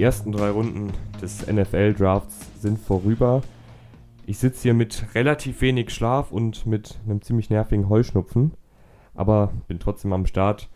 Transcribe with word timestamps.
Die 0.00 0.04
ersten 0.04 0.32
drei 0.32 0.48
Runden 0.48 0.94
des 1.20 1.46
NFL-Drafts 1.46 2.62
sind 2.62 2.78
vorüber. 2.78 3.42
Ich 4.24 4.38
sitze 4.38 4.62
hier 4.62 4.72
mit 4.72 5.14
relativ 5.14 5.60
wenig 5.60 5.90
Schlaf 5.90 6.32
und 6.32 6.64
mit 6.64 6.98
einem 7.04 7.20
ziemlich 7.20 7.50
nervigen 7.50 7.90
Heuschnupfen, 7.90 8.54
aber 9.14 9.52
bin 9.68 9.78
trotzdem 9.78 10.14
am 10.14 10.24
Start. 10.24 10.70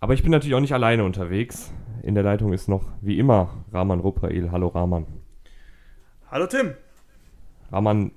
Aber 0.00 0.14
ich 0.14 0.22
bin 0.22 0.32
natürlich 0.32 0.54
auch 0.54 0.60
nicht 0.60 0.72
alleine 0.72 1.04
unterwegs. 1.04 1.70
In 2.02 2.14
der 2.14 2.24
Leitung 2.24 2.54
ist 2.54 2.66
noch 2.66 2.86
wie 3.02 3.18
immer 3.18 3.62
Rahman 3.72 4.00
Ruprael. 4.00 4.50
Hallo 4.50 4.68
Rahman. 4.68 5.04
Hallo 6.30 6.46
Tim. 6.46 6.72
Rahman, 7.70 8.12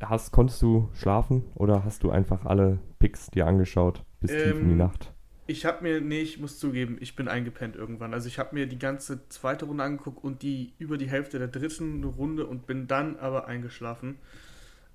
hast, 0.00 0.30
konntest 0.30 0.62
du 0.62 0.88
schlafen 0.94 1.42
oder 1.56 1.82
hast 1.84 2.04
du 2.04 2.10
einfach 2.10 2.46
alle 2.46 2.78
Picks 3.00 3.28
dir 3.32 3.48
angeschaut 3.48 4.04
bis 4.20 4.30
ähm, 4.30 4.38
tief 4.38 4.60
in 4.60 4.66
die 4.66 4.70
ähm, 4.70 4.78
Nacht? 4.78 5.15
Ich 5.48 5.64
habe 5.64 5.82
mir, 5.82 6.00
nee, 6.00 6.20
ich 6.20 6.40
muss 6.40 6.58
zugeben, 6.58 6.96
ich 7.00 7.14
bin 7.14 7.28
eingepennt 7.28 7.76
irgendwann. 7.76 8.12
Also 8.12 8.26
ich 8.26 8.38
habe 8.38 8.54
mir 8.54 8.66
die 8.66 8.78
ganze 8.78 9.28
zweite 9.28 9.64
Runde 9.66 9.84
angeguckt 9.84 10.22
und 10.24 10.42
die 10.42 10.72
über 10.78 10.98
die 10.98 11.08
Hälfte 11.08 11.38
der 11.38 11.48
dritten 11.48 12.02
Runde 12.02 12.46
und 12.46 12.66
bin 12.66 12.88
dann 12.88 13.16
aber 13.18 13.46
eingeschlafen. 13.46 14.18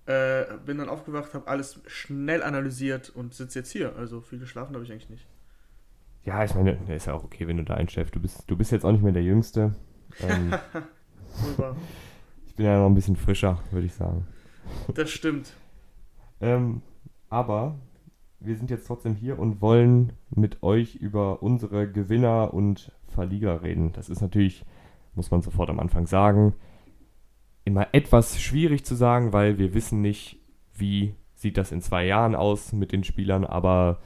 Äh, 0.08 0.44
bin 0.66 0.78
dann 0.78 0.90
aufgewacht, 0.90 1.34
habe 1.34 1.48
alles 1.48 1.80
schnell 1.88 2.44
analysiert 2.44 3.10
und 3.10 3.34
sitze 3.34 3.60
jetzt 3.60 3.72
hier. 3.72 3.96
Also 3.96 4.20
viel 4.20 4.40
geschlafen 4.40 4.74
habe 4.74 4.84
ich 4.84 4.92
eigentlich 4.92 5.10
nicht. 5.10 5.26
Ja, 6.24 6.44
ich 6.44 6.54
meine, 6.54 6.78
ist 6.94 7.06
ja 7.06 7.14
auch 7.14 7.24
okay, 7.24 7.48
wenn 7.48 7.58
du 7.58 7.64
da 7.64 7.76
einschläfst. 7.76 8.14
Du 8.14 8.20
bist, 8.20 8.44
du 8.48 8.58
bist 8.58 8.72
jetzt 8.72 8.84
auch 8.84 8.92
nicht 8.92 9.04
mehr 9.04 9.14
der 9.14 9.24
Jüngste. 9.24 9.74
Ähm, 10.20 10.54
ich 12.46 12.56
bin 12.56 12.66
ja 12.66 12.78
noch 12.78 12.88
ein 12.88 12.96
bisschen 12.96 13.16
frischer, 13.16 13.60
würde 13.72 13.86
ich 13.86 13.94
sagen. 13.94 14.28
Das 14.94 15.10
stimmt. 15.10 15.54
ähm, 16.42 16.82
aber 17.30 17.76
wir 18.44 18.56
sind 18.56 18.72
jetzt 18.72 18.88
trotzdem 18.88 19.16
hier 19.16 19.38
und 19.38 19.62
wollen 19.62 20.14
mit 20.30 20.64
euch 20.64 20.96
über 20.96 21.44
unsere 21.44 21.90
Gewinner 21.90 22.54
und 22.54 22.92
Verlierer 23.08 23.62
reden. 23.62 23.92
Das 23.94 24.10
ist 24.10 24.22
natürlich, 24.22 24.66
muss 25.16 25.32
man 25.32 25.42
sofort 25.42 25.70
am 25.70 25.80
Anfang 25.80 26.08
sagen, 26.08 26.54
immer 27.66 27.88
etwas 27.94 28.42
schwierig 28.42 28.84
zu 28.84 28.96
sagen, 28.96 29.32
weil 29.32 29.60
wir 29.60 29.74
wissen 29.74 30.02
nicht, 30.02 30.40
wie 30.74 31.14
sieht 31.36 31.58
das 31.58 31.72
in 31.72 31.82
zwei 31.82 32.06
Jahren 32.06 32.36
aus 32.36 32.74
mit 32.74 32.92
den 32.92 33.04
Spielern, 33.04 33.46
aber 33.46 34.00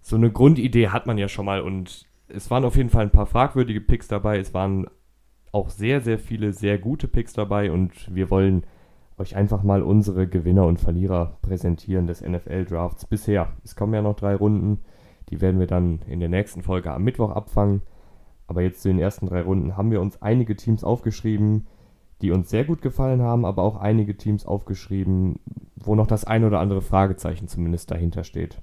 so 0.00 0.14
eine 0.14 0.30
Grundidee 0.30 0.88
hat 0.88 1.06
man 1.06 1.18
ja 1.18 1.28
schon 1.28 1.46
mal 1.46 1.60
und 1.60 2.06
es 2.28 2.50
waren 2.50 2.64
auf 2.64 2.76
jeden 2.76 2.90
Fall 2.90 3.02
ein 3.02 3.10
paar 3.10 3.26
fragwürdige 3.26 3.80
Picks 3.80 4.06
dabei. 4.06 4.38
Es 4.38 4.54
waren 4.54 4.86
auch 5.50 5.70
sehr, 5.70 6.00
sehr 6.00 6.18
viele 6.18 6.52
sehr 6.52 6.78
gute 6.78 7.08
Picks 7.08 7.32
dabei 7.32 7.72
und 7.72 8.14
wir 8.14 8.30
wollen 8.30 8.64
euch 9.18 9.36
einfach 9.36 9.62
mal 9.62 9.82
unsere 9.82 10.26
Gewinner 10.26 10.66
und 10.66 10.78
Verlierer 10.80 11.38
präsentieren 11.42 12.06
des 12.06 12.20
NFL-Drafts 12.20 13.06
bisher. 13.06 13.48
Es 13.64 13.76
kommen 13.76 13.94
ja 13.94 14.02
noch 14.02 14.16
drei 14.16 14.34
Runden, 14.34 14.80
die 15.30 15.40
werden 15.40 15.58
wir 15.58 15.66
dann 15.66 16.00
in 16.06 16.20
der 16.20 16.28
nächsten 16.28 16.62
Folge 16.62 16.92
am 16.92 17.04
Mittwoch 17.04 17.30
abfangen. 17.30 17.82
Aber 18.46 18.62
jetzt 18.62 18.82
zu 18.82 18.88
den 18.88 18.98
ersten 18.98 19.26
drei 19.26 19.42
Runden 19.42 19.76
haben 19.76 19.90
wir 19.90 20.00
uns 20.00 20.22
einige 20.22 20.54
Teams 20.54 20.84
aufgeschrieben, 20.84 21.66
die 22.22 22.30
uns 22.30 22.48
sehr 22.48 22.64
gut 22.64 22.80
gefallen 22.80 23.20
haben, 23.22 23.44
aber 23.44 23.62
auch 23.62 23.76
einige 23.76 24.16
Teams 24.16 24.46
aufgeschrieben, 24.46 25.40
wo 25.74 25.94
noch 25.94 26.06
das 26.06 26.24
ein 26.24 26.44
oder 26.44 26.60
andere 26.60 26.80
Fragezeichen 26.80 27.48
zumindest 27.48 27.90
dahinter 27.90 28.24
steht. 28.24 28.62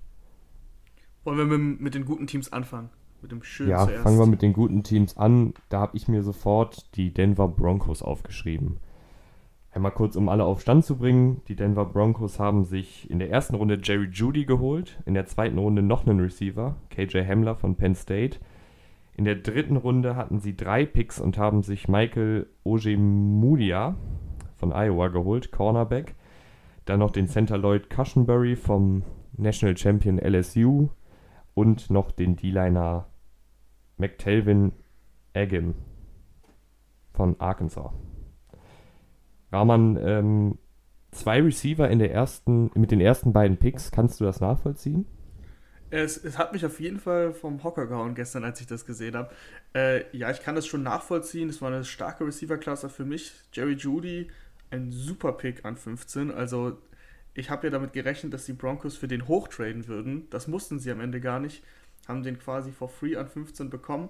Wollen 1.23 1.37
wir 1.37 1.57
mit, 1.57 1.81
mit 1.81 1.95
den 1.95 2.05
guten 2.05 2.27
Teams 2.27 2.51
anfangen? 2.51 2.89
Mit 3.21 3.31
dem 3.31 3.43
schönen 3.43 3.69
Ja, 3.69 3.85
zuerst. 3.85 4.03
fangen 4.03 4.19
wir 4.19 4.25
mit 4.25 4.41
den 4.41 4.53
guten 4.53 4.83
Teams 4.83 5.17
an. 5.17 5.53
Da 5.69 5.79
habe 5.79 5.95
ich 5.95 6.07
mir 6.07 6.23
sofort 6.23 6.95
die 6.95 7.13
Denver 7.13 7.47
Broncos 7.47 8.01
aufgeschrieben. 8.01 8.79
Einmal 9.73 9.91
kurz, 9.91 10.15
um 10.15 10.29
alle 10.29 10.43
auf 10.43 10.61
Stand 10.61 10.85
zu 10.85 10.97
bringen. 10.97 11.41
Die 11.47 11.55
Denver 11.55 11.85
Broncos 11.85 12.39
haben 12.39 12.63
sich 12.63 13.09
in 13.09 13.17
der 13.17 13.31
ersten 13.31 13.55
Runde 13.55 13.79
Jerry 13.81 14.07
Judy 14.11 14.45
geholt, 14.45 15.01
in 15.07 15.15
der 15.15 15.25
zweiten 15.25 15.57
Runde 15.57 15.81
noch 15.81 16.05
einen 16.05 16.19
Receiver, 16.19 16.75
KJ 16.91 17.25
Hamler 17.25 17.55
von 17.55 17.75
Penn 17.75 17.95
State. 17.95 18.37
In 19.15 19.25
der 19.25 19.35
dritten 19.35 19.77
Runde 19.77 20.15
hatten 20.15 20.39
sie 20.39 20.55
drei 20.55 20.85
Picks 20.85 21.19
und 21.19 21.39
haben 21.39 21.63
sich 21.63 21.87
Michael 21.87 22.47
Ojemudia 22.63 23.95
von 24.57 24.71
Iowa 24.71 25.07
geholt, 25.07 25.51
Cornerback. 25.51 26.13
Dann 26.85 26.99
noch 26.99 27.11
den 27.11 27.27
Center 27.27 27.57
Lloyd 27.57 27.89
Cushenberry 27.89 28.55
vom 28.55 29.03
National 29.37 29.75
Champion 29.75 30.19
LSU 30.19 30.89
und 31.55 31.89
noch 31.89 32.11
den 32.11 32.35
D-Liner 32.35 33.07
McTelvin 33.97 34.73
Agim 35.33 35.73
von 37.13 37.39
Arkansas. 37.39 37.91
Rahman, 39.53 39.97
ähm, 40.01 40.57
zwei 41.11 41.41
Receiver 41.41 41.89
in 41.89 41.99
der 41.99 42.11
ersten, 42.11 42.71
mit 42.73 42.91
den 42.91 42.99
ersten 42.99 43.33
beiden 43.33 43.57
Picks, 43.57 43.91
kannst 43.91 44.19
du 44.19 44.25
das 44.25 44.41
nachvollziehen? 44.41 45.05
Es, 45.91 46.17
es 46.17 46.39
hat 46.39 46.53
mich 46.53 46.65
auf 46.65 46.79
jeden 46.79 46.99
Fall 46.99 47.33
vom 47.33 47.63
Hocker 47.63 47.85
gehauen 47.85 48.15
gestern, 48.15 48.43
als 48.43 48.59
ich 48.59 48.65
das 48.65 48.85
gesehen 48.85 49.15
habe. 49.15 49.29
Äh, 49.75 50.05
ja, 50.17 50.31
ich 50.31 50.41
kann 50.41 50.55
das 50.55 50.65
schon 50.65 50.81
nachvollziehen. 50.81 51.49
Es 51.49 51.61
war 51.61 51.71
eine 51.71 51.85
starke 51.85 52.25
Receiver-Klasse 52.25 52.89
für 52.89 53.05
mich. 53.05 53.31
Jerry 53.53 53.73
Judy, 53.73 54.31
ein 54.71 54.91
super 54.91 55.33
Pick 55.33 55.65
an 55.65 55.77
15. 55.77 56.31
Also, 56.31 56.79
ich 57.35 57.51
habe 57.51 57.67
ja 57.67 57.71
damit 57.71 57.93
gerechnet, 57.93 58.33
dass 58.33 58.45
die 58.45 58.53
Broncos 58.53 58.97
für 58.97 59.07
den 59.07 59.27
hochtraden 59.27 59.87
würden. 59.87 60.27
Das 60.31 60.47
mussten 60.47 60.79
sie 60.79 60.89
am 60.89 60.99
Ende 60.99 61.21
gar 61.21 61.39
nicht. 61.39 61.63
Haben 62.07 62.23
den 62.23 62.39
quasi 62.39 62.71
for 62.71 62.89
free 62.89 63.15
an 63.15 63.27
15 63.27 63.69
bekommen. 63.69 64.09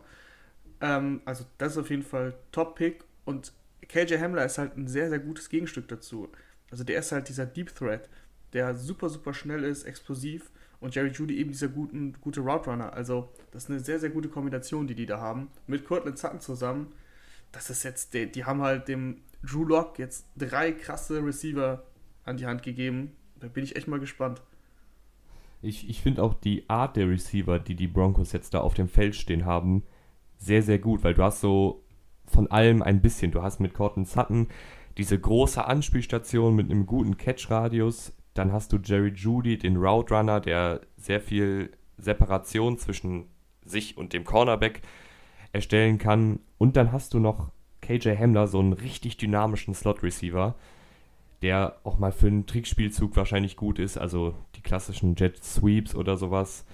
Ähm, 0.80 1.20
also, 1.26 1.44
das 1.58 1.74
ist 1.74 1.80
auf 1.80 1.90
jeden 1.90 2.04
Fall 2.04 2.34
Top-Pick. 2.54 3.04
Und 3.26 3.52
KJ 3.94 4.18
Hamler 4.18 4.44
ist 4.44 4.58
halt 4.58 4.76
ein 4.76 4.88
sehr, 4.88 5.10
sehr 5.10 5.20
gutes 5.20 5.50
Gegenstück 5.50 5.88
dazu. 5.88 6.28
Also 6.72 6.84
der 6.84 6.98
ist 6.98 7.12
halt 7.12 7.30
dieser 7.30 7.46
Deep 7.46 7.76
Threat, 7.76 8.10
der 8.54 8.74
super, 8.74 9.08
super 9.08 9.36
schnell 9.36 9.64
ist, 9.64 9.84
explosiv 9.84 10.50
und 10.80 10.96
Jerry 10.96 11.10
Judy 11.10 11.38
eben 11.38 11.52
dieser 11.52 11.68
guten, 11.68 12.14
gute 12.20 12.42
Route 12.42 12.72
Runner. 12.72 12.92
Also 12.92 13.30
das 13.52 13.66
ist 13.66 13.70
eine 13.70 13.80
sehr, 13.80 14.00
sehr 14.00 14.10
gute 14.10 14.30
Kombination, 14.30 14.88
die 14.88 14.96
die 14.96 15.06
da 15.06 15.20
haben. 15.20 15.50
Mit 15.68 15.86
Cortland 15.86 16.18
Sutton 16.18 16.40
zusammen, 16.40 16.92
das 17.52 17.70
ist 17.70 17.84
jetzt, 17.84 18.16
die, 18.16 18.32
die 18.32 18.46
haben 18.46 18.64
halt 18.64 18.88
dem 18.88 19.22
Drew 19.44 19.64
Lock 19.64 20.00
jetzt 20.00 20.26
drei 20.36 20.72
krasse 20.72 21.24
Receiver 21.24 21.84
an 22.24 22.38
die 22.38 22.48
Hand 22.48 22.64
gegeben. 22.64 23.12
Da 23.40 23.48
bin 23.48 23.64
ich 23.64 23.76
echt 23.76 23.88
mal 23.88 24.00
gespannt. 24.00 24.42
Ich, 25.62 25.88
ich 25.88 26.02
finde 26.02 26.24
auch 26.24 26.34
die 26.34 26.68
Art 26.68 26.96
der 26.96 27.08
Receiver, 27.08 27.60
die 27.60 27.76
die 27.76 27.88
Broncos 27.88 28.32
jetzt 28.32 28.56
da 28.56 28.62
auf 28.62 28.74
dem 28.74 28.88
Feld 28.88 29.16
stehen 29.16 29.46
haben, 29.46 29.84
sehr, 30.38 30.64
sehr 30.64 30.80
gut, 30.80 31.04
weil 31.04 31.14
du 31.14 31.22
hast 31.22 31.42
so 31.42 31.83
von 32.34 32.52
allem 32.52 32.82
ein 32.82 33.02
bisschen. 33.02 33.32
Du 33.32 33.42
hast 33.42 33.60
mit 33.60 33.74
Cortland 33.74 34.08
Sutton 34.08 34.48
diese 34.98 35.18
große 35.18 35.64
Anspielstation 35.64 36.56
mit 36.56 36.70
einem 36.70 36.86
guten 36.86 37.18
Catch-Radius. 37.18 38.14
Dann 38.34 38.52
hast 38.52 38.74
du 38.74 38.78
Jerry 38.84 39.14
Judy, 39.16 39.58
den 39.58 39.78
Route 39.78 40.14
Runner, 40.14 40.40
der 40.40 40.82
sehr 40.98 41.22
viel 41.22 41.72
Separation 41.98 42.78
zwischen 42.78 43.26
sich 43.64 43.98
und 43.98 44.14
dem 44.14 44.24
Cornerback 44.24 44.82
erstellen 45.52 45.98
kann. 45.98 46.40
Und 46.58 46.76
dann 46.76 46.92
hast 46.92 47.14
du 47.14 47.20
noch 47.20 47.52
KJ 47.82 48.18
Hamler, 48.18 48.48
so 48.48 48.60
einen 48.60 48.74
richtig 48.74 49.18
dynamischen 49.18 49.74
Slot-Receiver, 49.74 50.56
der 51.42 51.78
auch 51.84 52.00
mal 52.00 52.12
für 52.12 52.28
einen 52.28 52.46
Trickspielzug 52.46 53.16
wahrscheinlich 53.16 53.56
gut 53.56 53.78
ist, 53.78 53.98
also 53.98 54.34
die 54.56 54.62
klassischen 54.62 55.16
Jet 55.16 55.44
Sweeps 55.44 55.94
oder 55.94 56.18
sowas. 56.18 56.66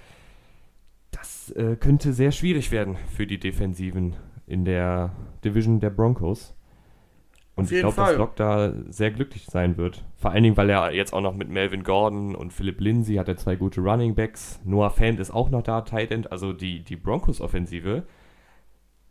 Das 1.12 1.52
äh, 1.52 1.76
könnte 1.76 2.14
sehr 2.14 2.32
schwierig 2.32 2.72
werden 2.72 2.96
für 3.16 3.26
die 3.26 3.40
Defensiven 3.40 4.16
in 4.50 4.66
der 4.66 5.16
Division 5.44 5.80
der 5.80 5.92
Broncos. 5.92 6.56
Und 7.56 7.72
ich 7.72 7.80
glaube, 7.80 7.96
dass 7.96 8.16
Locke 8.16 8.34
da 8.38 8.74
sehr 8.88 9.12
glücklich 9.12 9.46
sein 9.46 9.78
wird. 9.78 10.06
Vor 10.16 10.32
allen 10.32 10.44
Dingen, 10.44 10.56
weil 10.56 10.70
er 10.70 10.94
jetzt 10.94 11.14
auch 11.14 11.22
noch 11.22 11.36
mit 11.36 11.50
Melvin 11.50 11.84
Gordon 11.84 12.34
und 12.34 12.54
Philip 12.54 12.80
Lindsay 12.80 13.16
hat 13.16 13.28
er 13.28 13.36
zwei 13.36 13.58
gute 13.58 13.82
Running 13.82 14.16
Backs. 14.16 14.62
Noah 14.64 14.90
Fant 14.90 15.20
ist 15.20 15.32
auch 15.32 15.50
noch 15.50 15.62
da, 15.62 15.82
Tight 15.82 16.12
End. 16.12 16.32
Also 16.32 16.54
die, 16.54 16.84
die 16.84 16.96
Broncos-Offensive, 16.96 18.04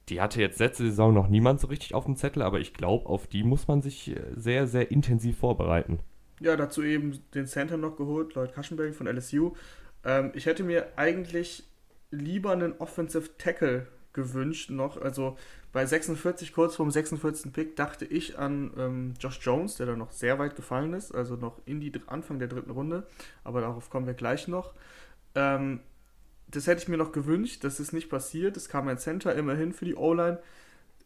die 0.09 0.21
hatte 0.23 0.41
jetzt 0.41 0.59
letzte 0.61 0.85
Saison 0.85 1.13
noch 1.13 1.29
niemand 1.29 1.61
so 1.61 1.67
richtig 1.67 1.95
auf 1.95 2.07
dem 2.07 2.17
Zettel, 2.17 2.43
aber 2.43 2.59
ich 2.59 2.73
glaube, 2.73 3.07
auf 3.07 3.27
die 3.27 3.45
muss 3.45 3.69
man 3.69 3.83
sich 3.83 4.17
äh, 4.17 4.21
sehr, 4.35 4.67
sehr 4.67 4.91
intensiv 4.91 5.37
vorbereiten. 5.39 5.99
Ja, 6.41 6.57
dazu 6.57 6.83
eben 6.83 7.19
den 7.35 7.47
Center 7.47 7.77
noch 7.77 7.97
geholt, 7.97 8.35
Lloyd 8.35 8.55
Cushenberry 8.55 8.93
von 8.93 9.07
LSU. 9.07 9.53
Ähm, 10.05 10.33
ich 10.35 10.47
hätte 10.47 10.65
mir 10.65 10.87
eigentlich 10.97 11.65
lieber 12.11 12.53
einen 12.53 12.73
Offensive 12.79 13.37
Tackle 13.37 13.89
gewünscht 14.19 14.71
noch. 14.71 15.01
Also 15.01 15.37
bei 15.73 15.87
46, 15.87 16.53
kurz 16.53 16.75
vorm 16.75 16.91
46. 16.91 17.53
Pick, 17.53 17.77
dachte 17.77 18.05
ich 18.05 18.37
an 18.37 18.73
ähm, 18.77 19.15
Josh 19.21 19.39
Jones, 19.41 19.77
der 19.77 19.87
da 19.87 19.97
noch 19.97 20.11
sehr 20.11 20.39
weit 20.41 20.57
gefallen 20.57 20.93
ist, 20.93 21.15
also 21.15 21.37
noch 21.37 21.61
in 21.67 21.81
die 21.81 21.93
Anfang 22.09 22.41
der 22.41 22.49
dritten 22.49 22.73
Runde, 22.73 23.07
aber 23.45 23.61
darauf 23.61 23.91
kommen 23.91 24.07
wir 24.07 24.15
gleich 24.15 24.49
noch. 24.49 24.75
Ähm, 25.37 25.81
das 26.49 26.67
hätte 26.67 26.83
ich 26.83 26.89
mir 26.89 26.97
noch 26.97 27.13
gewünscht, 27.13 27.63
das 27.63 27.79
ist 27.79 27.93
nicht 27.93 28.09
passiert. 28.09 28.57
Es 28.57 28.69
kam 28.69 28.89
ein 28.89 28.99
Center 28.99 29.35
immerhin 29.35 29.73
für 29.73 29.85
die 29.85 29.95
O-Line. 29.95 30.39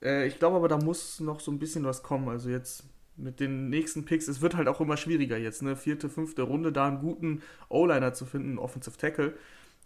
Äh, 0.02 0.26
ich 0.26 0.38
glaube 0.38 0.56
aber, 0.56 0.68
da 0.68 0.78
muss 0.78 1.20
noch 1.20 1.40
so 1.40 1.50
ein 1.50 1.58
bisschen 1.58 1.84
was 1.84 2.02
kommen. 2.02 2.28
Also 2.28 2.48
jetzt 2.48 2.84
mit 3.16 3.40
den 3.40 3.68
nächsten 3.68 4.06
Picks, 4.06 4.26
es 4.26 4.40
wird 4.40 4.56
halt 4.56 4.68
auch 4.68 4.80
immer 4.80 4.96
schwieriger 4.96 5.36
jetzt, 5.36 5.62
ne? 5.62 5.76
Vierte, 5.76 6.08
fünfte 6.08 6.42
Runde, 6.42 6.72
da 6.72 6.88
einen 6.88 7.00
guten 7.00 7.42
O-Liner 7.68 8.14
zu 8.14 8.24
finden, 8.24 8.50
einen 8.50 8.58
Offensive 8.58 8.96
Tackle, 8.96 9.34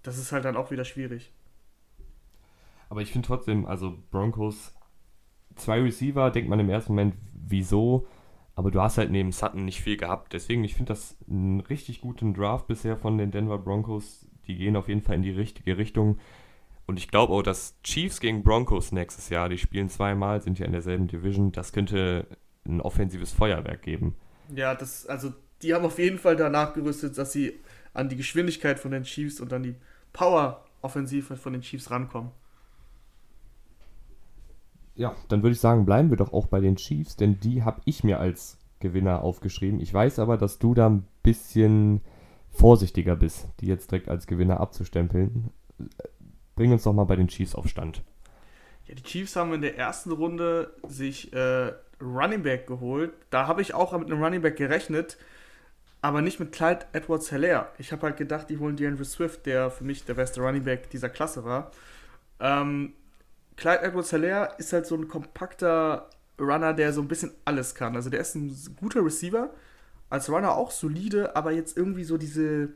das 0.04 0.16
ist 0.18 0.30
halt 0.30 0.44
dann 0.44 0.56
auch 0.56 0.70
wieder 0.70 0.84
schwierig. 0.84 1.32
Aber 2.88 3.02
ich 3.02 3.12
finde 3.12 3.26
trotzdem, 3.26 3.66
also 3.66 3.98
Broncos, 4.10 4.74
zwei 5.56 5.80
Receiver, 5.80 6.30
denkt 6.30 6.48
man 6.48 6.60
im 6.60 6.70
ersten 6.70 6.92
Moment, 6.92 7.14
wieso? 7.32 8.06
Aber 8.54 8.70
du 8.70 8.80
hast 8.80 8.98
halt 8.98 9.10
neben 9.10 9.32
Sutton 9.32 9.64
nicht 9.64 9.82
viel 9.82 9.96
gehabt. 9.96 10.32
Deswegen, 10.32 10.64
ich 10.64 10.74
finde 10.74 10.92
das 10.92 11.16
einen 11.28 11.60
richtig 11.60 12.00
guten 12.00 12.32
Draft 12.32 12.66
bisher 12.66 12.96
von 12.96 13.18
den 13.18 13.30
Denver 13.30 13.58
Broncos. 13.58 14.26
Die 14.46 14.56
gehen 14.56 14.76
auf 14.76 14.88
jeden 14.88 15.02
Fall 15.02 15.16
in 15.16 15.22
die 15.22 15.30
richtige 15.30 15.76
Richtung. 15.76 16.18
Und 16.86 16.98
ich 16.98 17.08
glaube 17.08 17.32
auch, 17.32 17.42
dass 17.42 17.76
Chiefs 17.82 18.20
gegen 18.20 18.44
Broncos 18.44 18.92
nächstes 18.92 19.28
Jahr, 19.28 19.48
die 19.48 19.58
spielen 19.58 19.88
zweimal, 19.88 20.40
sind 20.40 20.58
ja 20.58 20.66
in 20.66 20.72
derselben 20.72 21.08
Division, 21.08 21.52
das 21.52 21.72
könnte 21.72 22.26
ein 22.64 22.80
offensives 22.80 23.32
Feuerwerk 23.32 23.82
geben. 23.82 24.14
Ja, 24.54 24.74
das, 24.74 25.06
also 25.06 25.32
die 25.62 25.74
haben 25.74 25.84
auf 25.84 25.98
jeden 25.98 26.18
Fall 26.18 26.36
danach 26.36 26.74
gerüstet, 26.74 27.18
dass 27.18 27.32
sie 27.32 27.58
an 27.92 28.08
die 28.08 28.16
Geschwindigkeit 28.16 28.78
von 28.78 28.92
den 28.92 29.02
Chiefs 29.02 29.40
und 29.40 29.52
an 29.52 29.64
die 29.64 29.74
Power-Offensive 30.12 31.36
von 31.36 31.52
den 31.52 31.62
Chiefs 31.62 31.90
rankommen. 31.90 32.30
Ja, 34.96 35.14
dann 35.28 35.42
würde 35.42 35.52
ich 35.52 35.60
sagen, 35.60 35.84
bleiben 35.84 36.10
wir 36.10 36.16
doch 36.16 36.32
auch 36.32 36.46
bei 36.46 36.60
den 36.60 36.76
Chiefs, 36.76 37.16
denn 37.16 37.38
die 37.38 37.62
habe 37.62 37.82
ich 37.84 38.02
mir 38.02 38.18
als 38.18 38.58
Gewinner 38.80 39.22
aufgeschrieben. 39.22 39.78
Ich 39.80 39.92
weiß 39.92 40.18
aber, 40.18 40.38
dass 40.38 40.58
du 40.58 40.74
da 40.74 40.88
ein 40.88 41.06
bisschen 41.22 42.00
vorsichtiger 42.50 43.14
bist, 43.14 43.48
die 43.60 43.66
jetzt 43.66 43.90
direkt 43.90 44.08
als 44.08 44.26
Gewinner 44.26 44.58
abzustempeln. 44.58 45.50
Bring 46.54 46.72
uns 46.72 46.84
doch 46.84 46.94
mal 46.94 47.04
bei 47.04 47.16
den 47.16 47.28
Chiefs 47.28 47.54
auf 47.54 47.68
Stand. 47.68 48.02
Ja, 48.86 48.94
die 48.94 49.02
Chiefs 49.02 49.36
haben 49.36 49.52
in 49.52 49.60
der 49.60 49.76
ersten 49.76 50.12
Runde 50.12 50.72
sich 50.88 51.32
äh, 51.34 51.72
Running 52.00 52.42
Back 52.42 52.66
geholt. 52.66 53.12
Da 53.28 53.46
habe 53.46 53.60
ich 53.60 53.74
auch 53.74 53.96
mit 53.98 54.10
einem 54.10 54.22
Running 54.22 54.40
Back 54.40 54.56
gerechnet, 54.56 55.18
aber 56.00 56.22
nicht 56.22 56.40
mit 56.40 56.52
Clyde 56.52 56.86
Edwards 56.92 57.28
Hilaire. 57.28 57.68
Ich 57.78 57.92
habe 57.92 58.02
halt 58.02 58.16
gedacht, 58.16 58.48
die 58.48 58.58
holen 58.58 58.76
DeAndre 58.76 59.04
Swift, 59.04 59.44
der 59.44 59.70
für 59.70 59.84
mich 59.84 60.04
der 60.04 60.14
beste 60.14 60.40
Running 60.40 60.64
Back 60.64 60.88
dieser 60.88 61.10
Klasse 61.10 61.44
war. 61.44 61.70
Ähm, 62.40 62.94
Clyde 63.56 63.82
Edwards 63.82 64.10
Hilaire 64.10 64.54
ist 64.58 64.72
halt 64.72 64.86
so 64.86 64.94
ein 64.94 65.08
kompakter 65.08 66.10
Runner, 66.38 66.74
der 66.74 66.92
so 66.92 67.00
ein 67.00 67.08
bisschen 67.08 67.32
alles 67.44 67.74
kann. 67.74 67.96
Also 67.96 68.10
der 68.10 68.20
ist 68.20 68.34
ein 68.34 68.54
guter 68.78 69.04
Receiver, 69.04 69.50
als 70.10 70.28
Runner 70.30 70.54
auch 70.54 70.70
solide, 70.70 71.34
aber 71.34 71.52
jetzt 71.52 71.76
irgendwie 71.76 72.04
so 72.04 72.18
diese, 72.18 72.68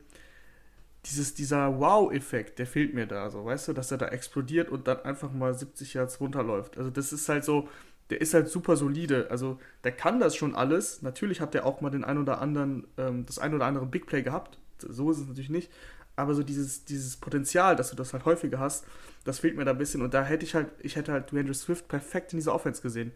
dieses, 1.06 1.34
dieser 1.34 1.78
Wow-Effekt, 1.78 2.58
der 2.58 2.66
fehlt 2.66 2.94
mir 2.94 3.06
da, 3.06 3.30
so, 3.30 3.44
weißt 3.44 3.68
du, 3.68 3.72
dass 3.72 3.90
er 3.90 3.98
da 3.98 4.08
explodiert 4.08 4.70
und 4.70 4.88
dann 4.88 5.00
einfach 5.02 5.32
mal 5.32 5.54
70 5.54 5.94
Yards 5.94 6.20
runterläuft. 6.20 6.78
Also 6.78 6.90
das 6.90 7.12
ist 7.12 7.28
halt 7.28 7.44
so, 7.44 7.68
der 8.10 8.20
ist 8.20 8.34
halt 8.34 8.48
super 8.48 8.76
solide. 8.76 9.28
Also 9.30 9.58
der 9.84 9.92
kann 9.92 10.20
das 10.20 10.34
schon 10.36 10.54
alles. 10.54 11.02
Natürlich 11.02 11.40
hat 11.40 11.54
der 11.54 11.64
auch 11.64 11.80
mal 11.80 11.90
den 11.90 12.04
ein 12.04 12.18
oder 12.18 12.40
anderen, 12.40 12.86
ähm, 12.98 13.24
das 13.26 13.38
ein 13.38 13.54
oder 13.54 13.66
andere 13.66 13.86
Big 13.86 14.06
Play 14.06 14.22
gehabt. 14.22 14.58
So 14.78 15.10
ist 15.10 15.18
es 15.18 15.26
natürlich 15.28 15.50
nicht. 15.50 15.70
Aber 16.20 16.34
so 16.34 16.42
dieses, 16.42 16.84
dieses 16.84 17.16
Potenzial, 17.16 17.76
dass 17.76 17.90
du 17.90 17.96
das 17.96 18.12
halt 18.12 18.24
häufiger 18.24 18.58
hast, 18.58 18.84
das 19.24 19.38
fehlt 19.38 19.56
mir 19.56 19.64
da 19.64 19.72
ein 19.72 19.78
bisschen. 19.78 20.02
Und 20.02 20.14
da 20.14 20.22
hätte 20.24 20.44
ich 20.44 20.54
halt, 20.54 20.68
ich 20.80 20.96
hätte 20.96 21.12
halt 21.12 21.32
DeAndre 21.32 21.54
Swift 21.54 21.88
perfekt 21.88 22.32
in 22.32 22.38
dieser 22.38 22.54
Offense 22.54 22.82
gesehen. 22.82 23.12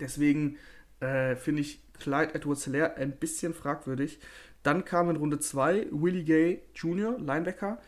Deswegen 0.00 0.56
äh, 1.00 1.36
finde 1.36 1.62
ich 1.62 1.80
Clyde 1.98 2.34
Edwards 2.34 2.64
Hilaire 2.64 2.96
ein 2.96 3.12
bisschen 3.12 3.54
fragwürdig. 3.54 4.18
Dann 4.62 4.84
kam 4.84 5.10
in 5.10 5.16
Runde 5.16 5.38
2 5.38 5.88
Willie 5.92 6.24
Gay 6.24 6.62
Jr., 6.74 7.18
Linebacker. 7.18 7.80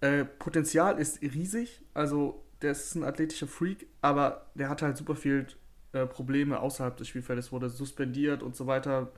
Äh, 0.00 0.24
Potenzial 0.24 0.98
ist 0.98 1.22
riesig, 1.22 1.82
also 1.94 2.44
der 2.62 2.72
ist 2.72 2.94
ein 2.94 3.04
athletischer 3.04 3.48
Freak, 3.48 3.86
aber 4.00 4.46
der 4.54 4.68
hat 4.68 4.82
halt 4.82 4.96
super 4.96 5.16
viel 5.16 5.46
äh, 5.92 6.06
Probleme 6.06 6.60
außerhalb 6.60 6.96
des 6.96 7.08
Spielfeldes, 7.08 7.50
wurde 7.50 7.68
suspendiert 7.68 8.42
und 8.42 8.54
so 8.54 8.66
weiter. 8.66 9.10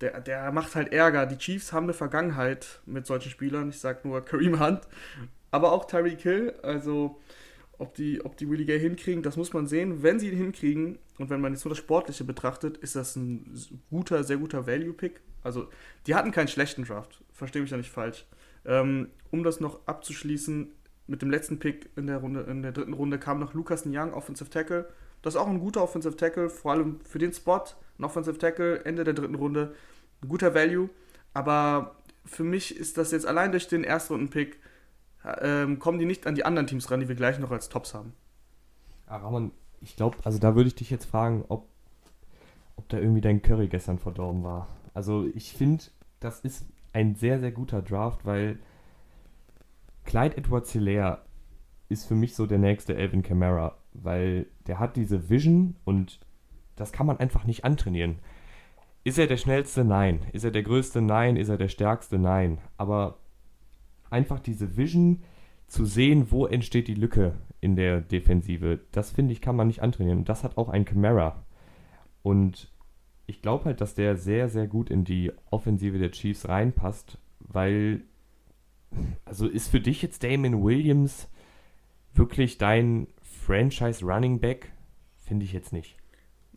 Der, 0.00 0.20
der 0.20 0.52
macht 0.52 0.74
halt 0.74 0.92
Ärger. 0.92 1.26
Die 1.26 1.38
Chiefs 1.38 1.72
haben 1.72 1.84
eine 1.84 1.92
Vergangenheit 1.92 2.80
mit 2.86 3.06
solchen 3.06 3.30
Spielern. 3.30 3.70
Ich 3.70 3.80
sag 3.80 4.04
nur 4.04 4.24
Kareem 4.24 4.60
Hunt, 4.60 4.82
aber 5.50 5.72
auch 5.72 5.86
Tyreek 5.86 6.20
Hill. 6.20 6.54
Also 6.62 7.20
ob 7.78 7.94
die, 7.94 8.24
ob 8.24 8.36
die 8.36 8.48
Willie 8.48 8.66
Gay 8.66 8.78
hinkriegen, 8.78 9.22
das 9.22 9.36
muss 9.36 9.52
man 9.52 9.66
sehen. 9.66 10.02
Wenn 10.02 10.18
sie 10.18 10.30
ihn 10.30 10.36
hinkriegen 10.36 10.98
und 11.18 11.30
wenn 11.30 11.40
man 11.40 11.52
jetzt 11.52 11.64
nur 11.64 11.70
das 11.70 11.78
Sportliche 11.78 12.24
betrachtet, 12.24 12.76
ist 12.78 12.96
das 12.96 13.16
ein 13.16 13.54
guter, 13.90 14.24
sehr 14.24 14.36
guter 14.36 14.66
Value-Pick. 14.66 15.20
Also, 15.42 15.68
die 16.06 16.14
hatten 16.14 16.32
keinen 16.32 16.48
schlechten 16.48 16.84
Draft, 16.84 17.22
verstehe 17.32 17.62
mich 17.62 17.70
da 17.70 17.76
nicht 17.76 17.90
falsch. 17.90 18.26
Ähm, 18.64 19.08
um 19.30 19.44
das 19.44 19.60
noch 19.60 19.86
abzuschließen, 19.86 20.72
mit 21.06 21.22
dem 21.22 21.30
letzten 21.30 21.58
Pick 21.58 21.88
in 21.96 22.06
der 22.06 22.18
Runde, 22.18 22.40
in 22.42 22.62
der 22.62 22.72
dritten 22.72 22.92
Runde 22.92 23.18
kam 23.18 23.40
noch 23.40 23.54
Lucas 23.54 23.84
Young, 23.86 24.12
Offensive 24.12 24.50
Tackle. 24.50 24.88
Das 25.28 25.34
ist 25.34 25.40
auch 25.42 25.48
ein 25.48 25.60
guter 25.60 25.82
Offensive 25.82 26.16
Tackle, 26.16 26.48
vor 26.48 26.72
allem 26.72 27.00
für 27.02 27.18
den 27.18 27.34
Spot. 27.34 27.62
Ein 27.98 28.04
Offensive 28.04 28.38
Tackle, 28.38 28.82
Ende 28.86 29.04
der 29.04 29.12
dritten 29.12 29.34
Runde. 29.34 29.74
Ein 30.22 30.28
guter 30.30 30.54
Value. 30.54 30.88
Aber 31.34 31.96
für 32.24 32.44
mich 32.44 32.74
ist 32.74 32.96
das 32.96 33.10
jetzt 33.10 33.26
allein 33.26 33.50
durch 33.50 33.68
den 33.68 33.84
Erstrunden-Pick 33.84 34.58
ähm, 35.42 35.78
kommen 35.80 35.98
die 35.98 36.06
nicht 36.06 36.26
an 36.26 36.34
die 36.34 36.46
anderen 36.46 36.66
Teams 36.66 36.90
ran, 36.90 37.00
die 37.00 37.08
wir 37.08 37.14
gleich 37.14 37.38
noch 37.38 37.50
als 37.50 37.68
Tops 37.68 37.92
haben. 37.92 38.14
Ja, 39.06 39.18
Ramon, 39.18 39.50
ich 39.82 39.96
glaube, 39.96 40.16
also 40.24 40.38
da 40.38 40.56
würde 40.56 40.68
ich 40.68 40.76
dich 40.76 40.88
jetzt 40.88 41.04
fragen, 41.04 41.44
ob, 41.48 41.68
ob 42.76 42.88
da 42.88 42.96
irgendwie 42.96 43.20
dein 43.20 43.42
Curry 43.42 43.68
gestern 43.68 43.98
verdorben 43.98 44.42
war. 44.44 44.66
Also 44.94 45.28
ich 45.34 45.52
finde, 45.52 45.84
das 46.20 46.40
ist 46.40 46.64
ein 46.94 47.16
sehr, 47.16 47.38
sehr 47.38 47.52
guter 47.52 47.82
Draft, 47.82 48.24
weil 48.24 48.58
Clyde 50.06 50.38
Edwards 50.38 50.72
Hilaire 50.72 51.20
ist 51.90 52.06
für 52.06 52.14
mich 52.14 52.34
so 52.34 52.46
der 52.46 52.56
nächste 52.56 52.96
Elvin 52.96 53.22
Kamara, 53.22 53.76
weil 54.02 54.46
der 54.66 54.78
hat 54.78 54.96
diese 54.96 55.30
Vision 55.30 55.76
und 55.84 56.20
das 56.76 56.92
kann 56.92 57.06
man 57.06 57.18
einfach 57.18 57.44
nicht 57.44 57.64
antrainieren. 57.64 58.18
Ist 59.04 59.18
er 59.18 59.26
der 59.26 59.36
schnellste? 59.36 59.84
Nein. 59.84 60.20
Ist 60.32 60.44
er 60.44 60.50
der 60.50 60.62
größte? 60.62 61.00
Nein. 61.00 61.36
Ist 61.36 61.48
er 61.48 61.56
der 61.56 61.68
stärkste? 61.68 62.18
Nein. 62.18 62.58
Aber 62.76 63.18
einfach 64.10 64.40
diese 64.40 64.76
Vision 64.76 65.22
zu 65.66 65.84
sehen, 65.84 66.30
wo 66.30 66.46
entsteht 66.46 66.88
die 66.88 66.94
Lücke 66.94 67.34
in 67.60 67.76
der 67.76 68.00
Defensive, 68.00 68.80
das 68.92 69.10
finde 69.10 69.32
ich, 69.32 69.40
kann 69.40 69.56
man 69.56 69.66
nicht 69.66 69.82
antrainieren. 69.82 70.20
Und 70.20 70.28
das 70.28 70.44
hat 70.44 70.56
auch 70.56 70.68
ein 70.68 70.84
Camara. 70.84 71.44
Und 72.22 72.70
ich 73.26 73.42
glaube 73.42 73.66
halt, 73.66 73.80
dass 73.80 73.94
der 73.94 74.16
sehr, 74.16 74.48
sehr 74.48 74.66
gut 74.66 74.90
in 74.90 75.04
die 75.04 75.32
Offensive 75.50 75.98
der 75.98 76.10
Chiefs 76.10 76.48
reinpasst, 76.48 77.18
weil, 77.40 78.02
also 79.24 79.46
ist 79.46 79.68
für 79.68 79.80
dich 79.80 80.02
jetzt 80.02 80.24
Damon 80.24 80.62
Williams 80.62 81.28
wirklich 82.14 82.58
dein 82.58 83.08
Franchise 83.48 84.04
Running 84.04 84.40
Back? 84.40 84.72
Finde 85.26 85.46
ich 85.46 85.54
jetzt 85.54 85.72
nicht. 85.72 85.96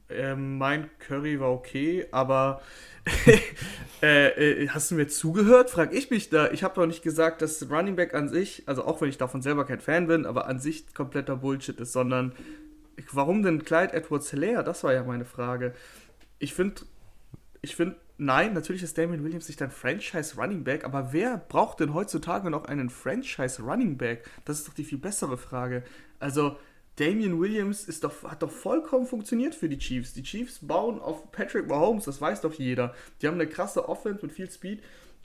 Ähm, 0.09 0.57
mein 0.57 0.89
Curry 0.99 1.39
war 1.39 1.49
okay, 1.53 2.05
aber 2.11 2.61
äh, 4.01 4.63
äh, 4.63 4.67
hast 4.67 4.91
du 4.91 4.95
mir 4.95 5.07
zugehört? 5.07 5.69
Frag 5.69 5.93
ich 5.93 6.11
mich 6.11 6.29
da. 6.29 6.51
Ich 6.51 6.65
habe 6.65 6.75
doch 6.75 6.85
nicht 6.85 7.01
gesagt, 7.01 7.41
dass 7.41 7.71
Running 7.71 7.95
Back 7.95 8.13
an 8.13 8.27
sich, 8.27 8.63
also 8.65 8.83
auch 8.83 8.99
wenn 8.99 9.07
ich 9.07 9.17
davon 9.17 9.41
selber 9.41 9.63
kein 9.63 9.79
Fan 9.79 10.07
bin, 10.07 10.25
aber 10.25 10.47
an 10.47 10.59
sich 10.59 10.93
kompletter 10.93 11.38
Bullshit 11.38 11.79
ist, 11.79 11.93
sondern 11.93 12.33
warum 13.13 13.41
denn 13.41 13.63
Clyde 13.63 13.94
Edwards 13.94 14.29
Hilaire? 14.31 14.65
Das 14.65 14.83
war 14.83 14.91
ja 14.91 15.01
meine 15.05 15.23
Frage. 15.23 15.73
Ich 16.39 16.53
finde, 16.53 16.81
ich 17.61 17.77
finde, 17.77 17.95
nein, 18.18 18.51
natürlich 18.54 18.83
ist 18.83 18.97
Damien 18.97 19.23
Williams 19.23 19.47
nicht 19.47 19.61
ein 19.61 19.71
Franchise 19.71 20.35
Running 20.35 20.66
Back, 20.66 20.83
aber 20.83 21.13
wer 21.13 21.37
braucht 21.37 21.80
denn 21.80 21.94
heutzutage 21.94 22.49
noch 22.49 22.66
einen 22.66 22.89
Franchise 22.89 23.61
Running 23.63 23.97
Back? 23.97 24.30
Das 24.44 24.59
ist 24.59 24.68
doch 24.68 24.73
die 24.73 24.83
viel 24.83 24.97
bessere 24.97 25.37
Frage. 25.37 25.85
Also, 26.19 26.57
Damian 26.98 27.40
Williams 27.40 27.86
ist 27.86 28.04
doch, 28.04 28.24
hat 28.24 28.42
doch 28.42 28.52
vollkommen 28.52 29.06
funktioniert 29.06 29.56
für 29.56 29.69
die 29.69 29.78
Chiefs. 29.78 30.14
Die 30.14 30.24
Chiefs 30.24 30.60
bauen 30.62 31.00
auf 31.00 31.31
Patrick 31.31 31.68
Mahomes, 31.68 32.06
das 32.06 32.19
weiß 32.19 32.42
doch 32.42 32.54
jeder. 32.54 32.94
Die 33.21 33.28
haben 33.28 33.36
eine 33.36 33.48
krasse 33.48 33.88
Offense 33.88 34.19
mit 34.21 34.33
viel 34.33 34.50
Speed. 34.50 34.81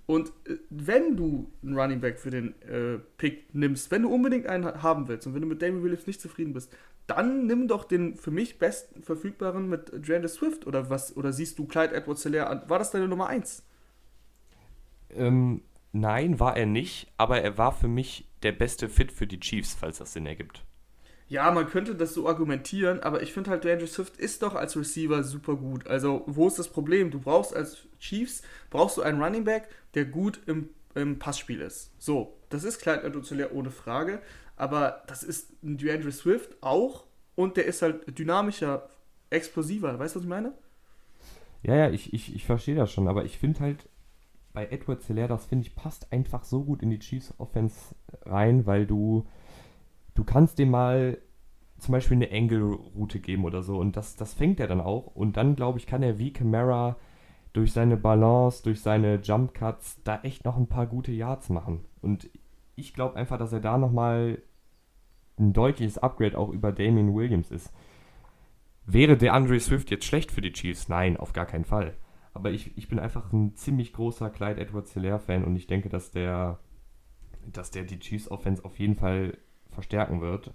Und 0.06 0.28
äh, 0.46 0.56
wenn 0.70 1.16
du 1.16 1.50
einen 1.62 1.78
Running 1.78 2.00
Back 2.00 2.18
für 2.18 2.30
den 2.30 2.60
äh, 2.62 2.98
Pick 3.18 3.54
nimmst, 3.54 3.90
wenn 3.90 4.02
du 4.02 4.14
unbedingt 4.14 4.46
einen 4.46 4.82
haben 4.82 5.08
willst 5.08 5.26
und 5.26 5.34
wenn 5.34 5.42
du 5.42 5.48
mit 5.48 5.60
Damian 5.60 5.82
Williams 5.82 6.06
nicht 6.06 6.20
zufrieden 6.20 6.52
bist, 6.52 6.72
dann 7.06 7.46
nimm 7.46 7.68
doch 7.68 7.84
den 7.84 8.16
für 8.16 8.30
mich 8.30 8.58
besten 8.58 9.02
verfügbaren 9.02 9.68
mit 9.68 9.90
Drandis 10.06 10.34
Swift 10.34 10.66
oder 10.66 10.90
was? 10.90 11.16
Oder 11.16 11.32
siehst 11.32 11.58
du 11.58 11.66
Clyde 11.66 11.94
Edwards 11.94 12.22
Hilaire 12.22 12.48
an? 12.48 12.62
War 12.68 12.78
das 12.78 12.90
deine 12.90 13.08
Nummer 13.08 13.26
1? 13.28 13.64
Ähm, 15.10 15.62
nein, 15.92 16.40
war 16.40 16.56
er 16.56 16.66
nicht, 16.66 17.12
aber 17.16 17.40
er 17.42 17.58
war 17.58 17.72
für 17.72 17.88
mich 17.88 18.28
der 18.42 18.52
beste 18.52 18.88
Fit 18.88 19.12
für 19.12 19.26
die 19.26 19.40
Chiefs, 19.40 19.74
falls 19.74 19.98
das 19.98 20.12
Sinn 20.12 20.26
ergibt. 20.26 20.64
Ja, 21.28 21.50
man 21.50 21.66
könnte 21.66 21.96
das 21.96 22.14
so 22.14 22.28
argumentieren, 22.28 23.00
aber 23.00 23.22
ich 23.22 23.32
finde 23.32 23.50
halt, 23.50 23.64
DeAndre 23.64 23.88
Swift 23.88 24.16
ist 24.16 24.42
doch 24.42 24.54
als 24.54 24.76
Receiver 24.76 25.24
super 25.24 25.56
gut. 25.56 25.86
Also, 25.88 26.22
wo 26.26 26.46
ist 26.46 26.58
das 26.58 26.68
Problem? 26.68 27.10
Du 27.10 27.18
brauchst 27.18 27.54
als 27.54 27.78
Chiefs, 27.98 28.42
brauchst 28.70 28.96
du 28.96 29.02
einen 29.02 29.20
Running 29.20 29.44
Back, 29.44 29.68
der 29.94 30.04
gut 30.04 30.40
im, 30.46 30.68
im 30.94 31.18
Passspiel 31.18 31.60
ist. 31.60 31.90
So, 31.98 32.36
das 32.48 32.62
ist 32.62 32.80
Clyde 32.80 33.02
Edwards 33.02 33.32
ohne 33.52 33.70
Frage, 33.72 34.20
aber 34.56 35.02
das 35.08 35.24
ist 35.24 35.50
ein 35.64 35.78
DeAndre 35.78 36.12
Swift 36.12 36.62
auch 36.62 37.06
und 37.34 37.56
der 37.56 37.64
ist 37.66 37.82
halt 37.82 38.18
dynamischer, 38.18 38.88
explosiver. 39.30 39.98
Weißt 39.98 40.14
du, 40.14 40.20
was 40.20 40.24
ich 40.24 40.30
meine? 40.30 40.52
Ja, 41.62 41.74
ja, 41.74 41.90
ich, 41.90 42.12
ich, 42.12 42.36
ich 42.36 42.46
verstehe 42.46 42.76
das 42.76 42.92
schon, 42.92 43.08
aber 43.08 43.24
ich 43.24 43.38
finde 43.38 43.60
halt, 43.60 43.88
bei 44.52 44.66
Edward 44.68 45.02
Hilaire, 45.02 45.28
das 45.28 45.44
finde 45.44 45.66
ich, 45.66 45.74
passt 45.74 46.12
einfach 46.12 46.44
so 46.44 46.64
gut 46.64 46.82
in 46.82 46.88
die 46.88 46.98
Chiefs 46.98 47.34
Offense 47.36 47.94
rein, 48.24 48.64
weil 48.64 48.86
du 48.86 49.26
du 50.16 50.24
kannst 50.24 50.58
dem 50.58 50.70
mal 50.70 51.18
zum 51.78 51.92
Beispiel 51.92 52.16
eine 52.16 52.32
Angle-Route 52.32 53.20
geben 53.20 53.44
oder 53.44 53.62
so 53.62 53.78
und 53.78 53.96
das, 53.96 54.16
das 54.16 54.34
fängt 54.34 54.58
er 54.60 54.66
dann 54.66 54.80
auch 54.80 55.06
und 55.14 55.36
dann, 55.36 55.56
glaube 55.56 55.78
ich, 55.78 55.86
kann 55.86 56.02
er 56.02 56.18
wie 56.18 56.32
Camara 56.32 56.96
durch 57.52 57.72
seine 57.72 57.96
Balance, 57.96 58.62
durch 58.62 58.80
seine 58.80 59.20
Jump 59.22 59.54
Cuts 59.54 60.02
da 60.02 60.20
echt 60.22 60.44
noch 60.44 60.56
ein 60.56 60.66
paar 60.66 60.86
gute 60.86 61.12
Yards 61.12 61.50
machen 61.50 61.84
und 62.00 62.28
ich 62.74 62.92
glaube 62.92 63.16
einfach, 63.16 63.38
dass 63.38 63.52
er 63.52 63.60
da 63.60 63.78
nochmal 63.78 64.42
ein 65.38 65.52
deutliches 65.52 65.98
Upgrade 65.98 66.36
auch 66.36 66.50
über 66.50 66.72
Damien 66.72 67.14
Williams 67.14 67.50
ist. 67.50 67.72
Wäre 68.86 69.16
der 69.16 69.34
Andre 69.34 69.58
Swift 69.58 69.90
jetzt 69.90 70.04
schlecht 70.04 70.30
für 70.30 70.40
die 70.40 70.52
Chiefs? 70.52 70.88
Nein, 70.88 71.16
auf 71.16 71.32
gar 71.32 71.46
keinen 71.46 71.64
Fall. 71.64 71.94
Aber 72.32 72.50
ich, 72.50 72.76
ich 72.76 72.88
bin 72.88 72.98
einfach 72.98 73.32
ein 73.32 73.54
ziemlich 73.56 73.92
großer 73.92 74.30
Clyde 74.30 74.60
Edwards 74.60 74.92
Hilaire 74.92 75.18
Fan 75.18 75.44
und 75.44 75.56
ich 75.56 75.66
denke, 75.66 75.88
dass 75.88 76.10
der, 76.10 76.58
dass 77.52 77.70
der 77.70 77.84
die 77.84 77.98
Chiefs 77.98 78.30
Offense 78.30 78.64
auf 78.64 78.78
jeden 78.78 78.94
Fall 78.94 79.38
verstärken 79.76 80.20
wird. 80.20 80.52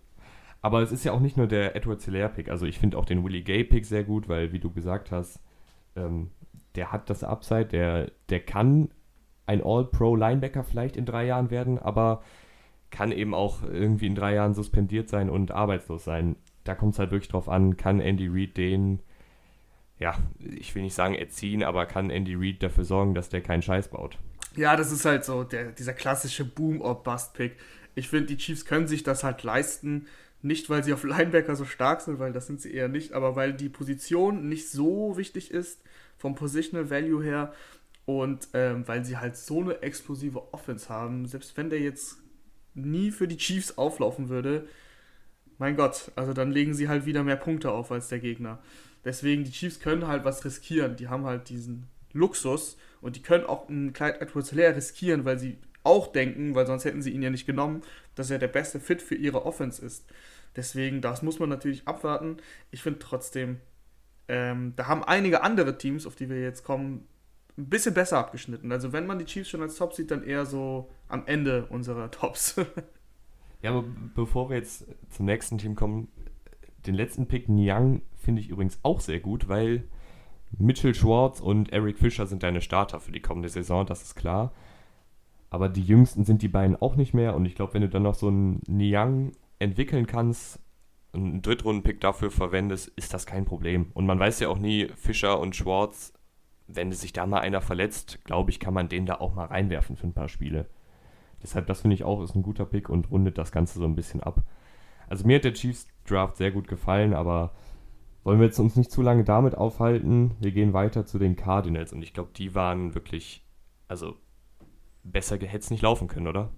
Aber 0.62 0.82
es 0.82 0.92
ist 0.92 1.06
ja 1.06 1.14
auch 1.14 1.20
nicht 1.20 1.38
nur 1.38 1.48
der 1.48 1.76
Edward 1.76 2.02
Hilaire-Pick. 2.02 2.50
Also 2.50 2.66
ich 2.66 2.78
finde 2.78 2.98
auch 2.98 3.06
den 3.06 3.24
Willie 3.24 3.42
Gay-Pick 3.42 3.86
sehr 3.86 4.04
gut, 4.04 4.28
weil, 4.28 4.52
wie 4.52 4.60
du 4.60 4.72
gesagt 4.72 5.12
hast, 5.12 5.40
ähm, 5.96 6.32
der 6.76 6.92
hat 6.92 7.10
das 7.10 7.24
Upside, 7.24 7.66
der, 7.66 8.12
der 8.30 8.42
kann 8.42 8.90
ein 9.46 9.64
All-Pro-Linebacker 9.64 10.64
vielleicht 10.64 10.98
in 10.98 11.06
drei 11.06 11.26
Jahren 11.26 11.50
werden, 11.50 11.80
aber 11.80 12.22
kann 12.92 13.12
eben 13.12 13.34
auch 13.34 13.64
irgendwie 13.64 14.08
in 14.08 14.16
drei 14.16 14.36
Jahren 14.36 14.54
suspendiert 14.54 15.10
sein 15.10 15.30
und 15.30 15.52
arbeitslos 15.52 16.04
sein. 16.04 16.36
Da 16.64 16.76
kommt 16.76 16.94
es 16.94 17.00
halt 17.00 17.12
wirklich 17.12 17.30
drauf 17.30 17.50
an, 17.50 17.78
kann 17.78 18.00
Andy 18.00 18.28
Reid 18.28 18.58
den, 18.58 19.00
ja, 19.98 20.16
ich 20.40 20.76
will 20.76 20.84
nicht 20.84 20.94
sagen 20.94 21.16
erziehen, 21.16 21.64
aber 21.64 21.86
kann 21.86 22.10
Andy 22.10 22.36
Reid 22.36 22.62
dafür 22.62 22.84
sorgen, 22.84 23.16
dass 23.16 23.30
der 23.30 23.42
keinen 23.42 23.62
Scheiß 23.62 23.90
baut. 23.90 24.18
Ja, 24.56 24.76
das 24.76 24.92
ist 24.92 25.06
halt 25.06 25.24
so 25.24 25.44
der, 25.44 25.72
dieser 25.72 25.94
klassische 25.94 26.44
Boom-or-Bust-Pick. 26.46 27.56
Ich 27.96 28.10
finde, 28.10 28.28
die 28.28 28.38
Chiefs 28.38 28.66
können 28.66 28.88
sich 28.88 29.04
das 29.04 29.24
halt 29.24 29.44
leisten. 29.44 30.08
Nicht, 30.44 30.70
weil 30.70 30.84
sie 30.84 30.94
auf 30.94 31.04
Linebacker 31.04 31.56
so 31.56 31.66
stark 31.66 32.02
sind, 32.02 32.20
weil 32.20 32.34
das 32.34 32.48
sind 32.48 32.62
sie 32.62 32.74
eher 32.74 32.88
nicht, 32.88 33.14
aber 33.14 33.36
weil 33.36 33.54
die 33.54 33.70
Position 33.70 34.50
nicht 34.50 34.70
so 34.70 35.16
wichtig 35.16 35.52
ist, 35.52 35.82
vom 36.18 36.34
Positional 36.34 36.90
Value 36.90 37.24
her. 37.24 37.54
Und 38.06 38.48
ähm, 38.54 38.88
weil 38.88 39.06
sie 39.06 39.18
halt 39.18 39.38
so 39.38 39.62
eine 39.62 39.82
explosive 39.84 40.54
Offense 40.54 40.90
haben, 40.90 41.28
selbst 41.28 41.56
wenn 41.58 41.70
der 41.70 41.80
jetzt 41.80 42.18
nie 42.74 43.12
für 43.12 43.28
die 43.28 43.38
Chiefs 43.38 43.78
auflaufen 43.78 44.30
würde, 44.30 44.68
mein 45.60 45.76
Gott, 45.76 46.12
also 46.16 46.34
dann 46.34 46.52
legen 46.52 46.74
sie 46.74 46.90
halt 46.90 47.06
wieder 47.06 47.24
mehr 47.24 47.36
Punkte 47.36 47.72
auf 47.72 47.92
als 47.92 48.08
der 48.08 48.20
Gegner. 48.20 48.60
Deswegen, 49.06 49.44
die 49.44 49.52
Chiefs 49.52 49.80
können 49.80 50.08
halt 50.08 50.26
was 50.26 50.44
riskieren. 50.44 50.96
Die 50.96 51.08
haben 51.08 51.26
halt 51.26 51.50
diesen 51.50 51.88
Luxus 52.14 52.78
und 53.02 53.16
die 53.16 53.22
können 53.22 53.46
auch 53.46 53.70
einen 53.70 53.94
Clyde 53.94 54.22
Edwards 54.22 54.50
Hilaire 54.50 54.76
riskieren, 54.76 55.26
weil 55.26 55.40
sie 55.40 55.58
auch 55.84 56.08
denken, 56.08 56.56
weil 56.56 56.68
sonst 56.68 56.86
hätten 56.86 57.02
sie 57.02 57.12
ihn 57.12 57.24
ja 57.24 57.30
nicht 57.30 57.46
genommen, 57.46 57.82
dass 58.16 58.30
er 58.30 58.40
der 58.40 58.48
beste 58.48 58.80
Fit 58.80 59.02
für 59.02 59.16
ihre 59.16 59.46
Offense 59.46 59.84
ist. 59.84 60.06
Deswegen, 60.56 61.02
das 61.02 61.22
muss 61.22 61.40
man 61.40 61.50
natürlich 61.50 61.88
abwarten. 61.88 62.38
Ich 62.72 62.84
finde 62.84 63.00
trotzdem, 63.00 63.60
ähm, 64.28 64.74
da 64.76 64.88
haben 64.88 65.04
einige 65.04 65.44
andere 65.44 65.78
Teams, 65.78 66.06
auf 66.06 66.16
die 66.16 66.30
wir 66.30 66.42
jetzt 66.42 66.64
kommen, 66.64 67.08
ein 67.58 67.70
bisschen 67.70 67.94
besser 67.94 68.18
abgeschnitten. 68.18 68.72
Also 68.72 68.94
wenn 68.94 69.08
man 69.08 69.20
die 69.20 69.26
Chiefs 69.26 69.50
schon 69.50 69.62
als 69.62 69.76
Top 69.76 69.94
sieht, 69.94 70.12
dann 70.12 70.24
eher 70.24 70.46
so 70.46 70.90
am 71.08 71.24
Ende 71.26 71.66
unserer 71.68 72.12
Tops. 72.12 72.56
ja, 73.62 73.72
aber 73.72 73.86
bevor 74.16 74.50
wir 74.50 74.58
jetzt 74.58 74.86
zum 75.10 75.26
nächsten 75.26 75.58
Team 75.58 75.76
kommen, 75.76 76.08
den 76.86 76.96
letzten 76.96 77.28
Pick 77.28 77.48
Niang 77.48 78.02
finde 78.18 78.42
ich 78.42 78.50
übrigens 78.50 78.80
auch 78.84 79.02
sehr 79.02 79.20
gut, 79.20 79.48
weil 79.48 79.84
Mitchell 80.58 80.96
Schwartz 80.96 81.40
und 81.40 81.72
Eric 81.72 81.98
Fischer 81.98 82.28
sind 82.28 82.44
deine 82.44 82.62
Starter 82.62 83.00
für 83.00 83.12
die 83.12 83.22
kommende 83.22 83.50
Saison, 83.50 83.86
das 83.86 84.02
ist 84.02 84.16
klar. 84.16 84.54
Aber 85.52 85.70
die 85.70 85.84
jüngsten 85.84 86.24
sind 86.24 86.42
die 86.42 86.48
beiden 86.48 86.82
auch 86.82 86.96
nicht 86.96 87.14
mehr 87.14 87.36
und 87.36 87.46
ich 87.46 87.56
glaube, 87.56 87.76
wenn 87.76 87.82
du 87.82 87.90
dann 87.90 88.04
noch 88.04 88.16
so 88.16 88.30
einen 88.30 88.62
Niang 88.68 89.34
entwickeln 89.60 90.08
kannst, 90.08 90.60
einen 91.14 91.42
Drittrunden-Pick 91.42 92.00
dafür 92.00 92.32
verwendest, 92.32 92.88
ist 92.96 93.14
das 93.14 93.26
kein 93.26 93.44
Problem. 93.46 93.92
Und 93.94 94.06
man 94.06 94.18
weiß 94.18 94.40
ja 94.40 94.48
auch 94.48 94.58
nie, 94.58 94.88
Fischer 94.96 95.40
und 95.40 95.56
Schwartz, 95.56 96.14
wenn 96.68 96.94
sich 96.94 97.12
da 97.12 97.26
mal 97.26 97.42
einer 97.42 97.60
verletzt, 97.60 98.24
glaube 98.24 98.50
ich, 98.50 98.62
kann 98.62 98.74
man 98.74 98.88
den 98.88 99.06
da 99.06 99.16
auch 99.16 99.36
mal 99.36 99.46
reinwerfen 99.46 99.98
für 99.98 100.08
ein 100.08 100.14
paar 100.14 100.30
Spiele. 100.30 100.70
Deshalb, 101.44 101.68
das 101.68 101.82
finde 101.82 101.96
ich 101.96 102.06
auch, 102.06 102.24
ist 102.24 102.34
ein 102.34 102.44
guter 102.44 102.66
Pick 102.66 102.88
und 102.88 103.12
rundet 103.12 103.38
das 103.38 103.52
Ganze 103.52 103.78
so 103.78 103.86
ein 103.86 103.96
bisschen 103.96 104.24
ab. 104.24 104.44
Also 105.10 105.28
mir 105.28 105.36
hat 105.36 105.44
der 105.44 105.54
Chiefs 105.54 105.88
Draft 106.06 106.38
sehr 106.38 106.52
gut 106.52 106.70
gefallen, 106.70 107.14
aber 107.14 107.52
wollen 108.24 108.40
wir 108.40 108.46
jetzt 108.46 108.60
uns 108.60 108.78
nicht 108.78 108.92
zu 108.92 109.02
lange 109.02 109.26
damit 109.26 109.56
aufhalten. 109.56 110.32
Wir 110.40 110.52
gehen 110.52 110.72
weiter 110.72 111.06
zu 111.06 111.20
den 111.20 111.36
Cardinals 111.36 111.92
und 111.92 112.02
ich 112.02 112.14
glaube, 112.14 112.30
die 112.36 112.56
waren 112.56 112.96
wirklich, 112.96 113.44
also 113.90 114.16
besser 115.04 115.38
hätte 115.38 115.58
es 115.58 115.72
nicht 115.72 115.84
laufen 115.84 116.08
können, 116.08 116.28
oder? 116.28 116.52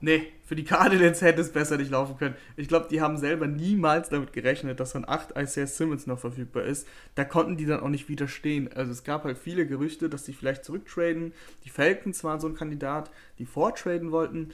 Nee, 0.00 0.28
für 0.44 0.54
die 0.54 0.64
Cardinals 0.64 1.22
hätte 1.22 1.40
es 1.40 1.52
besser 1.52 1.76
nicht 1.76 1.90
laufen 1.90 2.16
können. 2.16 2.36
Ich 2.56 2.68
glaube, 2.68 2.86
die 2.88 3.00
haben 3.00 3.16
selber 3.16 3.48
niemals 3.48 4.10
damit 4.10 4.32
gerechnet, 4.32 4.78
dass 4.78 4.92
dann 4.92 5.04
8 5.08 5.36
Isaiah 5.36 5.66
Simmons 5.66 6.06
noch 6.06 6.20
verfügbar 6.20 6.62
ist. 6.62 6.86
Da 7.16 7.24
konnten 7.24 7.56
die 7.56 7.66
dann 7.66 7.80
auch 7.80 7.88
nicht 7.88 8.08
widerstehen. 8.08 8.72
Also 8.72 8.92
es 8.92 9.02
gab 9.02 9.24
halt 9.24 9.38
viele 9.38 9.66
Gerüchte, 9.66 10.08
dass 10.08 10.24
sie 10.24 10.32
vielleicht 10.32 10.64
zurücktraden. 10.64 11.32
Die 11.64 11.70
Falcons 11.70 12.22
waren 12.22 12.38
so 12.38 12.46
ein 12.46 12.54
Kandidat, 12.54 13.10
die 13.38 13.46
vortraden 13.46 14.12
wollten. 14.12 14.50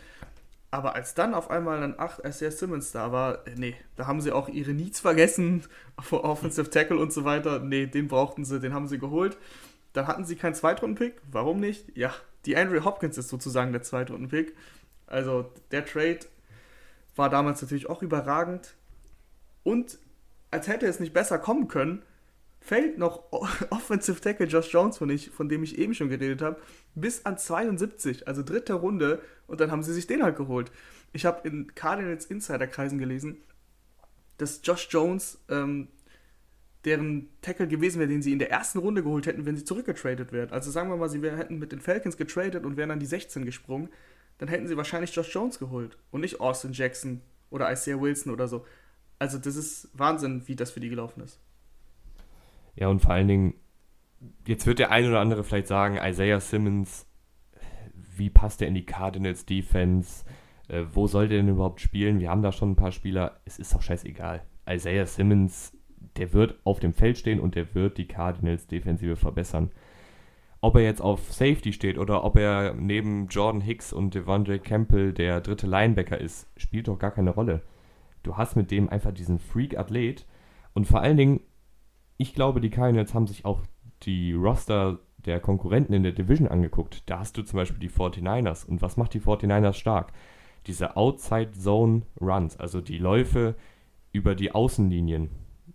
Aber 0.71 0.95
als 0.95 1.15
dann 1.15 1.35
auf 1.35 1.51
einmal 1.51 1.79
dann 1.79 1.95
8 1.99 2.25
Isaiah 2.25 2.51
Simmons 2.51 2.91
da 2.93 3.13
war, 3.13 3.45
nee, 3.55 3.77
da 3.97 4.07
haben 4.07 4.23
sie 4.23 4.33
auch 4.33 4.49
ihre 4.49 4.73
Needs 4.73 4.99
vergessen, 5.01 5.67
Offensive 6.11 6.71
Tackle 6.71 6.99
und 6.99 7.13
so 7.13 7.25
weiter. 7.25 7.59
Nee, 7.61 7.87
den 7.87 8.09
brauchten 8.09 8.47
sie, 8.47 8.61
den 8.61 8.73
haben 8.73 8.89
sie 8.89 8.99
geholt. 8.99 9.37
Dann 9.93 10.07
hatten 10.07 10.25
sie 10.25 10.37
keinen 10.37 10.55
Zweitrunden-Pick. 10.55 11.21
Warum 11.31 11.61
nicht? 11.61 11.97
Ja, 11.97 12.15
die 12.47 12.57
Andrew 12.57 12.85
Hopkins 12.85 13.19
ist 13.19 13.29
sozusagen 13.29 13.73
der 13.73 13.83
Zweitrunden-Pick. 13.83 14.55
Also 15.07 15.53
der 15.71 15.85
Trade 15.85 16.21
war 17.17 17.31
damals 17.31 17.63
natürlich 17.63 17.89
auch 17.89 18.03
überragend. 18.03 18.75
Und 19.63 19.99
als 20.51 20.69
hätte 20.69 20.87
es 20.87 21.01
nicht 21.01 21.13
besser 21.13 21.39
kommen 21.39 21.69
können, 21.69 22.03
fällt 22.61 22.99
noch 22.99 23.25
Offensive 23.71 24.21
Tackle 24.21 24.47
Josh 24.47 24.73
Jones, 24.73 24.99
von, 24.99 25.11
ich, 25.11 25.31
von 25.31 25.49
dem 25.49 25.63
ich 25.63 25.79
eben 25.79 25.95
schon 25.95 26.09
geredet 26.09 26.43
habe, 26.43 26.61
bis 26.95 27.27
an 27.27 27.39
72, 27.39 28.27
also 28.27 28.43
dritte 28.43 28.75
Runde. 28.75 29.21
Und 29.47 29.61
dann 29.61 29.71
haben 29.71 29.83
sie 29.83 29.93
sich 29.93 30.07
den 30.07 30.23
halt 30.23 30.37
geholt. 30.37 30.73
Ich 31.13 31.27
habe 31.27 31.47
in 31.47 31.75
Cardinals 31.75 32.27
Insider-Kreisen 32.27 32.99
gelesen, 32.99 33.39
dass 34.39 34.61
Josh 34.65 34.89
Jones 34.91 35.39
ähm, 35.49 35.89
deren 36.85 37.29
Tackle 37.41 37.67
gewesen 37.67 37.99
wäre, 37.99 38.09
den 38.09 38.23
sie 38.23 38.33
in 38.33 38.39
der 38.39 38.51
ersten 38.51 38.79
Runde 38.79 39.03
geholt 39.03 39.27
hätten, 39.27 39.47
wenn 39.47 39.57
sie 39.57 39.65
zurückgetradet 39.65 40.33
wären. 40.33 40.51
Also 40.51 40.71
sagen 40.71 40.89
wir 40.91 40.97
mal, 40.97 41.09
sie 41.09 41.23
wär, 41.23 41.37
hätten 41.37 41.59
mit 41.59 41.73
den 41.73 41.81
Falcons 41.81 42.17
getradet 42.17 42.65
und 42.65 42.77
wären 42.77 42.91
dann 42.91 43.01
die 43.01 43.07
16 43.07 43.45
gesprungen 43.45 43.89
dann 44.39 44.49
hätten 44.49 44.67
sie 44.67 44.77
wahrscheinlich 44.77 45.15
Josh 45.15 45.33
Jones 45.33 45.59
geholt 45.59 45.97
und 46.11 46.21
nicht 46.21 46.41
Austin 46.41 46.73
Jackson 46.73 47.21
oder 47.51 47.71
Isaiah 47.73 48.01
Wilson 48.01 48.33
oder 48.33 48.49
so. 48.49 48.65
Also 49.19 49.39
das 49.39 49.57
ist 49.57 49.89
Wahnsinn, 49.95 50.43
wie 50.47 50.57
das 50.57 50.73
für 50.73 50.81
die 50.81 50.89
gelaufen 50.89 51.23
ist. 51.23 51.41
Ja, 52.75 52.89
und 52.89 53.01
vor 53.01 53.13
allen 53.13 53.29
Dingen, 53.29 53.55
jetzt 54.47 54.67
wird 54.67 54.81
der 54.81 54.91
ein 54.91 55.07
oder 55.07 55.21
andere 55.21 55.45
vielleicht 55.45 55.69
sagen, 55.69 55.99
Isaiah 56.03 56.41
Simmons, 56.41 57.07
wie 58.17 58.31
passt 58.31 58.61
der 58.61 58.69
in 58.69 58.75
die 58.75 58.87
Cardinals 58.87 59.47
Defense? 59.47 60.25
Äh, 60.69 60.85
wo 60.93 61.07
soll 61.07 61.29
der 61.29 61.39
denn 61.39 61.49
überhaupt 61.49 61.81
spielen? 61.81 62.19
Wir 62.19 62.31
haben 62.31 62.43
da 62.43 62.51
schon 62.51 62.73
ein 62.73 62.77
paar 62.77 62.93
Spieler. 62.93 63.41
Es 63.45 63.59
ist 63.59 63.73
doch 63.73 63.83
scheißegal. 63.83 64.43
Isaiah 64.69 65.07
Simmons, 65.07 65.74
der 66.17 66.33
wird 66.33 66.57
auf 66.65 66.81
dem 66.81 66.93
Feld 66.93 67.19
stehen 67.19 67.41
und 67.41 67.55
der 67.55 67.75
wird 67.75 67.99
die 67.99 68.07
Cardinals 68.07 68.67
Defensive 68.67 69.17
verbessern 69.17 69.71
ob 70.65 70.77
er 70.77 70.83
jetzt 70.83 71.03
auf 71.03 71.31
Safety 71.31 71.75
steht 71.75 71.99
oder 71.99 72.25
ob 72.25 72.39
er 72.39 72.73
neben 72.73 73.27
Jordan 73.27 73.61
Hicks 73.61 73.93
und 73.93 74.15
Devondre 74.15 74.59
Campbell 74.59 75.13
der 75.13 75.43
dritte 75.43 75.67
Linebacker 75.67 76.19
ist, 76.19 76.49
spielt 76.57 76.89
doch 76.89 76.99
gar 76.99 77.11
keine 77.11 77.33
Rolle. 77.33 77.61
Du 78.23 78.39
hast 78.39 78.57
mit 78.57 78.71
dem 78.71 78.89
einfach 78.89 79.13
diesen 79.13 79.39
Freak-Athlet 79.39 80.25
und 80.73 80.87
vor 80.87 81.03
allen 81.03 81.19
Dingen, 81.19 81.41
ich 82.17 82.33
glaube, 82.33 82.63
die 82.63 82.71
Cardinals 82.71 83.13
haben 83.13 83.27
sich 83.27 83.45
auch 83.45 83.61
die 84.05 84.33
Roster 84.33 85.01
der 85.19 85.39
Konkurrenten 85.39 85.93
in 85.93 86.03
der 86.03 86.13
Division 86.13 86.49
angeguckt. 86.49 87.03
Da 87.11 87.19
hast 87.19 87.37
du 87.37 87.43
zum 87.43 87.59
Beispiel 87.59 87.81
die 87.81 87.91
49ers. 87.91 88.67
Und 88.67 88.81
was 88.81 88.97
macht 88.97 89.13
die 89.13 89.21
49ers 89.21 89.75
stark? 89.75 90.15
Diese 90.67 90.97
Outside 90.97 91.53
Zone 91.53 92.03
Runs, 92.23 92.59
also 92.59 92.81
die 92.81 92.99
Läufe 92.99 93.55
über 94.13 94.35
die 94.35 94.53
Außenlinien 94.53 95.29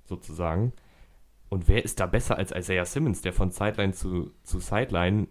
sozusagen. 0.10 0.74
Und 1.50 1.68
wer 1.68 1.84
ist 1.84 2.00
da 2.00 2.06
besser 2.06 2.38
als 2.38 2.51
Isaiah 2.51 2.86
Simmons, 2.86 3.22
der 3.22 3.34
von 3.34 3.51
Sideline 3.51 3.94
zu, 3.94 4.32
zu 4.44 4.60
Sideline 4.60 5.28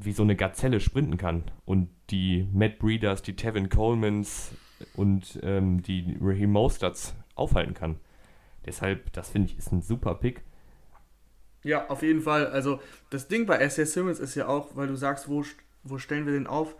wie 0.00 0.12
so 0.12 0.22
eine 0.22 0.36
Gazelle 0.36 0.80
sprinten 0.80 1.18
kann 1.18 1.44
und 1.66 1.90
die 2.10 2.48
Matt 2.52 2.78
Breeders, 2.78 3.22
die 3.22 3.36
Tevin 3.36 3.68
Colemans 3.68 4.52
und 4.94 5.38
ähm, 5.42 5.82
die 5.82 6.16
Raheem 6.20 6.50
Mosterts 6.50 7.14
aufhalten 7.34 7.74
kann. 7.74 8.00
Deshalb, 8.64 9.12
das 9.12 9.28
finde 9.28 9.50
ich, 9.50 9.58
ist 9.58 9.72
ein 9.72 9.82
super 9.82 10.14
Pick. 10.14 10.42
Ja, 11.62 11.88
auf 11.88 12.02
jeden 12.02 12.22
Fall. 12.22 12.46
Also 12.46 12.80
das 13.10 13.28
Ding 13.28 13.46
bei 13.46 13.64
Isaiah 13.64 13.86
Simmons 13.86 14.20
ist 14.20 14.34
ja 14.34 14.48
auch, 14.48 14.74
weil 14.74 14.86
du 14.86 14.96
sagst, 14.96 15.28
wo, 15.28 15.44
wo 15.82 15.98
stellen 15.98 16.26
wir 16.26 16.32
den 16.32 16.46
auf? 16.46 16.74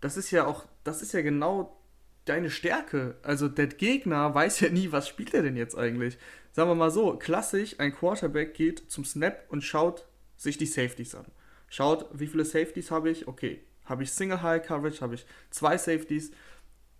Das 0.00 0.16
ist 0.16 0.30
ja 0.30 0.46
auch, 0.46 0.64
das 0.82 1.02
ist 1.02 1.12
ja 1.12 1.22
genau 1.22 1.76
deine 2.24 2.50
Stärke. 2.50 3.16
Also 3.22 3.48
der 3.48 3.66
Gegner 3.66 4.34
weiß 4.34 4.60
ja 4.60 4.70
nie, 4.70 4.92
was 4.92 5.08
spielt 5.08 5.34
er 5.34 5.42
denn 5.42 5.56
jetzt 5.56 5.76
eigentlich. 5.76 6.18
Sagen 6.52 6.70
wir 6.70 6.74
mal 6.74 6.90
so, 6.90 7.16
klassisch, 7.16 7.78
ein 7.78 7.94
Quarterback 7.94 8.54
geht 8.54 8.90
zum 8.90 9.04
Snap 9.04 9.44
und 9.48 9.62
schaut 9.62 10.06
sich 10.36 10.56
die 10.56 10.66
Safeties 10.66 11.14
an. 11.14 11.26
Schaut, 11.68 12.08
wie 12.12 12.26
viele 12.26 12.44
Safeties 12.44 12.90
habe 12.90 13.10
ich? 13.10 13.26
Okay, 13.26 13.64
habe 13.84 14.02
ich 14.02 14.12
Single 14.12 14.42
High 14.42 14.64
Coverage, 14.64 15.00
habe 15.00 15.14
ich 15.14 15.26
zwei 15.50 15.76
Safeties. 15.76 16.30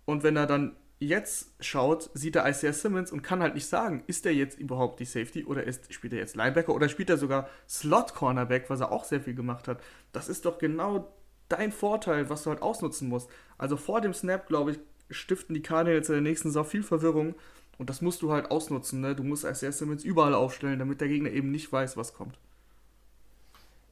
Und 0.05 0.23
wenn 0.23 0.35
er 0.35 0.45
dann 0.45 0.75
jetzt 0.99 1.51
schaut, 1.59 2.09
sieht 2.13 2.35
er 2.35 2.47
Isaiah 2.47 2.73
Simmons 2.73 3.11
und 3.11 3.21
kann 3.21 3.41
halt 3.41 3.55
nicht 3.55 3.67
sagen, 3.67 4.03
ist 4.07 4.25
er 4.25 4.33
jetzt 4.33 4.59
überhaupt 4.59 4.99
die 4.99 5.05
Safety 5.05 5.45
oder 5.45 5.63
ist, 5.63 5.93
spielt 5.93 6.13
er 6.13 6.19
jetzt 6.19 6.35
Linebacker 6.35 6.73
oder 6.73 6.89
spielt 6.89 7.09
er 7.09 7.17
sogar 7.17 7.49
Slot 7.67 8.13
Cornerback, 8.13 8.69
was 8.69 8.79
er 8.79 8.91
auch 8.91 9.03
sehr 9.03 9.21
viel 9.21 9.35
gemacht 9.35 9.67
hat. 9.67 9.81
Das 10.13 10.29
ist 10.29 10.45
doch 10.45 10.57
genau 10.57 11.13
dein 11.49 11.71
Vorteil, 11.71 12.29
was 12.29 12.43
du 12.43 12.49
halt 12.49 12.61
ausnutzen 12.61 13.09
musst. 13.09 13.29
Also 13.57 13.77
vor 13.77 14.01
dem 14.01 14.13
Snap, 14.13 14.47
glaube 14.47 14.71
ich, 14.71 14.79
stiften 15.09 15.53
die 15.53 15.61
Cardinals 15.61 16.09
in 16.09 16.15
der 16.15 16.21
nächsten 16.21 16.49
Saison 16.49 16.65
viel 16.65 16.83
Verwirrung. 16.83 17.35
Und 17.77 17.89
das 17.89 18.01
musst 18.01 18.21
du 18.21 18.31
halt 18.31 18.51
ausnutzen. 18.51 19.01
Ne? 19.01 19.15
Du 19.15 19.23
musst 19.23 19.45
als 19.45 19.59
Simmons 19.59 20.03
überall 20.03 20.33
aufstellen, 20.33 20.79
damit 20.79 21.01
der 21.01 21.09
Gegner 21.09 21.31
eben 21.31 21.51
nicht 21.51 21.71
weiß, 21.71 21.97
was 21.97 22.13
kommt. 22.13 22.37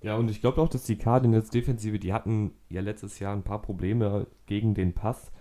Ja, 0.01 0.15
und 0.15 0.29
ich 0.29 0.41
glaube 0.41 0.62
auch, 0.62 0.70
dass 0.70 0.84
die 0.84 0.98
Cardinals 0.98 1.50
Defensive, 1.50 1.98
die 1.98 2.13
hatten 2.13 2.51
ja 2.70 2.82
letztes 2.82 3.20
Jahr 3.20 3.34
ein 3.34 3.43
paar 3.43 3.62
Probleme 3.62 4.27
gegen 4.46 4.74
den 4.74 4.93
Pass. 4.93 5.32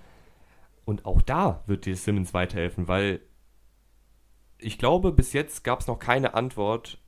Und 0.84 1.04
auch 1.04 1.22
da 1.22 1.62
wird 1.66 1.84
dir 1.84 1.96
Simmons 1.96 2.32
weiterhelfen, 2.32 2.88
weil 2.88 3.20
ich 4.58 4.78
glaube, 4.78 5.12
bis 5.12 5.32
jetzt 5.32 5.64
gab 5.64 5.80
es 5.80 5.88
noch 5.88 5.98
keine 5.98 6.34
Antwort 6.34 6.98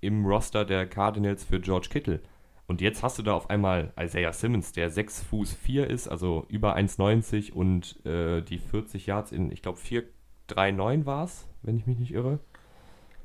im 0.00 0.24
Roster 0.24 0.64
der 0.64 0.86
Cardinals 0.86 1.44
für 1.44 1.60
George 1.60 1.88
Kittle. 1.90 2.22
Und 2.66 2.80
jetzt 2.80 3.02
hast 3.02 3.18
du 3.18 3.22
da 3.22 3.34
auf 3.34 3.50
einmal 3.50 3.92
Isaiah 4.00 4.32
Simmons, 4.32 4.72
der 4.72 4.88
6 4.90 5.22
Fuß 5.24 5.52
4 5.54 5.90
ist, 5.90 6.08
also 6.08 6.46
über 6.48 6.76
1,90 6.76 7.52
und 7.52 8.04
äh, 8.06 8.40
die 8.40 8.58
40 8.58 9.06
Yards 9.06 9.32
in, 9.32 9.50
ich 9.50 9.60
glaube, 9.60 9.78
4,39 9.78 11.04
war 11.04 11.24
es, 11.24 11.46
wenn 11.62 11.76
ich 11.76 11.86
mich 11.86 11.98
nicht 11.98 12.12
irre. 12.12 12.40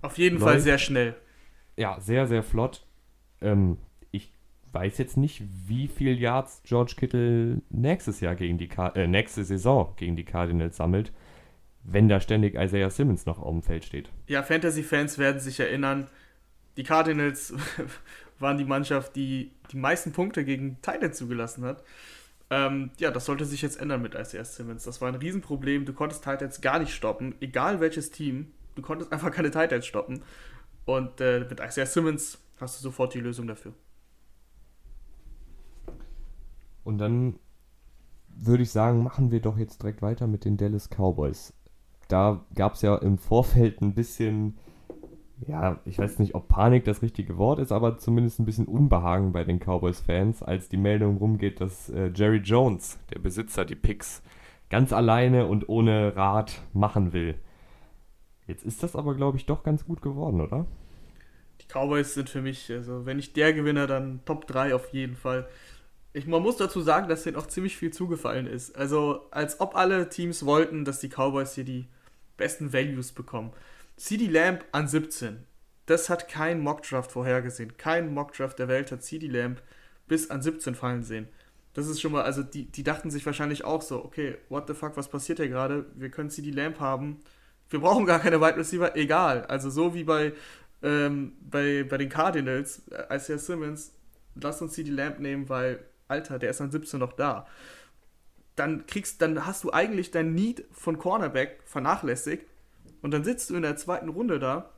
Auf 0.01 0.17
jeden 0.17 0.39
Läuft. 0.39 0.49
Fall 0.49 0.59
sehr 0.59 0.77
schnell. 0.77 1.15
Ja, 1.77 1.99
sehr, 2.01 2.27
sehr 2.27 2.43
flott. 2.43 2.85
Ähm, 3.41 3.77
ich 4.11 4.33
weiß 4.73 4.97
jetzt 4.97 5.15
nicht, 5.15 5.41
wie 5.67 5.87
viel 5.87 6.19
Yards 6.19 6.61
George 6.65 6.95
Kittle 6.97 7.61
nächstes 7.69 8.19
Jahr 8.19 8.35
gegen 8.35 8.57
die 8.57 8.67
Car 8.67 8.95
äh, 8.97 9.07
nächste 9.07 9.45
Saison 9.45 9.93
gegen 9.95 10.17
die 10.17 10.25
Cardinals 10.25 10.75
sammelt, 10.75 11.13
wenn 11.83 12.09
da 12.09 12.19
ständig 12.19 12.55
Isaiah 12.55 12.89
Simmons 12.89 13.25
noch 13.25 13.39
auf 13.39 13.51
dem 13.51 13.63
Feld 13.63 13.85
steht. 13.85 14.09
Ja, 14.27 14.43
Fantasy-Fans 14.43 15.17
werden 15.17 15.39
sich 15.39 15.61
erinnern, 15.61 16.09
die 16.75 16.83
Cardinals 16.83 17.53
waren 18.39 18.57
die 18.57 18.65
Mannschaft, 18.65 19.15
die 19.15 19.51
die 19.71 19.77
meisten 19.77 20.11
Punkte 20.11 20.45
gegen 20.45 20.81
Titans 20.81 21.17
zugelassen 21.17 21.63
hat. 21.65 21.83
Ähm, 22.49 22.91
ja, 22.97 23.11
das 23.11 23.25
sollte 23.25 23.45
sich 23.45 23.61
jetzt 23.61 23.79
ändern 23.79 24.01
mit 24.01 24.15
Isaiah 24.15 24.45
Simmons. 24.45 24.83
Das 24.83 25.01
war 25.01 25.07
ein 25.09 25.15
Riesenproblem. 25.15 25.85
Du 25.85 25.93
konntest 25.93 26.23
Titans 26.23 26.61
gar 26.61 26.79
nicht 26.79 26.93
stoppen, 26.93 27.35
egal 27.41 27.79
welches 27.79 28.11
Team. 28.11 28.51
Du 28.75 28.81
konntest 28.81 29.11
einfach 29.11 29.31
keine 29.31 29.51
Titans 29.51 29.85
stoppen. 29.85 30.21
Und 30.85 31.21
äh, 31.21 31.45
mit 31.47 31.59
Isaiah 31.59 31.85
Simmons 31.85 32.39
hast 32.59 32.79
du 32.79 32.83
sofort 32.83 33.13
die 33.13 33.19
Lösung 33.19 33.45
dafür. 33.45 33.73
Und 36.83 36.97
dann 36.97 37.37
würde 38.29 38.63
ich 38.63 38.71
sagen, 38.71 39.03
machen 39.03 39.31
wir 39.31 39.41
doch 39.41 39.57
jetzt 39.57 39.83
direkt 39.83 40.01
weiter 40.01 40.25
mit 40.25 40.45
den 40.45 40.57
Dallas 40.57 40.89
Cowboys. 40.89 41.53
Da 42.07 42.43
gab 42.55 42.73
es 42.73 42.81
ja 42.81 42.95
im 42.95 43.17
Vorfeld 43.19 43.81
ein 43.81 43.93
bisschen 43.93 44.57
ja, 45.47 45.79
ich 45.85 45.97
weiß 45.97 46.19
nicht, 46.19 46.35
ob 46.35 46.47
Panik 46.47 46.83
das 46.85 47.01
richtige 47.01 47.37
Wort 47.37 47.59
ist, 47.59 47.71
aber 47.71 47.97
zumindest 47.97 48.39
ein 48.39 48.45
bisschen 48.45 48.65
Unbehagen 48.65 49.31
bei 49.31 49.43
den 49.43 49.59
Cowboys-Fans, 49.59 50.43
als 50.43 50.69
die 50.69 50.77
Meldung 50.77 51.17
rumgeht, 51.17 51.61
dass 51.61 51.89
äh, 51.89 52.11
Jerry 52.13 52.37
Jones, 52.37 52.99
der 53.13 53.19
Besitzer, 53.19 53.65
die 53.65 53.75
Picks 53.75 54.21
ganz 54.69 54.91
alleine 54.93 55.47
und 55.47 55.69
ohne 55.69 56.15
Rat 56.15 56.61
machen 56.73 57.13
will. 57.13 57.35
Jetzt 58.47 58.65
ist 58.65 58.83
das 58.83 58.95
aber, 58.95 59.15
glaube 59.15 59.37
ich, 59.37 59.45
doch 59.45 59.63
ganz 59.63 59.85
gut 59.85 60.01
geworden, 60.01 60.41
oder? 60.41 60.65
Die 61.61 61.67
Cowboys 61.67 62.13
sind 62.13 62.29
für 62.29 62.41
mich, 62.41 62.71
also 62.71 63.05
wenn 63.05 63.17
nicht 63.17 63.35
der 63.35 63.53
Gewinner, 63.53 63.87
dann 63.87 64.21
Top 64.25 64.47
3 64.47 64.75
auf 64.75 64.91
jeden 64.93 65.15
Fall. 65.15 65.47
Ich, 66.13 66.25
man 66.25 66.41
muss 66.41 66.57
dazu 66.57 66.81
sagen, 66.81 67.07
dass 67.07 67.23
denen 67.23 67.37
auch 67.37 67.47
ziemlich 67.47 67.77
viel 67.77 67.91
zugefallen 67.91 68.47
ist. 68.47 68.75
Also 68.75 69.27
als 69.31 69.59
ob 69.59 69.75
alle 69.75 70.09
Teams 70.09 70.45
wollten, 70.45 70.83
dass 70.83 70.99
die 70.99 71.09
Cowboys 71.09 71.53
hier 71.53 71.65
die 71.65 71.87
besten 72.37 72.73
Values 72.73 73.11
bekommen. 73.11 73.51
CD 73.99 74.27
Lamp 74.27 74.63
an 74.71 74.87
17. 74.87 75.45
Das 75.85 76.09
hat 76.09 76.29
kein 76.29 76.61
Mockdraft 76.61 77.11
vorhergesehen. 77.11 77.75
Kein 77.75 78.13
Mockdraft 78.13 78.57
der 78.57 78.69
Welt 78.69 78.93
hat 78.93 79.03
CD 79.03 79.27
Lamp 79.27 79.61
bis 80.07 80.29
an 80.29 80.41
17 80.41 80.73
fallen 80.73 81.03
sehen. 81.03 81.27
Das 81.73 81.85
ist 81.87 81.99
schon 81.99 82.13
mal, 82.13 82.23
also 82.23 82.41
die, 82.41 82.71
die 82.71 82.83
dachten 82.83 83.11
sich 83.11 83.25
wahrscheinlich 83.25 83.65
auch 83.65 83.81
so, 83.81 84.03
okay, 84.03 84.37
what 84.47 84.67
the 84.67 84.73
fuck, 84.73 84.95
was 84.95 85.09
passiert 85.09 85.39
hier 85.39 85.49
gerade? 85.49 85.85
Wir 85.95 86.09
können 86.09 86.29
CD 86.29 86.49
Lamp 86.49 86.79
haben. 86.79 87.19
Wir 87.69 87.79
brauchen 87.81 88.05
gar 88.05 88.19
keine 88.19 88.39
Wide 88.39 88.55
Receiver, 88.55 88.95
egal. 88.95 89.45
Also 89.47 89.69
so 89.69 89.93
wie 89.93 90.05
bei, 90.05 90.31
ähm, 90.81 91.33
bei, 91.41 91.83
bei 91.83 91.97
den 91.97 92.07
Cardinals, 92.07 92.83
äh, 92.91 93.17
Isaiah 93.17 93.37
Simmons, 93.37 93.91
lass 94.35 94.61
uns 94.61 94.73
CD 94.73 94.91
Lamp 94.91 95.19
nehmen, 95.19 95.49
weil, 95.49 95.83
Alter, 96.07 96.39
der 96.39 96.51
ist 96.51 96.61
an 96.61 96.71
17 96.71 97.01
noch 97.01 97.11
da. 97.11 97.47
Dann 98.55 98.85
kriegst, 98.87 99.21
dann 99.21 99.45
hast 99.45 99.65
du 99.65 99.73
eigentlich 99.73 100.09
dein 100.11 100.33
Need 100.33 100.63
von 100.71 100.97
Cornerback 100.97 101.59
vernachlässigt 101.65 102.45
und 103.01 103.11
dann 103.11 103.23
sitzt 103.23 103.49
du 103.49 103.55
in 103.55 103.61
der 103.61 103.75
zweiten 103.75 104.09
Runde 104.09 104.39
da 104.39 104.71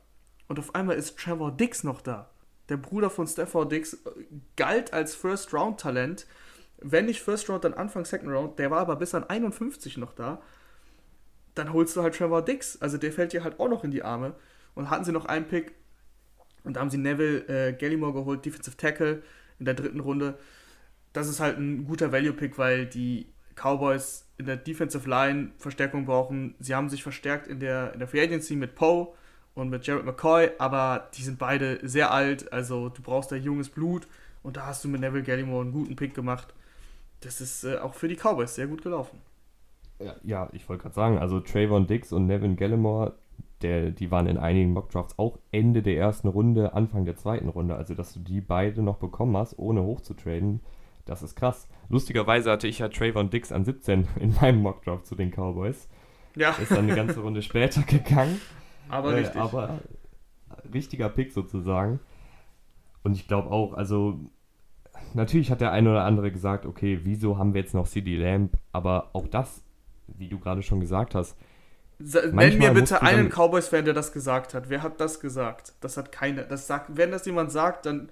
und 0.48 0.58
auf 0.58 0.74
einmal 0.74 0.96
ist 0.96 1.18
Trevor 1.18 1.52
Dix 1.52 1.84
noch 1.84 2.00
da. 2.00 2.30
Der 2.68 2.76
Bruder 2.76 3.10
von 3.10 3.26
Stafford 3.26 3.72
Dix 3.72 3.94
äh, 3.94 3.98
galt 4.56 4.92
als 4.92 5.14
First-Round-Talent. 5.14 6.26
Wenn 6.78 7.06
nicht 7.06 7.22
First 7.22 7.48
Round, 7.48 7.64
dann 7.64 7.74
Anfang 7.74 8.04
Second 8.04 8.30
Round. 8.30 8.58
Der 8.58 8.70
war 8.70 8.80
aber 8.80 8.96
bis 8.96 9.14
an 9.14 9.24
51 9.24 9.98
noch 9.98 10.12
da. 10.12 10.42
Dann 11.54 11.72
holst 11.72 11.96
du 11.96 12.02
halt 12.02 12.16
Trevor 12.16 12.42
Dix. 12.42 12.80
Also 12.80 12.98
der 12.98 13.12
fällt 13.12 13.32
dir 13.32 13.44
halt 13.44 13.60
auch 13.60 13.68
noch 13.68 13.84
in 13.84 13.90
die 13.90 14.02
Arme. 14.02 14.34
Und 14.74 14.90
hatten 14.90 15.04
sie 15.04 15.12
noch 15.12 15.26
einen 15.26 15.46
Pick. 15.46 15.74
Und 16.64 16.74
da 16.74 16.80
haben 16.80 16.90
sie 16.90 16.98
Neville 16.98 17.46
äh, 17.48 17.72
Gallimore 17.72 18.14
geholt, 18.14 18.44
Defensive 18.44 18.76
Tackle 18.76 19.22
in 19.58 19.64
der 19.64 19.74
dritten 19.74 20.00
Runde. 20.00 20.38
Das 21.12 21.28
ist 21.28 21.40
halt 21.40 21.58
ein 21.58 21.84
guter 21.84 22.10
Value-Pick, 22.10 22.56
weil 22.56 22.86
die 22.86 23.26
Cowboys 23.54 24.26
in 24.38 24.46
der 24.46 24.56
Defensive 24.56 25.08
Line 25.08 25.50
Verstärkung 25.58 26.04
brauchen. 26.04 26.54
Sie 26.58 26.74
haben 26.74 26.88
sich 26.88 27.02
verstärkt 27.02 27.46
in 27.46 27.60
der, 27.60 27.92
in 27.92 27.98
der 27.98 28.08
Free 28.08 28.22
Agency 28.22 28.56
mit 28.56 28.74
Poe 28.74 29.08
und 29.54 29.68
mit 29.68 29.86
Jared 29.86 30.04
McCoy, 30.04 30.50
aber 30.58 31.08
die 31.14 31.22
sind 31.22 31.38
beide 31.38 31.78
sehr 31.86 32.10
alt, 32.10 32.52
also 32.52 32.88
du 32.88 33.02
brauchst 33.02 33.30
da 33.30 33.36
junges 33.36 33.68
Blut 33.68 34.08
und 34.42 34.56
da 34.56 34.66
hast 34.66 34.84
du 34.84 34.88
mit 34.88 35.00
Neville 35.00 35.22
Gallimore 35.22 35.62
einen 35.62 35.72
guten 35.72 35.96
Pick 35.96 36.14
gemacht. 36.14 36.54
Das 37.20 37.40
ist 37.40 37.64
äh, 37.64 37.76
auch 37.76 37.94
für 37.94 38.08
die 38.08 38.16
Cowboys 38.16 38.54
sehr 38.54 38.66
gut 38.66 38.82
gelaufen. 38.82 39.18
Ja, 40.00 40.16
ja 40.22 40.48
ich 40.52 40.68
wollte 40.68 40.82
gerade 40.82 40.94
sagen, 40.94 41.18
also 41.18 41.40
Trayvon 41.40 41.86
Dix 41.86 42.12
und 42.12 42.26
Nevin 42.26 42.56
Gallimore, 42.56 43.14
der, 43.60 43.90
die 43.90 44.10
waren 44.10 44.26
in 44.26 44.38
einigen 44.38 44.72
Mockdrafts 44.72 45.18
auch 45.18 45.38
Ende 45.52 45.82
der 45.82 45.96
ersten 45.96 46.28
Runde, 46.28 46.74
Anfang 46.74 47.04
der 47.04 47.16
zweiten 47.16 47.48
Runde. 47.48 47.76
Also, 47.76 47.94
dass 47.94 48.12
du 48.12 48.20
die 48.20 48.40
beide 48.40 48.82
noch 48.82 48.96
bekommen 48.96 49.36
hast, 49.36 49.56
ohne 49.58 49.82
hochzutraden, 49.82 50.60
das 51.04 51.22
ist 51.22 51.34
krass. 51.34 51.68
Lustigerweise 51.88 52.50
hatte 52.50 52.68
ich 52.68 52.78
ja 52.78 52.88
Trayvon 52.88 53.30
Dix 53.30 53.52
an 53.52 53.64
17 53.64 54.08
in 54.20 54.34
meinem 54.40 54.62
Mockdraft 54.62 55.06
zu 55.06 55.14
den 55.14 55.30
Cowboys. 55.30 55.88
Ja. 56.36 56.52
Ist 56.52 56.70
dann 56.70 56.78
eine 56.78 56.94
ganze 56.94 57.20
Runde 57.20 57.42
später 57.42 57.82
gegangen. 57.82 58.40
Aber 58.88 59.12
äh, 59.12 59.20
richtig. 59.20 59.40
Aber 59.40 59.80
richtiger 60.72 61.08
Pick 61.08 61.32
sozusagen. 61.32 62.00
Und 63.02 63.14
ich 63.16 63.26
glaube 63.26 63.50
auch, 63.50 63.74
also 63.74 64.20
natürlich 65.14 65.50
hat 65.50 65.60
der 65.60 65.72
eine 65.72 65.90
oder 65.90 66.04
andere 66.04 66.30
gesagt, 66.30 66.66
okay, 66.66 67.00
wieso 67.02 67.38
haben 67.38 67.54
wir 67.54 67.60
jetzt 67.60 67.74
noch 67.74 67.88
CD 67.88 68.16
Lamb? 68.16 68.56
Aber 68.72 69.10
auch 69.12 69.26
das, 69.26 69.62
wie 70.06 70.28
du 70.28 70.38
gerade 70.38 70.62
schon 70.62 70.80
gesagt 70.80 71.14
hast. 71.14 71.36
Nenn 71.98 72.58
mir 72.58 72.72
bitte 72.72 73.02
einen 73.02 73.28
Cowboys-Fan, 73.28 73.84
der 73.84 73.94
das 73.94 74.12
gesagt 74.12 74.54
hat. 74.54 74.68
Wer 74.68 74.82
hat 74.82 75.00
das 75.00 75.20
gesagt? 75.20 75.74
Das 75.80 75.96
hat 75.96 76.10
keiner. 76.10 76.42
Das 76.42 76.66
sagt, 76.66 76.96
wenn 76.96 77.10
das 77.10 77.26
jemand 77.26 77.52
sagt, 77.52 77.86
dann 77.86 78.10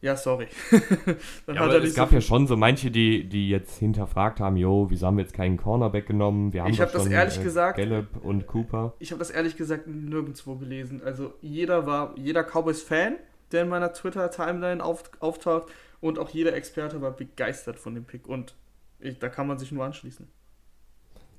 ja, 0.00 0.16
sorry. 0.16 0.46
ja, 1.46 1.60
aber 1.60 1.82
es 1.82 1.94
gab 1.94 2.10
so 2.10 2.14
ja 2.16 2.20
schon 2.20 2.46
so 2.46 2.56
manche, 2.56 2.90
die, 2.90 3.28
die 3.28 3.48
jetzt 3.48 3.78
hinterfragt 3.78 4.40
haben, 4.40 4.56
jo, 4.56 4.86
wieso 4.90 5.06
haben 5.06 5.16
wir 5.16 5.24
jetzt 5.24 5.34
keinen 5.34 5.56
Cornerback 5.56 6.06
genommen? 6.06 6.52
Wir 6.52 6.62
haben 6.62 6.70
ich 6.70 6.80
habe 6.80 6.92
das 6.92 7.06
ehrlich 7.06 7.40
äh, 7.40 7.42
gesagt, 7.42 7.78
Gallup 7.78 8.22
und 8.22 8.46
Cooper. 8.46 8.94
Ich 8.98 9.10
habe 9.10 9.18
das 9.18 9.30
ehrlich 9.30 9.56
gesagt 9.56 9.86
nirgendwo 9.86 10.56
gelesen. 10.56 11.02
Also 11.04 11.34
jeder 11.40 11.86
war, 11.86 12.14
jeder 12.16 12.44
Cowboys-Fan, 12.44 13.16
der 13.52 13.62
in 13.62 13.68
meiner 13.68 13.92
Twitter-Timeline 13.92 14.84
auf, 14.84 15.04
auftaucht 15.20 15.68
und 16.00 16.18
auch 16.18 16.30
jeder 16.30 16.54
Experte 16.54 17.00
war 17.00 17.12
begeistert 17.12 17.78
von 17.78 17.94
dem 17.94 18.04
Pick 18.04 18.28
und 18.28 18.54
ich, 19.00 19.18
da 19.18 19.28
kann 19.28 19.46
man 19.46 19.58
sich 19.58 19.72
nur 19.72 19.84
anschließen. 19.84 20.28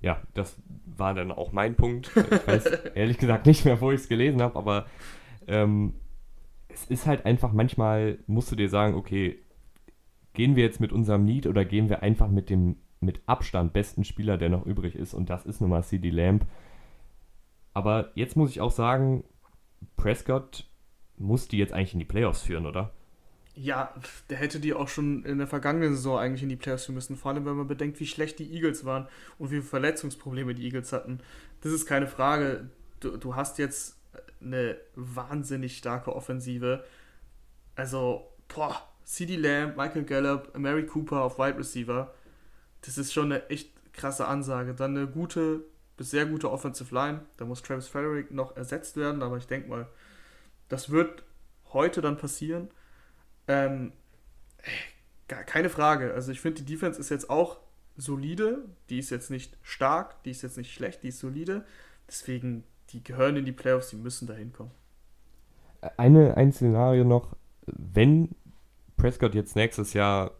Ja, 0.01 0.21
das 0.33 0.55
war 0.85 1.13
dann 1.13 1.31
auch 1.31 1.51
mein 1.51 1.75
Punkt. 1.75 2.11
Ich 2.15 2.47
weiß 2.47 2.65
ehrlich 2.95 3.17
gesagt 3.17 3.45
nicht 3.45 3.65
mehr, 3.65 3.79
wo 3.81 3.91
ich 3.91 4.01
es 4.01 4.09
gelesen 4.09 4.41
habe, 4.41 4.57
aber 4.57 4.85
ähm, 5.47 5.93
es 6.69 6.85
ist 6.85 7.05
halt 7.05 7.25
einfach 7.25 7.51
manchmal, 7.51 8.19
musst 8.27 8.51
du 8.51 8.55
dir 8.55 8.69
sagen, 8.69 8.95
okay, 8.95 9.39
gehen 10.33 10.55
wir 10.55 10.63
jetzt 10.63 10.79
mit 10.79 10.93
unserem 10.93 11.25
Need 11.25 11.47
oder 11.47 11.65
gehen 11.65 11.89
wir 11.89 12.01
einfach 12.01 12.29
mit 12.29 12.49
dem 12.49 12.77
mit 13.01 13.21
Abstand 13.27 13.71
besten 13.73 14.03
Spieler, 14.03 14.37
der 14.37 14.49
noch 14.49 14.65
übrig 14.65 14.95
ist 14.95 15.13
und 15.13 15.29
das 15.29 15.45
ist 15.45 15.61
nun 15.61 15.69
mal 15.69 15.83
CD 15.83 16.09
Lamb. 16.09 16.45
Aber 17.73 18.11
jetzt 18.15 18.35
muss 18.35 18.51
ich 18.51 18.61
auch 18.61 18.71
sagen, 18.71 19.23
Prescott 19.95 20.67
muss 21.17 21.47
die 21.47 21.57
jetzt 21.57 21.73
eigentlich 21.73 21.93
in 21.93 21.99
die 21.99 22.05
Playoffs 22.05 22.41
führen, 22.41 22.65
oder? 22.65 22.93
Ja, 23.55 23.93
der 24.29 24.37
hätte 24.37 24.59
die 24.59 24.73
auch 24.73 24.87
schon 24.87 25.23
in 25.25 25.37
der 25.37 25.47
vergangenen 25.47 25.95
Saison 25.95 26.17
eigentlich 26.17 26.43
in 26.43 26.49
die 26.49 26.55
Playoffs 26.55 26.85
führen 26.85 26.95
müssen. 26.95 27.17
Vor 27.17 27.31
allem, 27.31 27.45
wenn 27.45 27.55
man 27.55 27.67
bedenkt, 27.67 27.99
wie 27.99 28.07
schlecht 28.07 28.39
die 28.39 28.53
Eagles 28.53 28.85
waren 28.85 29.07
und 29.37 29.47
wie 29.47 29.55
viele 29.55 29.63
Verletzungsprobleme 29.63 30.55
die 30.55 30.63
Eagles 30.63 30.93
hatten. 30.93 31.19
Das 31.61 31.71
ist 31.71 31.85
keine 31.85 32.07
Frage. 32.07 32.69
Du, 32.99 33.17
du 33.17 33.35
hast 33.35 33.57
jetzt 33.59 33.98
eine 34.41 34.77
wahnsinnig 34.95 35.77
starke 35.77 36.15
Offensive. 36.15 36.83
Also, 37.75 38.31
boah, 38.47 38.81
CD 39.03 39.35
Lamb, 39.35 39.77
Michael 39.77 40.03
Gallup, 40.03 40.57
Mary 40.57 40.85
Cooper 40.85 41.21
auf 41.21 41.39
Wide 41.39 41.57
Receiver. 41.57 42.13
Das 42.81 42.97
ist 42.97 43.13
schon 43.13 43.31
eine 43.31 43.49
echt 43.49 43.71
krasse 43.93 44.27
Ansage. 44.27 44.73
Dann 44.73 44.95
eine 44.95 45.07
gute 45.07 45.63
bis 45.99 46.11
sehr 46.11 46.25
gute 46.25 46.49
Offensive 46.49 46.95
Line. 46.95 47.25
Da 47.35 47.43
muss 47.43 47.61
Travis 47.61 47.89
Frederick 47.89 48.31
noch 48.31 48.55
ersetzt 48.55 48.95
werden, 48.95 49.21
aber 49.21 49.35
ich 49.35 49.47
denke 49.47 49.67
mal, 49.67 49.85
das 50.69 50.91
wird 50.91 51.23
heute 51.73 51.99
dann 51.99 52.15
passieren. 52.15 52.69
Ähm, 53.49 53.91
keine 55.27 55.69
Frage. 55.69 56.13
Also 56.13 56.31
ich 56.31 56.39
finde, 56.39 56.61
die 56.61 56.73
Defense 56.73 56.97
ist 56.97 57.09
jetzt 57.09 57.29
auch 57.29 57.59
solide. 57.97 58.63
Die 58.89 58.97
ist 58.97 59.09
jetzt 59.09 59.29
nicht 59.29 59.57
stark, 59.61 60.23
die 60.23 60.31
ist 60.31 60.41
jetzt 60.41 60.55
nicht 60.55 60.73
schlecht, 60.73 61.03
die 61.03 61.09
ist 61.09 61.19
solide. 61.19 61.65
Deswegen 62.07 62.63
die 62.91 63.03
gehören 63.03 63.35
in 63.37 63.45
die 63.45 63.51
Playoffs, 63.51 63.89
die 63.89 63.95
müssen 63.95 64.27
da 64.27 64.33
hinkommen. 64.33 64.71
Eine, 65.97 66.35
ein 66.35 66.51
Szenario 66.51 67.03
noch, 67.03 67.35
wenn 67.65 68.29
Prescott 68.97 69.33
jetzt 69.33 69.55
nächstes 69.55 69.93
Jahr 69.93 70.31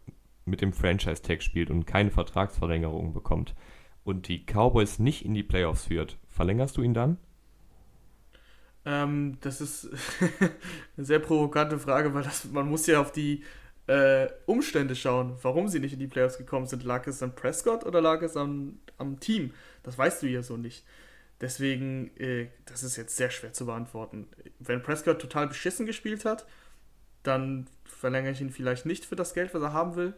mit 0.44 0.60
dem 0.60 0.72
Franchise-Tag 0.72 1.42
spielt 1.42 1.70
und 1.70 1.86
keine 1.86 2.10
Vertragsverlängerung 2.10 3.14
bekommt 3.14 3.54
und 4.04 4.28
die 4.28 4.44
Cowboys 4.44 4.98
nicht 4.98 5.24
in 5.24 5.34
die 5.34 5.42
Playoffs 5.42 5.84
führt, 5.84 6.18
verlängerst 6.28 6.76
du 6.76 6.82
ihn 6.82 6.94
dann? 6.94 7.18
Ähm, 8.84 9.38
das 9.40 9.60
ist 9.60 9.88
eine 10.96 11.06
sehr 11.06 11.18
provokante 11.18 11.78
Frage, 11.78 12.12
weil 12.14 12.22
das, 12.22 12.44
man 12.46 12.68
muss 12.68 12.86
ja 12.86 13.00
auf 13.00 13.12
die 13.12 13.44
äh, 13.86 14.28
Umstände 14.46 14.94
schauen, 14.94 15.36
warum 15.42 15.68
sie 15.68 15.80
nicht 15.80 15.92
in 15.92 15.98
die 15.98 16.06
Playoffs 16.06 16.38
gekommen 16.38 16.66
sind. 16.66 16.84
Lag 16.84 17.06
es 17.06 17.22
an 17.22 17.34
Prescott 17.34 17.84
oder 17.84 18.00
lag 18.00 18.22
es 18.22 18.36
am, 18.36 18.78
am 18.98 19.20
Team? 19.20 19.52
Das 19.82 19.98
weißt 19.98 20.22
du 20.22 20.28
ja 20.28 20.42
so 20.42 20.56
nicht. 20.56 20.84
Deswegen, 21.40 22.14
äh, 22.18 22.48
das 22.66 22.82
ist 22.82 22.96
jetzt 22.96 23.16
sehr 23.16 23.30
schwer 23.30 23.52
zu 23.52 23.66
beantworten. 23.66 24.28
Wenn 24.58 24.82
Prescott 24.82 25.20
total 25.20 25.48
beschissen 25.48 25.86
gespielt 25.86 26.24
hat, 26.24 26.46
dann 27.22 27.66
verlängere 27.84 28.32
ich 28.32 28.40
ihn 28.40 28.50
vielleicht 28.50 28.86
nicht 28.86 29.04
für 29.04 29.16
das 29.16 29.34
Geld, 29.34 29.54
was 29.54 29.62
er 29.62 29.72
haben 29.72 29.96
will. 29.96 30.14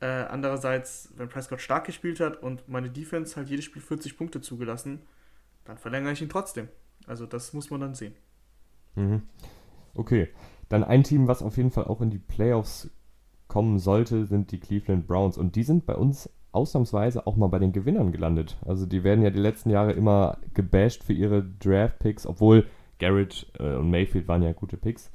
Äh, 0.00 0.06
andererseits, 0.06 1.12
wenn 1.16 1.28
Prescott 1.28 1.60
stark 1.60 1.84
gespielt 1.86 2.20
hat 2.20 2.40
und 2.42 2.68
meine 2.68 2.90
Defense 2.90 3.34
halt 3.34 3.48
jedes 3.48 3.64
Spiel 3.64 3.82
40 3.82 4.16
Punkte 4.16 4.40
zugelassen, 4.40 5.02
dann 5.64 5.78
verlängere 5.78 6.12
ich 6.12 6.22
ihn 6.22 6.28
trotzdem. 6.28 6.68
Also 7.06 7.26
das 7.26 7.52
muss 7.52 7.70
man 7.70 7.80
dann 7.80 7.94
sehen. 7.94 8.14
Mhm. 8.94 9.22
Okay, 9.94 10.28
dann 10.68 10.84
ein 10.84 11.02
Team, 11.02 11.26
was 11.26 11.42
auf 11.42 11.56
jeden 11.56 11.72
Fall 11.72 11.84
auch 11.84 12.00
in 12.00 12.10
die 12.10 12.18
Playoffs 12.18 12.90
kommen 13.48 13.78
sollte, 13.78 14.26
sind 14.26 14.52
die 14.52 14.60
Cleveland 14.60 15.08
Browns. 15.08 15.36
Und 15.36 15.56
die 15.56 15.64
sind 15.64 15.86
bei 15.86 15.94
uns 15.94 16.30
ausnahmsweise 16.58 17.26
auch 17.26 17.36
mal 17.36 17.46
bei 17.46 17.58
den 17.58 17.72
Gewinnern 17.72 18.12
gelandet. 18.12 18.58
Also 18.66 18.84
die 18.84 19.04
werden 19.04 19.22
ja 19.22 19.30
die 19.30 19.40
letzten 19.40 19.70
Jahre 19.70 19.92
immer 19.92 20.38
gebasht 20.54 21.04
für 21.04 21.12
ihre 21.12 21.42
Draft-Picks, 21.42 22.26
obwohl 22.26 22.66
Garrett 22.98 23.46
äh, 23.58 23.76
und 23.76 23.90
Mayfield 23.90 24.28
waren 24.28 24.42
ja 24.42 24.52
gute 24.52 24.76
Picks. 24.76 25.10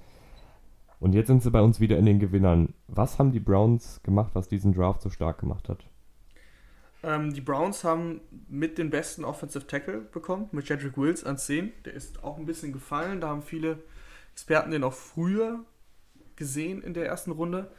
Und 1.00 1.14
jetzt 1.14 1.28
sind 1.28 1.44
sie 1.44 1.52
bei 1.52 1.62
uns 1.62 1.82
wieder 1.82 1.98
in 1.98 2.06
den 2.06 2.20
Gewinnern. 2.20 2.74
Was 2.88 3.20
haben 3.20 3.34
die 3.34 3.42
Browns 3.42 4.02
gemacht, 4.04 4.32
was 4.34 4.48
diesen 4.48 4.74
Draft 4.74 5.02
so 5.02 5.10
stark 5.10 5.40
gemacht 5.40 5.68
hat? 5.68 5.86
Ähm, 7.04 7.34
die 7.34 7.42
Browns 7.42 7.84
haben 7.84 8.22
mit 8.48 8.78
den 8.78 8.90
besten 8.90 9.26
Offensive 9.26 9.68
Tackle 9.68 10.00
bekommen, 10.00 10.48
mit 10.54 10.70
Jedrick 10.70 10.98
Wills 10.98 11.26
an 11.26 11.38
10. 11.38 11.74
Der 11.84 11.94
ist 11.94 12.24
auch 12.24 12.38
ein 12.38 12.46
bisschen 12.46 12.72
gefallen. 12.72 13.20
Da 13.20 13.28
haben 13.28 13.42
viele 13.42 13.80
Experten 14.32 14.72
den 14.72 14.86
auch 14.86 14.94
früher 14.94 15.60
gesehen 16.38 16.82
in 16.82 16.94
der 16.94 17.06
ersten 17.06 17.32
Runde. 17.32 17.70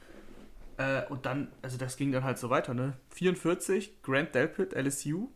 Äh, 0.76 1.06
und 1.08 1.26
dann, 1.26 1.52
also 1.62 1.76
das 1.76 1.96
ging 1.96 2.12
dann 2.12 2.24
halt 2.24 2.38
so 2.38 2.50
weiter, 2.50 2.74
ne? 2.74 2.94
44, 3.10 4.02
Grant 4.02 4.34
Delpit, 4.34 4.72
LSU. 4.72 5.28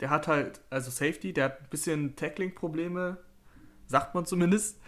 Der 0.00 0.10
hat 0.10 0.28
halt, 0.28 0.60
also 0.70 0.90
Safety, 0.90 1.32
der 1.32 1.44
hat 1.46 1.60
ein 1.60 1.68
bisschen 1.70 2.16
Tackling-Probleme, 2.16 3.18
sagt 3.86 4.14
man 4.14 4.26
zumindest. 4.26 4.80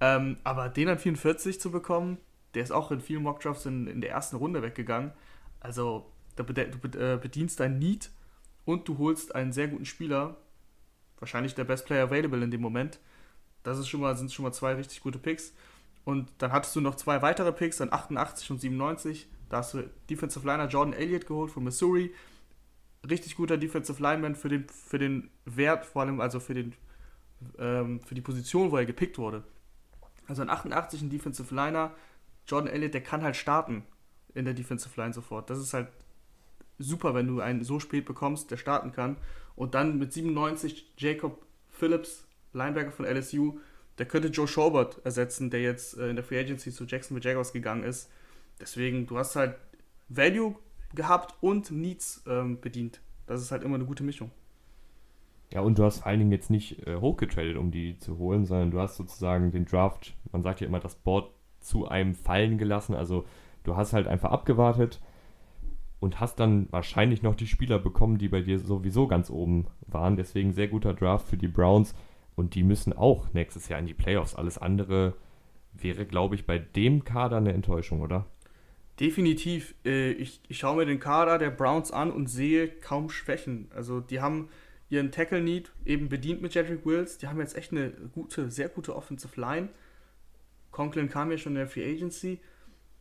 Ähm, 0.00 0.38
aber 0.44 0.68
den 0.68 0.88
an 0.88 0.98
44 0.98 1.60
zu 1.60 1.70
bekommen, 1.70 2.18
der 2.54 2.62
ist 2.62 2.70
auch 2.70 2.90
in 2.90 3.00
vielen 3.00 3.22
Mockdrafts 3.22 3.66
in, 3.66 3.86
in 3.86 4.00
der 4.00 4.10
ersten 4.10 4.36
Runde 4.36 4.62
weggegangen. 4.62 5.12
Also 5.60 6.10
du 6.36 6.42
äh, 6.42 7.18
bedienst 7.20 7.60
dein 7.60 7.78
Need 7.78 8.10
und 8.64 8.88
du 8.88 8.98
holst 8.98 9.34
einen 9.34 9.52
sehr 9.52 9.68
guten 9.68 9.84
Spieler, 9.84 10.36
wahrscheinlich 11.18 11.54
der 11.54 11.64
Best 11.64 11.86
Player 11.86 12.04
available 12.04 12.42
in 12.42 12.50
dem 12.50 12.60
Moment. 12.60 12.98
Das 13.62 13.78
ist 13.78 13.88
schon 13.88 14.00
mal, 14.00 14.16
sind 14.16 14.32
schon 14.32 14.44
mal 14.44 14.52
zwei 14.52 14.74
richtig 14.74 15.00
gute 15.00 15.18
Picks. 15.18 15.54
Und 16.04 16.32
dann 16.38 16.50
hattest 16.50 16.74
du 16.74 16.80
noch 16.80 16.94
zwei 16.94 17.20
weitere 17.20 17.52
Picks, 17.52 17.76
dann 17.76 17.92
88 17.92 18.50
und 18.50 18.60
97. 18.60 19.28
Da 19.50 19.58
hast 19.58 19.74
du 19.74 19.82
Defensive 20.08 20.46
Liner 20.46 20.68
Jordan 20.68 20.94
Elliott 20.94 21.26
geholt 21.26 21.50
von 21.50 21.64
Missouri. 21.64 22.14
Richtig 23.08 23.36
guter 23.36 23.58
Defensive 23.58 24.02
Lineman 24.02 24.36
für 24.36 24.48
den, 24.48 24.66
für 24.68 24.98
den 24.98 25.30
Wert, 25.44 25.84
vor 25.84 26.02
allem 26.02 26.20
also 26.20 26.40
für, 26.40 26.54
den, 26.54 26.74
ähm, 27.58 28.00
für 28.00 28.14
die 28.14 28.20
Position, 28.20 28.70
wo 28.70 28.76
er 28.76 28.86
gepickt 28.86 29.18
wurde. 29.18 29.42
Also 30.28 30.42
ein 30.42 30.50
88 30.50 31.02
ein 31.02 31.10
Defensive 31.10 31.54
Liner. 31.54 31.92
Jordan 32.46 32.72
Elliott, 32.72 32.94
der 32.94 33.02
kann 33.02 33.22
halt 33.22 33.36
starten 33.36 33.84
in 34.34 34.44
der 34.44 34.54
Defensive 34.54 34.98
Line 34.98 35.12
sofort. 35.12 35.50
Das 35.50 35.58
ist 35.58 35.74
halt 35.74 35.88
super, 36.78 37.14
wenn 37.14 37.26
du 37.26 37.40
einen 37.40 37.64
so 37.64 37.80
spät 37.80 38.04
bekommst, 38.04 38.50
der 38.50 38.56
starten 38.56 38.92
kann. 38.92 39.16
Und 39.56 39.74
dann 39.74 39.98
mit 39.98 40.12
97 40.12 40.92
Jacob 40.96 41.44
Phillips, 41.68 42.24
Linebacker 42.52 42.92
von 42.92 43.04
LSU, 43.04 43.58
der 43.98 44.06
könnte 44.06 44.28
Joe 44.28 44.48
Schobert 44.48 45.04
ersetzen, 45.04 45.50
der 45.50 45.60
jetzt 45.60 45.98
äh, 45.98 46.08
in 46.08 46.16
der 46.16 46.24
Free 46.24 46.38
Agency 46.38 46.72
zu 46.72 46.84
Jacksonville 46.84 47.28
Jaguars 47.28 47.52
gegangen 47.52 47.82
ist. 47.82 48.10
Deswegen, 48.60 49.06
du 49.06 49.18
hast 49.18 49.36
halt 49.36 49.56
Value 50.08 50.54
gehabt 50.94 51.34
und 51.40 51.70
Needs 51.70 52.22
ähm, 52.26 52.60
bedient. 52.60 53.00
Das 53.26 53.40
ist 53.40 53.52
halt 53.52 53.62
immer 53.62 53.76
eine 53.76 53.84
gute 53.84 54.02
Mischung. 54.02 54.30
Ja, 55.52 55.60
und 55.60 55.78
du 55.78 55.84
hast 55.84 55.98
vor 55.98 56.08
allen 56.08 56.20
Dingen 56.20 56.32
jetzt 56.32 56.50
nicht 56.50 56.86
äh, 56.86 56.96
hochgetradet, 56.96 57.56
um 57.56 57.70
die 57.70 57.98
zu 57.98 58.18
holen, 58.18 58.44
sondern 58.44 58.70
du 58.70 58.80
hast 58.80 58.96
sozusagen 58.96 59.50
den 59.50 59.64
Draft, 59.64 60.14
man 60.32 60.42
sagt 60.42 60.60
ja 60.60 60.66
immer, 60.66 60.80
das 60.80 60.94
Board 60.94 61.32
zu 61.60 61.88
einem 61.88 62.14
fallen 62.14 62.58
gelassen. 62.58 62.94
Also 62.94 63.24
du 63.64 63.76
hast 63.76 63.92
halt 63.92 64.06
einfach 64.06 64.30
abgewartet, 64.30 65.00
und 66.00 66.18
hast 66.18 66.40
dann 66.40 66.66
wahrscheinlich 66.70 67.22
noch 67.22 67.34
die 67.34 67.46
Spieler 67.46 67.78
bekommen, 67.78 68.18
die 68.18 68.28
bei 68.28 68.40
dir 68.40 68.58
sowieso 68.58 69.06
ganz 69.06 69.30
oben 69.30 69.66
waren. 69.86 70.16
Deswegen 70.16 70.52
sehr 70.52 70.68
guter 70.68 70.94
Draft 70.94 71.28
für 71.28 71.36
die 71.36 71.48
Browns 71.48 71.94
und 72.34 72.54
die 72.54 72.62
müssen 72.62 72.94
auch 72.94 73.32
nächstes 73.34 73.68
Jahr 73.68 73.78
in 73.78 73.86
die 73.86 73.94
Playoffs. 73.94 74.34
Alles 74.34 74.58
andere 74.58 75.14
wäre, 75.74 76.06
glaube 76.06 76.34
ich, 76.34 76.46
bei 76.46 76.58
dem 76.58 77.04
Kader 77.04 77.36
eine 77.36 77.52
Enttäuschung, 77.52 78.00
oder? 78.00 78.26
Definitiv. 79.00 79.74
Äh, 79.84 80.12
ich, 80.12 80.40
ich 80.48 80.58
schaue 80.58 80.76
mir 80.76 80.86
den 80.86 81.00
Kader 81.00 81.38
der 81.38 81.50
Browns 81.50 81.90
an 81.90 82.12
und 82.12 82.26
sehe 82.26 82.68
kaum 82.68 83.08
Schwächen. 83.08 83.70
Also 83.74 84.00
die 84.00 84.20
haben 84.20 84.50
ihren 84.90 85.10
Tackle-Need 85.10 85.72
eben 85.86 86.08
bedient 86.08 86.42
mit 86.42 86.54
Jedrick 86.54 86.84
Wills. 86.84 87.16
Die 87.16 87.26
haben 87.26 87.40
jetzt 87.40 87.56
echt 87.56 87.72
eine 87.72 87.90
gute, 87.90 88.50
sehr 88.50 88.68
gute 88.68 88.94
Offensive 88.94 89.40
Line. 89.40 89.70
Conklin 90.70 91.08
kam 91.08 91.30
ja 91.30 91.38
schon 91.38 91.52
in 91.52 91.58
der 91.58 91.68
Free 91.68 91.90
Agency. 91.90 92.40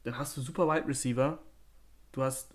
Dann 0.03 0.17
hast 0.17 0.37
du 0.37 0.41
super 0.41 0.67
Wide 0.67 0.87
Receiver. 0.87 1.39
Du 2.13 2.23
hast 2.23 2.53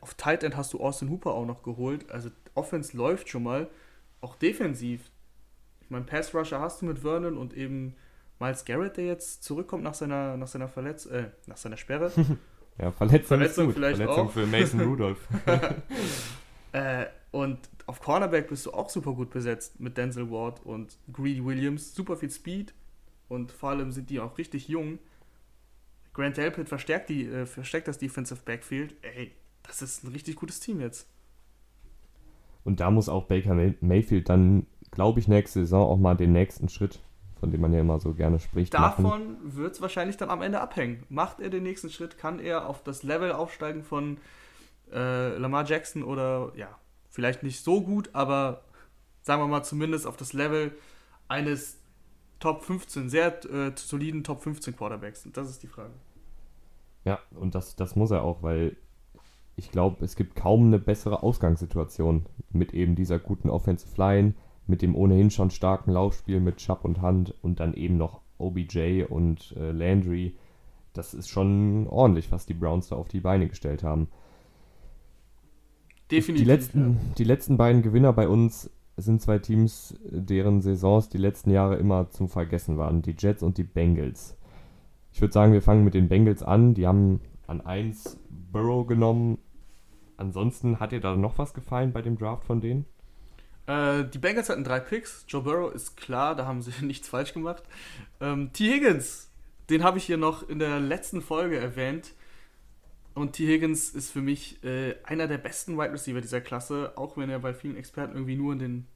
auf 0.00 0.14
Tight 0.14 0.42
End 0.42 0.56
hast 0.56 0.72
du 0.72 0.80
Austin 0.80 1.10
Hooper 1.10 1.32
auch 1.32 1.46
noch 1.46 1.62
geholt. 1.62 2.10
Also 2.10 2.30
Offense 2.54 2.96
läuft 2.96 3.28
schon 3.28 3.42
mal. 3.42 3.70
Auch 4.20 4.36
defensiv. 4.36 5.10
Ich 5.80 5.90
meine, 5.90 6.04
Pass 6.04 6.34
Rusher 6.34 6.60
hast 6.60 6.82
du 6.82 6.86
mit 6.86 7.00
Vernon 7.00 7.38
und 7.38 7.54
eben 7.54 7.96
Miles 8.40 8.64
Garrett, 8.64 8.96
der 8.96 9.04
jetzt 9.04 9.44
zurückkommt 9.44 9.84
nach 9.84 9.94
seiner, 9.94 10.36
nach 10.36 10.48
seiner 10.48 10.68
Verletzung, 10.68 11.12
äh, 11.12 11.30
nach 11.46 11.58
seiner 11.58 11.76
Sperre. 11.76 12.10
ja, 12.78 12.90
Verletzung, 12.90 13.26
Verletzung 13.26 13.72
vielleicht 13.72 13.98
Verletzung 13.98 14.28
auch. 14.28 14.32
für 14.32 14.46
Mason 14.46 14.80
Rudolph. 14.80 15.28
äh, 16.72 17.06
und 17.30 17.58
auf 17.86 18.00
Cornerback 18.00 18.48
bist 18.48 18.66
du 18.66 18.72
auch 18.72 18.88
super 18.88 19.12
gut 19.12 19.30
besetzt 19.30 19.78
mit 19.78 19.96
Denzel 19.98 20.30
Ward 20.30 20.64
und 20.64 20.96
Greedy 21.12 21.44
Williams. 21.44 21.94
Super 21.94 22.16
viel 22.16 22.30
Speed 22.30 22.72
und 23.28 23.52
vor 23.52 23.70
allem 23.70 23.92
sind 23.92 24.10
die 24.10 24.18
auch 24.18 24.38
richtig 24.38 24.68
jung. 24.68 24.98
Grant 26.14 26.36
Delpit 26.38 26.68
verstärkt, 26.68 27.08
die, 27.10 27.26
äh, 27.26 27.46
verstärkt 27.46 27.88
das 27.88 27.98
Defensive 27.98 28.40
Backfield. 28.44 28.94
Ey, 29.02 29.32
das 29.62 29.82
ist 29.82 30.02
ein 30.02 30.12
richtig 30.12 30.36
gutes 30.36 30.60
Team 30.60 30.80
jetzt. 30.80 31.08
Und 32.64 32.80
da 32.80 32.90
muss 32.90 33.08
auch 33.08 33.26
Baker 33.26 33.54
Mayfield 33.80 34.28
dann, 34.28 34.66
glaube 34.90 35.20
ich, 35.20 35.28
nächste 35.28 35.60
Saison 35.60 35.88
auch 35.88 35.96
mal 35.96 36.16
den 36.16 36.32
nächsten 36.32 36.68
Schritt, 36.68 37.00
von 37.40 37.50
dem 37.50 37.60
man 37.60 37.72
ja 37.72 37.80
immer 37.80 37.98
so 37.98 38.12
gerne 38.14 38.38
spricht. 38.38 38.74
Davon 38.74 39.36
wird 39.42 39.74
es 39.74 39.80
wahrscheinlich 39.80 40.16
dann 40.16 40.30
am 40.30 40.42
Ende 40.42 40.60
abhängen. 40.60 41.04
Macht 41.08 41.40
er 41.40 41.50
den 41.50 41.62
nächsten 41.62 41.90
Schritt, 41.90 42.18
kann 42.18 42.38
er 42.38 42.68
auf 42.68 42.82
das 42.84 43.02
Level 43.02 43.32
aufsteigen 43.32 43.82
von 43.82 44.18
äh, 44.92 45.36
Lamar 45.36 45.64
Jackson 45.64 46.04
oder 46.04 46.52
ja, 46.54 46.68
vielleicht 47.08 47.42
nicht 47.42 47.64
so 47.64 47.80
gut, 47.80 48.10
aber 48.12 48.62
sagen 49.22 49.42
wir 49.42 49.48
mal 49.48 49.62
zumindest 49.62 50.06
auf 50.06 50.16
das 50.16 50.32
Level 50.32 50.72
eines 51.28 51.78
Top 52.38 52.62
15, 52.62 53.08
sehr 53.08 53.44
äh, 53.50 53.72
soliden 53.74 54.24
Top 54.24 54.42
15 54.42 54.76
Quarterbacks. 54.76 55.26
Und 55.26 55.36
das 55.36 55.50
ist 55.50 55.62
die 55.62 55.68
Frage. 55.68 55.92
Ja, 57.04 57.18
und 57.32 57.54
das, 57.54 57.76
das 57.76 57.96
muss 57.96 58.10
er 58.10 58.22
auch, 58.22 58.42
weil 58.42 58.76
ich 59.56 59.70
glaube, 59.70 60.04
es 60.04 60.16
gibt 60.16 60.36
kaum 60.36 60.66
eine 60.66 60.78
bessere 60.78 61.22
Ausgangssituation 61.22 62.26
mit 62.50 62.72
eben 62.72 62.94
dieser 62.94 63.18
guten 63.18 63.50
Offensive 63.50 63.94
Line, 63.96 64.34
mit 64.66 64.82
dem 64.82 64.94
ohnehin 64.94 65.30
schon 65.30 65.50
starken 65.50 65.92
Laufspiel 65.92 66.40
mit 66.40 66.58
Chubb 66.58 66.84
und 66.84 67.02
Hunt 67.02 67.34
und 67.42 67.60
dann 67.60 67.74
eben 67.74 67.96
noch 67.96 68.20
OBJ 68.38 69.04
und 69.08 69.54
äh, 69.56 69.72
Landry. 69.72 70.36
Das 70.92 71.14
ist 71.14 71.28
schon 71.28 71.86
ordentlich, 71.88 72.32
was 72.32 72.46
die 72.46 72.54
Browns 72.54 72.88
da 72.88 72.96
auf 72.96 73.08
die 73.08 73.20
Beine 73.20 73.48
gestellt 73.48 73.82
haben. 73.82 74.08
Definitiv. 76.10 76.44
Die 76.44 76.50
letzten, 76.50 76.92
ja. 76.92 77.00
die 77.18 77.24
letzten 77.24 77.56
beiden 77.56 77.82
Gewinner 77.82 78.12
bei 78.12 78.28
uns 78.28 78.70
sind 78.96 79.22
zwei 79.22 79.38
Teams, 79.38 79.98
deren 80.04 80.60
Saisons 80.60 81.08
die 81.08 81.18
letzten 81.18 81.50
Jahre 81.50 81.76
immer 81.76 82.10
zum 82.10 82.28
Vergessen 82.28 82.76
waren. 82.76 83.02
Die 83.02 83.14
Jets 83.16 83.42
und 83.42 83.56
die 83.58 83.64
Bengals. 83.64 84.36
Ich 85.12 85.20
würde 85.20 85.32
sagen, 85.32 85.52
wir 85.52 85.62
fangen 85.62 85.84
mit 85.84 85.94
den 85.94 86.08
Bengals 86.08 86.42
an. 86.42 86.74
Die 86.74 86.86
haben 86.86 87.20
an 87.46 87.60
1 87.60 88.18
Burrow 88.52 88.86
genommen, 88.86 89.38
Ansonsten 90.20 90.78
hat 90.78 90.92
dir 90.92 91.00
da 91.00 91.16
noch 91.16 91.38
was 91.38 91.54
gefallen 91.54 91.92
bei 91.92 92.02
dem 92.02 92.18
Draft 92.18 92.44
von 92.44 92.60
denen? 92.60 92.84
Äh, 93.70 94.08
die 94.08 94.18
Bengals 94.18 94.48
hatten 94.48 94.64
drei 94.64 94.80
Picks. 94.80 95.24
Joe 95.28 95.42
Burrow 95.42 95.72
ist 95.72 95.96
klar, 95.96 96.34
da 96.34 96.44
haben 96.44 96.60
sie 96.60 96.72
nichts 96.84 97.08
falsch 97.08 97.32
gemacht. 97.32 97.62
Ähm, 98.20 98.52
T. 98.52 98.68
Higgins, 98.68 99.30
den 99.68 99.84
habe 99.84 99.98
ich 99.98 100.04
hier 100.04 100.16
noch 100.16 100.48
in 100.48 100.58
der 100.58 100.80
letzten 100.80 101.22
Folge 101.22 101.56
erwähnt. 101.56 102.12
Und 103.14 103.34
T. 103.34 103.46
Higgins 103.46 103.90
ist 103.90 104.10
für 104.10 104.22
mich 104.22 104.62
äh, 104.64 104.96
einer 105.04 105.28
der 105.28 105.38
besten 105.38 105.78
Wide 105.78 105.92
Receiver 105.92 106.20
dieser 106.20 106.40
Klasse, 106.40 106.92
auch 106.96 107.16
wenn 107.16 107.30
er 107.30 107.38
bei 107.38 107.54
vielen 107.54 107.76
Experten 107.76 108.14
irgendwie 108.14 108.36
nur 108.36 108.52
in 108.54 108.58
den, 108.58 108.86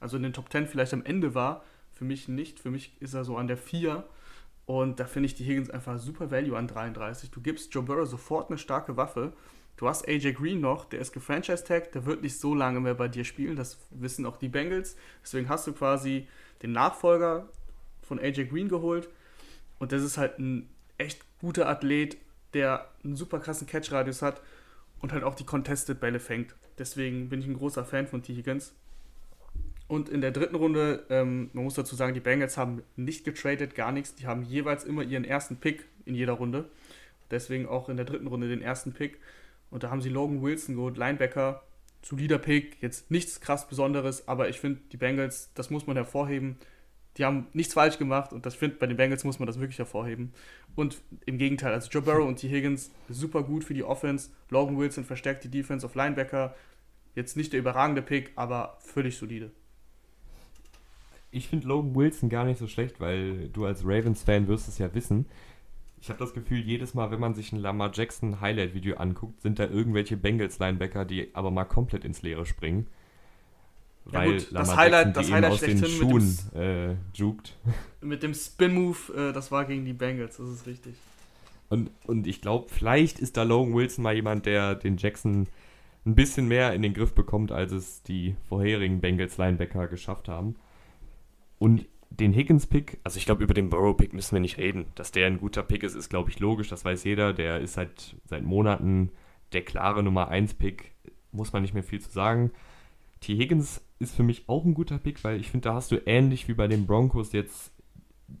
also 0.00 0.16
in 0.16 0.24
den 0.24 0.32
Top 0.32 0.50
10 0.50 0.66
vielleicht 0.66 0.94
am 0.94 1.04
Ende 1.04 1.34
war. 1.36 1.62
Für 1.92 2.04
mich 2.04 2.26
nicht. 2.26 2.58
Für 2.58 2.72
mich 2.72 3.00
ist 3.00 3.14
er 3.14 3.24
so 3.24 3.36
an 3.36 3.46
der 3.46 3.56
4. 3.56 4.02
Und 4.66 4.98
da 4.98 5.04
finde 5.04 5.26
ich 5.26 5.34
die 5.34 5.44
Higgins 5.44 5.70
einfach 5.70 5.98
super 5.98 6.32
Value 6.32 6.58
an 6.58 6.66
33. 6.66 7.30
Du 7.30 7.40
gibst 7.40 7.72
Joe 7.72 7.84
Burrow 7.84 8.08
sofort 8.08 8.50
eine 8.50 8.58
starke 8.58 8.96
Waffe 8.96 9.32
Du 9.76 9.88
hast 9.88 10.06
AJ 10.08 10.34
Green 10.34 10.60
noch, 10.60 10.84
der 10.84 11.00
ist 11.00 11.12
gefranchise-tag, 11.12 11.92
der 11.92 12.06
wird 12.06 12.22
nicht 12.22 12.38
so 12.38 12.54
lange 12.54 12.80
mehr 12.80 12.94
bei 12.94 13.08
dir 13.08 13.24
spielen, 13.24 13.56
das 13.56 13.78
wissen 13.90 14.24
auch 14.24 14.36
die 14.36 14.48
Bengals. 14.48 14.96
Deswegen 15.22 15.48
hast 15.48 15.66
du 15.66 15.72
quasi 15.72 16.28
den 16.62 16.72
Nachfolger 16.72 17.48
von 18.02 18.20
AJ 18.20 18.46
Green 18.46 18.68
geholt. 18.68 19.08
Und 19.78 19.92
das 19.92 20.02
ist 20.02 20.16
halt 20.16 20.38
ein 20.38 20.68
echt 20.98 21.24
guter 21.40 21.68
Athlet, 21.68 22.18
der 22.52 22.88
einen 23.02 23.16
super 23.16 23.40
krassen 23.40 23.66
Catch-Radius 23.66 24.22
hat 24.22 24.40
und 25.00 25.12
halt 25.12 25.24
auch 25.24 25.34
die 25.34 25.44
Contested 25.44 26.00
Bälle 26.00 26.20
fängt. 26.20 26.54
Deswegen 26.78 27.28
bin 27.28 27.40
ich 27.40 27.46
ein 27.46 27.56
großer 27.56 27.84
Fan 27.84 28.06
von 28.06 28.22
T. 28.22 28.34
Higgins. 28.34 28.74
Und 29.86 30.08
in 30.08 30.20
der 30.20 30.30
dritten 30.30 30.54
Runde, 30.54 31.04
ähm, 31.10 31.50
man 31.52 31.64
muss 31.64 31.74
dazu 31.74 31.94
sagen, 31.94 32.14
die 32.14 32.20
Bengals 32.20 32.56
haben 32.56 32.82
nicht 32.96 33.24
getradet, 33.24 33.74
gar 33.74 33.92
nichts. 33.92 34.14
Die 34.14 34.26
haben 34.26 34.42
jeweils 34.42 34.84
immer 34.84 35.02
ihren 35.02 35.24
ersten 35.24 35.56
Pick 35.56 35.84
in 36.06 36.14
jeder 36.14 36.32
Runde. 36.32 36.70
Deswegen 37.30 37.66
auch 37.66 37.88
in 37.88 37.96
der 37.96 38.06
dritten 38.06 38.26
Runde 38.26 38.48
den 38.48 38.62
ersten 38.62 38.92
Pick. 38.92 39.18
Und 39.74 39.82
da 39.82 39.90
haben 39.90 40.00
sie 40.00 40.08
Logan 40.08 40.40
Wilson 40.40 40.76
geholt, 40.76 40.96
Linebacker, 40.96 41.64
solider 42.00 42.38
Pick, 42.38 42.80
jetzt 42.80 43.10
nichts 43.10 43.40
krass 43.40 43.66
Besonderes, 43.66 44.28
aber 44.28 44.48
ich 44.48 44.60
finde, 44.60 44.80
die 44.92 44.96
Bengals, 44.96 45.50
das 45.54 45.68
muss 45.68 45.88
man 45.88 45.96
hervorheben. 45.96 46.58
Die 47.16 47.24
haben 47.24 47.48
nichts 47.54 47.74
falsch 47.74 47.98
gemacht 47.98 48.32
und 48.32 48.46
das 48.46 48.54
finde 48.54 48.76
bei 48.76 48.86
den 48.86 48.96
Bengals 48.96 49.24
muss 49.24 49.40
man 49.40 49.48
das 49.48 49.58
wirklich 49.58 49.78
hervorheben. 49.78 50.32
Und 50.76 50.98
im 51.26 51.38
Gegenteil, 51.38 51.72
also 51.72 51.90
Joe 51.90 52.02
Burrow 52.02 52.24
und 52.24 52.36
T. 52.36 52.48
Higgins 52.48 52.92
super 53.08 53.42
gut 53.42 53.64
für 53.64 53.74
die 53.74 53.82
Offense. 53.82 54.30
Logan 54.48 54.78
Wilson 54.78 55.02
verstärkt 55.02 55.42
die 55.42 55.50
Defense 55.50 55.84
auf 55.84 55.96
Linebacker. 55.96 56.54
Jetzt 57.16 57.36
nicht 57.36 57.52
der 57.52 57.58
überragende 57.58 58.02
Pick, 58.02 58.30
aber 58.36 58.78
völlig 58.78 59.16
solide. 59.18 59.50
Ich 61.32 61.48
finde 61.48 61.66
Logan 61.66 61.96
Wilson 61.96 62.28
gar 62.28 62.44
nicht 62.44 62.60
so 62.60 62.68
schlecht, 62.68 63.00
weil 63.00 63.48
du 63.48 63.64
als 63.64 63.84
Ravens-Fan 63.84 64.46
wirst 64.46 64.68
es 64.68 64.78
ja 64.78 64.94
wissen. 64.94 65.26
Ich 66.04 66.10
habe 66.10 66.18
das 66.18 66.34
Gefühl, 66.34 66.58
jedes 66.58 66.92
Mal, 66.92 67.10
wenn 67.10 67.18
man 67.18 67.32
sich 67.32 67.50
ein 67.50 67.58
Lamar 67.58 67.90
Jackson 67.94 68.42
Highlight-Video 68.42 68.98
anguckt, 68.98 69.40
sind 69.40 69.58
da 69.58 69.64
irgendwelche 69.64 70.18
Bengals-Linebacker, 70.18 71.06
die 71.06 71.34
aber 71.34 71.50
mal 71.50 71.64
komplett 71.64 72.04
ins 72.04 72.20
Leere 72.20 72.44
springen. 72.44 72.88
Ja 74.12 74.18
weil 74.18 74.32
gut, 74.34 74.50
Lamar 74.50 74.66
das 74.66 74.76
Highlight, 74.76 75.06
Jackson, 75.06 75.22
das 75.22 75.32
Highlight 75.32 75.52
aus 75.52 75.60
den 75.60 75.86
Schuhen 75.86 76.26
mit 76.26 76.54
dem, 76.54 76.90
äh, 76.90 76.96
juckt. 77.14 77.56
Mit 78.02 78.22
dem 78.22 78.34
Spin-Move, 78.34 78.98
äh, 79.16 79.32
das 79.32 79.50
war 79.50 79.64
gegen 79.64 79.86
die 79.86 79.94
Bengals, 79.94 80.36
das 80.36 80.46
ist 80.50 80.66
richtig. 80.66 80.94
Und, 81.70 81.90
und 82.06 82.26
ich 82.26 82.42
glaube, 82.42 82.66
vielleicht 82.68 83.18
ist 83.18 83.38
da 83.38 83.42
Logan 83.42 83.72
Wilson 83.72 84.02
mal 84.02 84.14
jemand, 84.14 84.44
der 84.44 84.74
den 84.74 84.98
Jackson 84.98 85.46
ein 86.04 86.14
bisschen 86.14 86.46
mehr 86.46 86.74
in 86.74 86.82
den 86.82 86.92
Griff 86.92 87.14
bekommt, 87.14 87.50
als 87.50 87.72
es 87.72 88.02
die 88.02 88.36
vorherigen 88.46 89.00
Bengals-Linebacker 89.00 89.88
geschafft 89.88 90.28
haben. 90.28 90.56
Und 91.58 91.86
den 92.20 92.32
Higgins-Pick, 92.32 93.00
also 93.02 93.18
ich 93.18 93.24
glaube, 93.24 93.42
über 93.42 93.54
den 93.54 93.70
Burrow-Pick 93.70 94.12
müssen 94.12 94.32
wir 94.32 94.40
nicht 94.40 94.58
reden. 94.58 94.86
Dass 94.94 95.12
der 95.12 95.26
ein 95.26 95.38
guter 95.38 95.62
Pick 95.62 95.82
ist, 95.82 95.94
ist, 95.94 96.10
glaube 96.10 96.30
ich, 96.30 96.38
logisch. 96.38 96.68
Das 96.68 96.84
weiß 96.84 97.04
jeder. 97.04 97.32
Der 97.32 97.60
ist 97.60 97.74
seit, 97.74 98.16
seit 98.24 98.44
Monaten 98.44 99.10
der 99.52 99.62
klare 99.62 100.02
Nummer 100.02 100.30
1-Pick. 100.30 100.92
Muss 101.32 101.52
man 101.52 101.62
nicht 101.62 101.74
mehr 101.74 101.82
viel 101.82 102.00
zu 102.00 102.10
sagen. 102.10 102.52
T. 103.20 103.36
Higgins 103.36 103.84
ist 103.98 104.14
für 104.14 104.22
mich 104.22 104.48
auch 104.48 104.64
ein 104.64 104.74
guter 104.74 104.98
Pick, 104.98 105.24
weil 105.24 105.40
ich 105.40 105.50
finde, 105.50 105.68
da 105.68 105.74
hast 105.74 105.90
du 105.90 105.96
ähnlich 106.06 106.46
wie 106.46 106.54
bei 106.54 106.68
den 106.68 106.86
Broncos 106.86 107.32
jetzt 107.32 107.72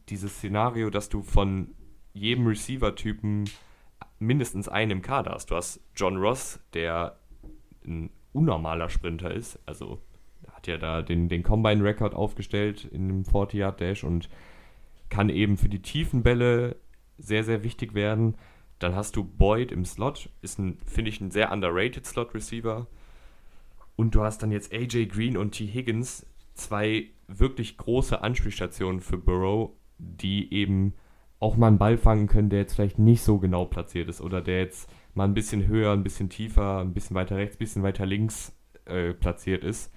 dieses 0.08 0.36
Szenario, 0.36 0.90
dass 0.90 1.08
du 1.08 1.22
von 1.22 1.74
jedem 2.12 2.46
Receiver-Typen 2.46 3.44
mindestens 4.18 4.68
einen 4.68 4.92
im 4.92 5.02
Kader 5.02 5.32
hast. 5.32 5.50
Du 5.50 5.56
hast 5.56 5.80
John 5.96 6.16
Ross, 6.16 6.60
der 6.74 7.18
ein 7.84 8.10
unnormaler 8.32 8.88
Sprinter 8.88 9.32
ist, 9.32 9.58
also 9.66 10.00
hat 10.64 10.66
ja 10.68 10.78
da 10.78 11.02
den, 11.02 11.28
den 11.28 11.42
Combine-Record 11.42 12.14
aufgestellt 12.14 12.84
in 12.84 13.08
dem 13.08 13.24
40-Yard-Dash 13.24 14.04
und 14.04 14.28
kann 15.10 15.28
eben 15.28 15.56
für 15.56 15.68
die 15.68 15.82
tiefen 15.82 16.22
Bälle 16.22 16.76
sehr, 17.18 17.44
sehr 17.44 17.62
wichtig 17.62 17.94
werden. 17.94 18.36
Dann 18.78 18.94
hast 18.94 19.16
du 19.16 19.24
Boyd 19.24 19.72
im 19.72 19.84
Slot, 19.84 20.30
ist 20.42 20.58
ein, 20.58 20.78
finde 20.86 21.10
ich, 21.10 21.20
ein 21.20 21.30
sehr 21.30 21.52
underrated 21.52 22.06
Slot-Receiver. 22.06 22.86
Und 23.96 24.14
du 24.14 24.22
hast 24.22 24.42
dann 24.42 24.50
jetzt 24.50 24.72
AJ 24.72 25.06
Green 25.06 25.36
und 25.36 25.52
T. 25.52 25.66
Higgins, 25.66 26.26
zwei 26.54 27.10
wirklich 27.28 27.76
große 27.76 28.20
Anspielstationen 28.22 29.00
für 29.00 29.18
Burrow, 29.18 29.70
die 29.98 30.52
eben 30.52 30.94
auch 31.38 31.56
mal 31.56 31.68
einen 31.68 31.78
Ball 31.78 31.98
fangen 31.98 32.26
können, 32.26 32.48
der 32.48 32.60
jetzt 32.60 32.74
vielleicht 32.74 32.98
nicht 32.98 33.22
so 33.22 33.38
genau 33.38 33.66
platziert 33.66 34.08
ist 34.08 34.20
oder 34.20 34.40
der 34.40 34.60
jetzt 34.60 34.90
mal 35.14 35.24
ein 35.24 35.34
bisschen 35.34 35.68
höher, 35.68 35.92
ein 35.92 36.02
bisschen 36.02 36.30
tiefer, 36.30 36.78
ein 36.78 36.94
bisschen 36.94 37.14
weiter 37.14 37.36
rechts, 37.36 37.56
ein 37.56 37.58
bisschen 37.58 37.82
weiter 37.82 38.06
links 38.06 38.52
äh, 38.86 39.12
platziert 39.12 39.62
ist. 39.62 39.93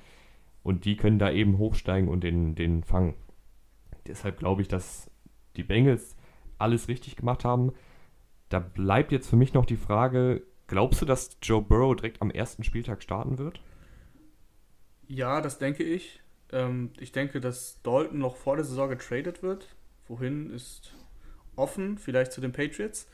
Und 0.67 0.83
die 0.83 0.97
können 0.97 1.17
da 1.17 1.31
eben 1.31 1.59
hochsteigen 1.59 2.09
und 2.09 2.25
den, 2.25 2.53
den 2.53 2.83
fangen. 2.83 3.13
Deshalb 4.05 4.37
glaube 4.37 4.61
ich, 4.61 4.67
dass 4.67 5.09
die 5.55 5.63
Bengals 5.63 6.17
alles 6.57 6.89
richtig 6.89 7.15
gemacht 7.15 7.45
haben. 7.45 7.71
Da 8.49 8.59
bleibt 8.59 9.13
jetzt 9.13 9.29
für 9.29 9.37
mich 9.37 9.53
noch 9.53 9.65
die 9.65 9.77
Frage, 9.77 10.43
glaubst 10.67 11.01
du, 11.01 11.05
dass 11.05 11.37
Joe 11.41 11.61
Burrow 11.61 11.95
direkt 11.95 12.21
am 12.21 12.31
ersten 12.31 12.65
Spieltag 12.65 13.01
starten 13.01 13.37
wird? 13.37 13.61
Ja, 15.07 15.39
das 15.39 15.57
denke 15.57 15.83
ich. 15.83 16.21
Ähm, 16.51 16.91
ich 16.99 17.13
denke, 17.13 17.39
dass 17.39 17.81
Dalton 17.81 18.19
noch 18.19 18.35
vor 18.35 18.57
der 18.57 18.65
Saison 18.65 18.89
getradet 18.89 19.41
wird. 19.43 19.73
Wohin 20.09 20.49
ist 20.49 20.93
offen, 21.55 21.97
vielleicht 21.97 22.33
zu 22.33 22.41
den 22.41 22.51
Patriots. 22.51 23.09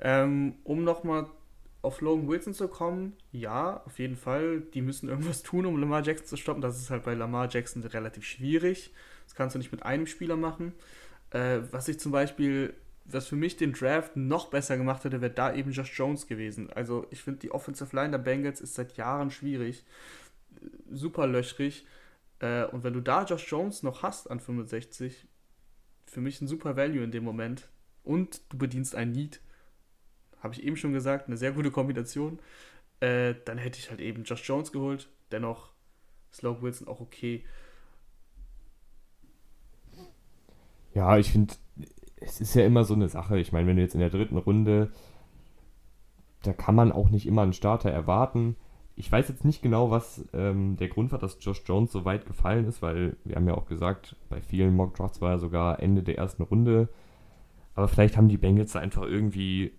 Ähm, 0.00 0.54
um 0.64 0.82
nochmal 0.82 1.26
auf 1.86 2.00
Logan 2.00 2.28
Wilson 2.28 2.52
zu 2.52 2.66
kommen, 2.66 3.16
ja, 3.30 3.80
auf 3.84 4.00
jeden 4.00 4.16
Fall. 4.16 4.60
Die 4.74 4.82
müssen 4.82 5.08
irgendwas 5.08 5.44
tun, 5.44 5.66
um 5.66 5.78
Lamar 5.78 6.02
Jackson 6.02 6.26
zu 6.26 6.36
stoppen. 6.36 6.60
Das 6.60 6.80
ist 6.80 6.90
halt 6.90 7.04
bei 7.04 7.14
Lamar 7.14 7.48
Jackson 7.48 7.84
relativ 7.84 8.24
schwierig. 8.24 8.92
Das 9.24 9.36
kannst 9.36 9.54
du 9.54 9.58
nicht 9.58 9.70
mit 9.70 9.84
einem 9.84 10.06
Spieler 10.06 10.36
machen. 10.36 10.72
Äh, 11.30 11.60
was 11.70 11.86
ich 11.86 12.00
zum 12.00 12.10
Beispiel, 12.10 12.74
was 13.04 13.28
für 13.28 13.36
mich 13.36 13.56
den 13.56 13.72
Draft 13.72 14.16
noch 14.16 14.48
besser 14.48 14.76
gemacht 14.76 15.04
hätte, 15.04 15.20
wäre 15.20 15.32
da 15.32 15.54
eben 15.54 15.70
Josh 15.70 15.96
Jones 15.96 16.26
gewesen. 16.26 16.70
Also 16.72 17.06
ich 17.10 17.22
finde, 17.22 17.38
die 17.38 17.52
Offensive 17.52 17.94
Line 17.94 18.10
der 18.10 18.18
Bengals 18.18 18.60
ist 18.60 18.74
seit 18.74 18.96
Jahren 18.96 19.30
schwierig. 19.30 19.84
Super 20.90 21.28
löchrig. 21.28 21.86
Äh, 22.40 22.64
und 22.64 22.82
wenn 22.82 22.94
du 22.94 23.00
da 23.00 23.24
Josh 23.24 23.48
Jones 23.48 23.84
noch 23.84 24.02
hast 24.02 24.28
an 24.28 24.40
65, 24.40 25.28
für 26.04 26.20
mich 26.20 26.40
ein 26.40 26.48
super 26.48 26.76
Value 26.76 27.04
in 27.04 27.12
dem 27.12 27.22
Moment. 27.22 27.68
Und 28.02 28.40
du 28.48 28.58
bedienst 28.58 28.96
ein 28.96 29.12
Need 29.12 29.40
habe 30.40 30.54
ich 30.54 30.62
eben 30.62 30.76
schon 30.76 30.92
gesagt, 30.92 31.26
eine 31.26 31.36
sehr 31.36 31.52
gute 31.52 31.70
Kombination. 31.70 32.38
Äh, 33.00 33.34
dann 33.44 33.58
hätte 33.58 33.78
ich 33.78 33.90
halt 33.90 34.00
eben 34.00 34.24
Josh 34.24 34.46
Jones 34.48 34.72
geholt. 34.72 35.08
Dennoch 35.30 35.70
Slope 36.32 36.62
Wilson 36.62 36.88
auch 36.88 37.00
okay. 37.00 37.44
Ja, 40.94 41.18
ich 41.18 41.30
finde, 41.30 41.54
es 42.16 42.40
ist 42.40 42.54
ja 42.54 42.64
immer 42.64 42.84
so 42.84 42.94
eine 42.94 43.08
Sache. 43.08 43.38
Ich 43.38 43.52
meine, 43.52 43.66
wenn 43.66 43.76
du 43.76 43.82
jetzt 43.82 43.94
in 43.94 44.00
der 44.00 44.10
dritten 44.10 44.38
Runde, 44.38 44.90
da 46.42 46.52
kann 46.52 46.74
man 46.74 46.92
auch 46.92 47.10
nicht 47.10 47.26
immer 47.26 47.42
einen 47.42 47.52
Starter 47.52 47.90
erwarten. 47.90 48.56
Ich 48.94 49.12
weiß 49.12 49.28
jetzt 49.28 49.44
nicht 49.44 49.60
genau, 49.60 49.90
was 49.90 50.24
ähm, 50.32 50.76
der 50.78 50.88
Grund 50.88 51.12
war, 51.12 51.18
dass 51.18 51.36
Josh 51.40 51.62
Jones 51.66 51.92
so 51.92 52.06
weit 52.06 52.24
gefallen 52.24 52.66
ist, 52.66 52.80
weil 52.80 53.16
wir 53.24 53.36
haben 53.36 53.46
ja 53.46 53.54
auch 53.54 53.66
gesagt, 53.66 54.16
bei 54.30 54.40
vielen 54.40 54.74
Mock 54.74 54.94
Drafts 54.94 55.20
war 55.20 55.32
er 55.32 55.38
sogar 55.38 55.80
Ende 55.80 56.02
der 56.02 56.16
ersten 56.16 56.42
Runde. 56.42 56.88
Aber 57.74 57.88
vielleicht 57.88 58.16
haben 58.16 58.28
die 58.28 58.38
Bengals 58.38 58.72
da 58.72 58.80
einfach 58.80 59.02
irgendwie 59.02 59.72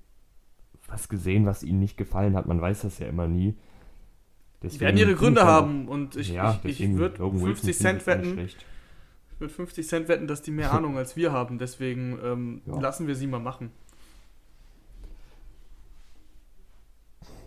was 0.87 1.09
gesehen, 1.09 1.45
was 1.45 1.63
ihnen 1.63 1.79
nicht 1.79 1.97
gefallen 1.97 2.35
hat. 2.35 2.47
Man 2.47 2.61
weiß 2.61 2.81
das 2.81 2.99
ja 2.99 3.07
immer 3.07 3.27
nie. 3.27 3.55
Deswegen 4.61 4.79
die 4.79 4.85
werden 4.85 4.97
ihre 4.97 5.15
Gründe 5.15 5.45
haben 5.45 5.87
und 5.87 6.15
ich, 6.15 6.29
ja, 6.29 6.59
ich, 6.63 6.81
ich 6.81 6.95
würde 6.95 7.17
50 7.17 7.77
Cent 7.77 8.07
wetten. 8.07 8.39
Ich 8.39 8.57
würde 9.39 9.53
50 9.53 9.87
Cent 9.87 10.07
wetten, 10.07 10.27
dass 10.27 10.41
die 10.41 10.51
mehr 10.51 10.71
Ahnung 10.73 10.97
als 10.97 11.15
wir 11.15 11.31
haben. 11.31 11.59
Deswegen 11.59 12.17
ähm, 12.23 12.61
ja. 12.65 12.79
lassen 12.79 13.07
wir 13.07 13.15
sie 13.15 13.27
mal 13.27 13.39
machen. 13.39 13.71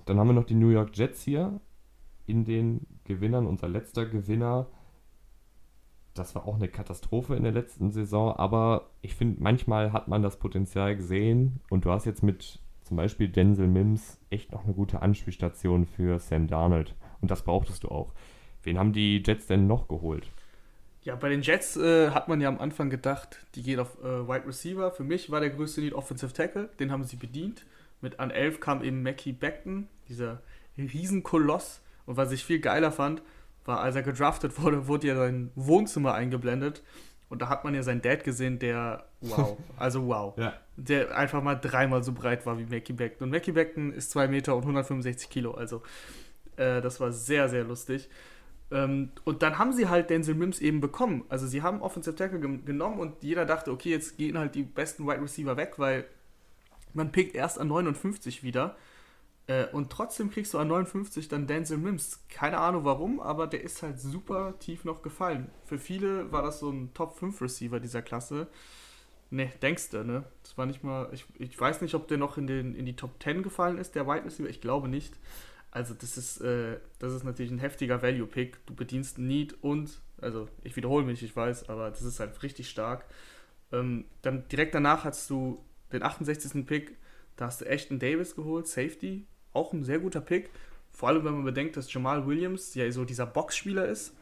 Dann 0.07 0.19
haben 0.19 0.29
wir 0.29 0.35
noch 0.35 0.45
die 0.45 0.55
New 0.55 0.71
York 0.71 0.97
Jets 0.97 1.23
hier 1.23 1.61
in 2.27 2.45
den 2.45 2.87
Gewinnern. 3.05 3.47
Unser 3.47 3.69
letzter 3.69 4.07
Gewinner. 4.07 4.67
Das 6.15 6.35
war 6.35 6.47
auch 6.47 6.57
eine 6.57 6.69
Katastrophe 6.69 7.37
in 7.37 7.45
der 7.45 7.53
letzten 7.53 7.93
Saison, 7.93 8.37
aber 8.37 8.91
ich 9.01 9.15
finde, 9.15 9.41
manchmal 9.41 9.93
hat 9.93 10.09
man 10.09 10.23
das 10.23 10.41
Potenzial 10.41 10.97
gesehen 10.97 11.61
und 11.71 11.85
du 11.85 11.93
hast 11.93 12.05
jetzt 12.05 12.25
mit 12.25 12.59
zum 12.91 12.97
Beispiel 12.97 13.29
Denzel 13.29 13.69
Mims 13.69 14.19
echt 14.31 14.51
noch 14.51 14.65
eine 14.65 14.75
gute 14.75 15.01
Anspielstation 15.01 15.87
für 15.87 16.19
Sam 16.19 16.49
Darnold. 16.49 16.97
Und 17.21 17.31
das 17.31 17.43
brauchtest 17.43 17.85
du 17.85 17.89
auch. 17.89 18.11
Wen 18.65 18.81
haben 18.81 18.93
die 18.93 19.23
Jets 19.25 19.47
denn 19.47 19.69
noch 19.69 19.87
geholt? 19.87 20.29
Ja, 21.03 21.15
bei 21.15 21.29
den 21.29 21.43
Jets 21.43 21.77
äh, 21.77 22.11
hat 22.11 22.27
man 22.27 22.41
ja 22.41 22.49
am 22.49 22.59
Anfang 22.59 22.91
gedacht, 22.91 23.47
die 23.55 23.63
geht 23.63 23.79
auf 23.79 23.97
äh, 24.03 24.27
Wide 24.27 24.45
Receiver. 24.45 24.91
Für 24.91 25.05
mich 25.05 25.31
war 25.31 25.39
der 25.39 25.51
größte 25.51 25.83
Need 25.83 25.93
Offensive 25.93 26.33
Tackle. 26.33 26.69
Den 26.81 26.91
haben 26.91 27.05
sie 27.05 27.15
bedient. 27.15 27.65
Mit 28.01 28.19
an 28.19 28.33
11 28.33 28.59
kam 28.59 28.83
eben 28.83 29.05
Mackie 29.05 29.31
Beckton, 29.31 29.87
dieser 30.09 30.43
Riesenkoloss. 30.77 31.83
Und 32.07 32.17
was 32.17 32.33
ich 32.33 32.45
viel 32.45 32.59
geiler 32.59 32.91
fand, 32.91 33.23
war, 33.67 33.83
als 33.83 33.95
er 33.95 34.03
gedraftet 34.03 34.61
wurde, 34.61 34.89
wurde 34.89 35.07
ja 35.07 35.15
sein 35.15 35.53
Wohnzimmer 35.55 36.15
eingeblendet. 36.15 36.83
Und 37.29 37.41
da 37.41 37.49
hat 37.49 37.63
man 37.63 37.73
ja 37.73 37.85
seinen 37.85 38.03
Dad 38.03 38.25
gesehen, 38.25 38.59
der, 38.59 39.05
wow, 39.21 39.57
also 39.77 40.09
wow, 40.09 40.37
ja. 40.37 40.55
Der 40.85 41.17
einfach 41.17 41.43
mal 41.43 41.57
dreimal 41.57 42.03
so 42.03 42.13
breit 42.13 42.47
war 42.47 42.59
wie 42.59 42.65
Mackie 42.65 42.93
Beckton. 42.93 43.25
Und 43.25 43.31
Mackie 43.31 43.53
Beckton 43.53 43.93
ist 43.93 44.11
2 44.13 44.29
Meter 44.29 44.55
und 44.55 44.63
165 44.63 45.29
Kilo, 45.29 45.53
also 45.53 45.83
äh, 46.57 46.81
das 46.81 47.01
war 47.01 47.13
sehr, 47.13 47.49
sehr 47.49 47.65
lustig. 47.65 48.09
Ähm, 48.71 49.11
und 49.25 49.43
dann 49.43 49.59
haben 49.59 49.73
sie 49.73 49.89
halt 49.89 50.11
Denzel 50.11 50.35
Mims 50.35 50.61
eben 50.61 50.81
bekommen. 50.81 51.25
Also 51.29 51.47
sie 51.47 51.63
haben 51.63 51.83
Offensive 51.83 52.15
Tackle 52.15 52.39
genommen 52.39 53.01
und 53.01 53.23
jeder 53.23 53.45
dachte, 53.45 53.73
okay, 53.73 53.91
jetzt 53.91 54.17
gehen 54.17 54.39
halt 54.39 54.55
die 54.55 54.63
besten 54.63 55.07
Wide 55.07 55.23
Receiver 55.23 55.57
weg, 55.57 55.75
weil 55.79 56.05
man 56.95 57.13
pickt 57.13 57.35
erst 57.35 57.59
an 57.59 57.69
59 57.69 58.43
wieder. 58.43 58.77
Äh, 59.47 59.67
und 59.73 59.91
trotzdem 59.91 60.31
kriegst 60.31 60.55
du 60.55 60.59
an 60.59 60.69
59 60.69 61.29
dann 61.29 61.47
Denzel 61.47 61.79
Mims. 61.79 62.21
Keine 62.29 62.59
Ahnung 62.59 62.85
warum, 62.85 63.21
aber 63.21 63.47
der 63.47 63.63
ist 63.63 63.83
halt 63.83 63.99
super 63.99 64.55
tief 64.61 64.85
noch 64.85 65.03
gefallen. 65.03 65.51
Für 65.65 65.79
viele 65.79 66.31
war 66.31 66.43
das 66.43 66.61
so 66.61 66.71
ein 66.71 66.95
Top 66.95 67.19
5 67.19 67.41
Receiver 67.43 67.81
dieser 67.81 68.03
Klasse. 68.03 68.47
Ne, 69.33 69.51
denkst 69.63 69.91
du, 69.91 70.05
ne? 70.05 70.25
Das 70.43 70.59
war 70.59 70.67
nicht 70.67 70.83
mal. 70.83 71.09
Ich, 71.13 71.25
ich 71.39 71.59
weiß 71.59 71.83
nicht, 71.83 71.95
ob 71.95 72.09
der 72.09 72.19
noch 72.19 72.37
in, 72.37 72.49
den, 72.49 72.75
in 72.75 72.85
die 72.85 72.97
Top 72.97 73.23
10 73.23 73.45
gefallen 73.45 73.79
ist, 73.79 73.95
der 73.95 74.07
Wide 74.07 74.25
Receiver. 74.25 74.49
Ich 74.49 74.61
glaube 74.61 74.89
nicht. 74.89 75.15
Also, 75.71 75.95
das 75.95 76.17
ist, 76.17 76.41
äh, 76.41 76.79
das 76.99 77.13
ist 77.13 77.23
natürlich 77.23 77.53
ein 77.53 77.61
heftiger 77.61 78.03
Value-Pick. 78.03 78.67
Du 78.67 78.75
bedienst 78.75 79.19
Need 79.19 79.55
und, 79.63 80.01
also 80.21 80.49
ich 80.65 80.75
wiederhole 80.75 81.05
mich, 81.05 81.23
ich 81.23 81.35
weiß, 81.35 81.69
aber 81.69 81.91
das 81.91 82.03
ist 82.03 82.19
halt 82.19 82.43
richtig 82.43 82.69
stark. 82.69 83.05
Ähm, 83.71 84.05
dann 84.23 84.49
direkt 84.49 84.75
danach 84.75 85.05
hast 85.05 85.31
du 85.31 85.65
den 85.93 86.03
68. 86.03 86.67
Pick, 86.67 86.97
da 87.37 87.47
hast 87.47 87.61
du 87.61 87.67
Ashton 87.67 88.01
Davis 88.01 88.35
geholt, 88.35 88.67
Safety, 88.67 89.27
auch 89.53 89.73
ein 89.73 89.85
sehr 89.85 90.01
guter 90.01 90.21
Pick. 90.21 90.51
Vor 90.91 91.09
allem, 91.09 91.25
wenn 91.25 91.35
man 91.35 91.45
bedenkt, 91.45 91.77
dass 91.77 91.93
Jamal 91.93 92.27
Williams 92.27 92.75
ja 92.75 92.91
so 92.91 93.05
dieser 93.05 93.27
Boxspieler 93.27 93.87
ist. 93.87 94.17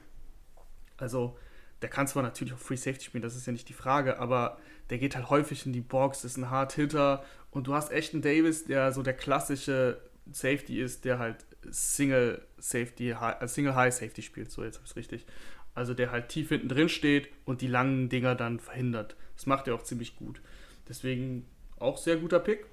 Also, 0.98 1.38
der 1.80 1.88
kann 1.88 2.08
zwar 2.08 2.22
natürlich 2.22 2.52
auch 2.52 2.58
Free 2.58 2.76
Safety 2.76 3.04
spielen, 3.04 3.22
das 3.22 3.36
ist 3.36 3.46
ja 3.46 3.52
nicht 3.52 3.68
die 3.68 3.74
Frage, 3.74 4.18
aber 4.18 4.58
der 4.90 4.98
geht 4.98 5.16
halt 5.16 5.30
häufig 5.30 5.66
in 5.66 5.72
die 5.72 5.80
Box, 5.80 6.24
ist 6.24 6.36
ein 6.36 6.50
Hard 6.50 6.72
Hitter 6.72 7.24
und 7.50 7.66
du 7.66 7.74
hast 7.74 7.90
Ashton 7.90 8.22
Davis, 8.22 8.64
der 8.64 8.92
so 8.92 9.02
der 9.02 9.14
klassische 9.14 10.00
Safety 10.30 10.80
ist, 10.80 11.04
der 11.04 11.18
halt 11.18 11.46
Single 11.70 12.42
Safety, 12.58 13.10
äh, 13.10 13.48
Single 13.48 13.74
High 13.74 13.94
Safety 13.94 14.22
spielt, 14.22 14.50
so 14.50 14.64
jetzt 14.64 14.76
habe 14.76 14.84
ich 14.84 14.90
es 14.90 14.96
richtig. 14.96 15.26
Also 15.74 15.94
der 15.94 16.10
halt 16.10 16.28
tief 16.28 16.48
hinten 16.48 16.68
drin 16.68 16.88
steht 16.88 17.28
und 17.44 17.60
die 17.60 17.68
langen 17.68 18.08
Dinger 18.08 18.34
dann 18.34 18.58
verhindert. 18.58 19.16
Das 19.36 19.46
macht 19.46 19.68
er 19.68 19.74
auch 19.74 19.82
ziemlich 19.82 20.16
gut. 20.16 20.40
Deswegen 20.88 21.46
auch 21.78 21.96
sehr 21.96 22.16
guter 22.16 22.40
Pick. 22.40 22.66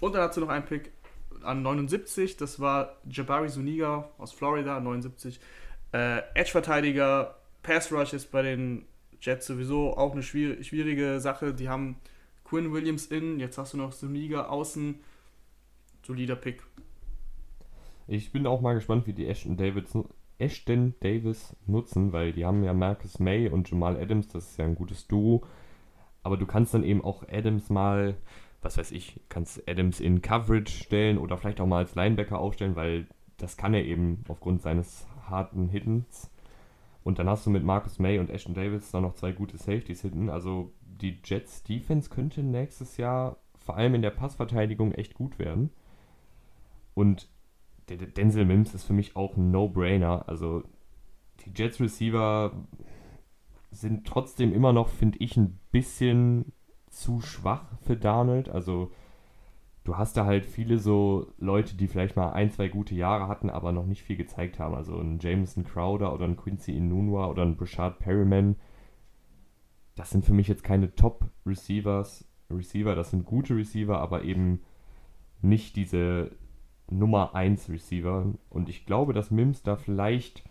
Und 0.00 0.14
dann 0.14 0.22
hat 0.22 0.34
sie 0.34 0.40
noch 0.40 0.48
einen 0.48 0.64
Pick 0.64 0.92
an 1.42 1.62
79, 1.62 2.36
das 2.36 2.60
war 2.60 2.96
Jabari 3.08 3.48
Zuniga 3.48 4.10
aus 4.18 4.32
Florida, 4.32 4.78
79. 4.80 5.40
Äh, 5.92 6.22
Edge-Verteidiger, 6.34 7.36
Pass 7.62 7.92
Rush 7.92 8.12
ist 8.12 8.30
bei 8.30 8.42
den 8.42 8.86
Jets 9.26 9.46
sowieso 9.46 9.96
auch 9.96 10.12
eine 10.12 10.22
schwierige 10.22 11.20
Sache. 11.20 11.52
Die 11.52 11.68
haben 11.68 11.96
Quinn 12.44 12.72
Williams 12.72 13.06
in, 13.06 13.40
jetzt 13.40 13.58
hast 13.58 13.72
du 13.72 13.76
noch 13.76 13.92
Zuniga 13.92 14.46
außen. 14.46 15.00
Solider 16.04 16.36
Pick. 16.36 16.62
Ich 18.06 18.30
bin 18.30 18.46
auch 18.46 18.60
mal 18.60 18.74
gespannt, 18.74 19.08
wie 19.08 19.12
die 19.12 19.26
Ashton 19.26 19.56
Davis, 19.56 19.98
Ashton 20.38 20.94
Davis 21.00 21.56
nutzen, 21.66 22.12
weil 22.12 22.32
die 22.32 22.44
haben 22.44 22.62
ja 22.62 22.72
Marcus 22.72 23.18
May 23.18 23.48
und 23.48 23.68
Jamal 23.68 23.96
Adams, 23.96 24.28
das 24.28 24.52
ist 24.52 24.58
ja 24.58 24.64
ein 24.64 24.76
gutes 24.76 25.08
Duo. 25.08 25.42
Aber 26.22 26.36
du 26.36 26.46
kannst 26.46 26.72
dann 26.74 26.84
eben 26.84 27.02
auch 27.02 27.24
Adams 27.28 27.68
mal, 27.68 28.14
was 28.62 28.78
weiß 28.78 28.92
ich, 28.92 29.20
kannst 29.28 29.68
Adams 29.68 29.98
in 29.98 30.22
Coverage 30.22 30.84
stellen 30.84 31.18
oder 31.18 31.36
vielleicht 31.36 31.60
auch 31.60 31.66
mal 31.66 31.78
als 31.78 31.96
Linebacker 31.96 32.38
aufstellen, 32.38 32.76
weil 32.76 33.08
das 33.38 33.56
kann 33.56 33.74
er 33.74 33.84
eben 33.84 34.22
aufgrund 34.28 34.62
seines 34.62 35.04
harten 35.28 35.68
Hittens. 35.68 36.30
Und 37.06 37.20
dann 37.20 37.28
hast 37.28 37.46
du 37.46 37.50
mit 37.50 37.62
Marcus 37.62 38.00
May 38.00 38.18
und 38.18 38.30
Ashton 38.30 38.52
Davis 38.52 38.90
dann 38.90 39.02
noch 39.02 39.14
zwei 39.14 39.30
gute 39.30 39.58
Safeties 39.58 40.02
hinten. 40.02 40.28
Also 40.28 40.72
die 40.80 41.20
Jets 41.24 41.62
Defense 41.62 42.10
könnte 42.10 42.42
nächstes 42.42 42.96
Jahr 42.96 43.36
vor 43.54 43.76
allem 43.76 43.94
in 43.94 44.02
der 44.02 44.10
Passverteidigung 44.10 44.90
echt 44.90 45.14
gut 45.14 45.38
werden. 45.38 45.70
Und 46.94 47.28
Denzel 47.88 48.44
Mims 48.44 48.74
ist 48.74 48.82
für 48.82 48.92
mich 48.92 49.14
auch 49.14 49.36
ein 49.36 49.52
No-Brainer. 49.52 50.28
Also 50.28 50.64
die 51.44 51.52
Jets 51.54 51.78
Receiver 51.78 52.50
sind 53.70 54.04
trotzdem 54.04 54.52
immer 54.52 54.72
noch, 54.72 54.88
finde 54.88 55.18
ich, 55.20 55.36
ein 55.36 55.60
bisschen 55.70 56.50
zu 56.90 57.20
schwach 57.20 57.78
für 57.82 57.96
Darnold. 57.96 58.48
Also 58.48 58.90
du 59.86 59.96
hast 59.96 60.16
da 60.16 60.26
halt 60.26 60.44
viele 60.44 60.78
so 60.78 61.32
Leute, 61.38 61.76
die 61.76 61.86
vielleicht 61.86 62.16
mal 62.16 62.32
ein, 62.32 62.50
zwei 62.50 62.68
gute 62.68 62.94
Jahre 62.96 63.28
hatten, 63.28 63.50
aber 63.50 63.70
noch 63.70 63.86
nicht 63.86 64.02
viel 64.02 64.16
gezeigt 64.16 64.58
haben. 64.58 64.74
Also 64.74 64.98
ein 64.98 65.20
Jameson 65.20 65.64
Crowder 65.64 66.12
oder 66.12 66.24
ein 66.24 66.36
Quincy 66.36 66.76
Inunua 66.76 67.28
oder 67.28 67.42
ein 67.42 67.56
Brashard 67.56 68.00
Perryman. 68.00 68.56
Das 69.94 70.10
sind 70.10 70.24
für 70.24 70.34
mich 70.34 70.48
jetzt 70.48 70.64
keine 70.64 70.94
Top-Receivers, 70.94 72.28
Receiver, 72.50 72.94
das 72.94 73.10
sind 73.10 73.24
gute 73.24 73.56
Receiver, 73.56 73.98
aber 73.98 74.22
eben 74.24 74.60
nicht 75.40 75.76
diese 75.76 76.32
Nummer 76.90 77.34
1 77.34 77.70
Receiver. 77.70 78.34
Und 78.50 78.68
ich 78.68 78.86
glaube, 78.86 79.12
dass 79.12 79.30
Mims 79.30 79.62
da 79.62 79.76
vielleicht 79.76 80.44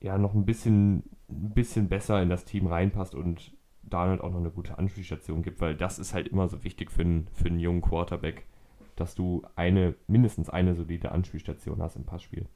ja 0.00 0.18
noch 0.18 0.34
ein 0.34 0.44
bisschen, 0.44 1.04
ein 1.28 1.50
bisschen 1.54 1.88
besser 1.88 2.22
in 2.22 2.28
das 2.28 2.44
Team 2.44 2.66
reinpasst 2.66 3.14
und 3.14 3.52
Donald 3.90 4.20
auch 4.20 4.30
noch 4.30 4.40
eine 4.40 4.50
gute 4.50 4.78
Anspielstation 4.78 5.42
gibt, 5.42 5.60
weil 5.60 5.76
das 5.76 5.98
ist 5.98 6.14
halt 6.14 6.28
immer 6.28 6.48
so 6.48 6.64
wichtig 6.64 6.90
für 6.90 7.02
einen, 7.02 7.28
für 7.32 7.46
einen 7.46 7.60
jungen 7.60 7.82
Quarterback, 7.82 8.46
dass 8.96 9.14
du 9.14 9.42
eine, 9.56 9.94
mindestens 10.06 10.48
eine 10.48 10.74
solide 10.74 11.12
Anspielstation 11.12 11.82
hast 11.82 11.96
im 11.96 12.04
Passspiel. 12.04 12.46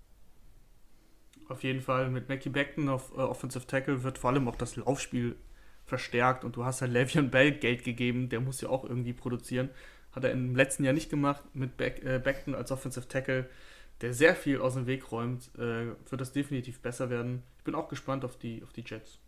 Auf 1.49 1.63
jeden 1.63 1.81
Fall 1.81 2.11
mit 2.11 2.29
Mackie 2.29 2.49
Beckton 2.49 2.89
auf 2.89 3.13
äh, 3.13 3.21
Offensive 3.21 3.67
Tackle 3.67 4.03
wird 4.03 4.19
vor 4.19 4.31
allem 4.31 4.49
auch 4.49 4.57
das 4.57 4.77
Laufspiel 4.77 5.37
verstärkt 5.85 6.45
und 6.45 6.57
du 6.57 6.65
hast 6.65 6.81
halt 6.81 6.93
Le'Veon 6.93 7.29
Bell 7.29 7.53
Geld 7.53 7.85
gegeben, 7.85 8.29
der 8.31 8.41
muss 8.41 8.61
ja 8.61 8.71
auch 8.71 8.85
irgendwie 8.85 9.13
produzieren. 9.13 9.69
Hat 10.13 10.25
er 10.25 10.31
im 10.31 10.57
letzten 10.57 10.85
Jahr 10.85 10.95
nicht 10.95 11.11
gemacht 11.11 11.43
mit 11.53 11.77
Beck, 11.77 12.03
äh, 12.05 12.19
Beckton 12.19 12.55
als 12.55 12.73
Offensive 12.73 13.09
Tackle, 13.09 13.49
der 14.01 14.15
sehr 14.15 14.35
viel 14.35 14.61
aus 14.61 14.75
dem 14.75 14.87
Weg 14.87 15.13
räumt, 15.13 15.51
äh, 15.57 15.87
wird 16.09 16.21
das 16.21 16.33
definitiv 16.33 16.81
besser 16.81 17.11
werden. 17.11 17.43
Ich 17.59 17.65
bin 17.65 17.75
auch 17.75 17.89
gespannt 17.89 18.25
auf 18.25 18.37
die, 18.39 18.63
auf 18.63 18.73
die 18.73 18.85
Jets. 18.87 19.19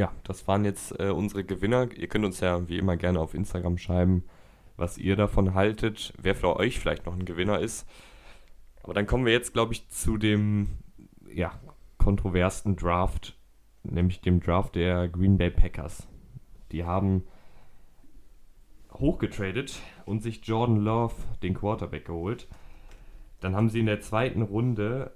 Ja, 0.00 0.10
das 0.24 0.48
waren 0.48 0.64
jetzt 0.64 0.98
äh, 0.98 1.10
unsere 1.10 1.44
Gewinner. 1.44 1.92
Ihr 1.94 2.08
könnt 2.08 2.24
uns 2.24 2.40
ja 2.40 2.66
wie 2.70 2.78
immer 2.78 2.96
gerne 2.96 3.20
auf 3.20 3.34
Instagram 3.34 3.76
schreiben, 3.76 4.24
was 4.78 4.96
ihr 4.96 5.14
davon 5.14 5.52
haltet, 5.52 6.14
wer 6.18 6.34
für 6.34 6.56
euch 6.56 6.80
vielleicht 6.80 7.04
noch 7.04 7.12
ein 7.12 7.26
Gewinner 7.26 7.58
ist. 7.58 7.86
Aber 8.82 8.94
dann 8.94 9.06
kommen 9.06 9.26
wir 9.26 9.34
jetzt, 9.34 9.52
glaube 9.52 9.74
ich, 9.74 9.90
zu 9.90 10.16
dem 10.16 10.78
ja, 11.30 11.52
kontroversen 11.98 12.76
Draft, 12.76 13.36
nämlich 13.82 14.22
dem 14.22 14.40
Draft 14.40 14.74
der 14.74 15.06
Green 15.06 15.36
Bay 15.36 15.50
Packers. 15.50 16.08
Die 16.72 16.84
haben 16.84 17.24
hochgetradet 18.94 19.80
und 20.06 20.22
sich 20.22 20.40
Jordan 20.46 20.78
Love, 20.78 21.14
den 21.42 21.52
Quarterback, 21.52 22.06
geholt. 22.06 22.48
Dann 23.40 23.54
haben 23.54 23.68
sie 23.68 23.80
in 23.80 23.86
der 23.86 24.00
zweiten 24.00 24.40
Runde 24.40 25.12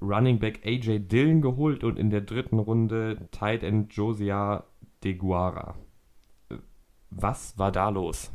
Running 0.00 0.38
Back 0.38 0.60
AJ 0.64 1.08
Dillon 1.08 1.40
geholt 1.40 1.84
und 1.84 1.98
in 1.98 2.10
der 2.10 2.20
dritten 2.20 2.58
Runde 2.58 3.28
Tight 3.30 3.62
End 3.62 3.92
Josia 3.94 4.64
DeGuara. 5.04 5.76
Was 7.10 7.58
war 7.58 7.72
da 7.72 7.88
los? 7.88 8.30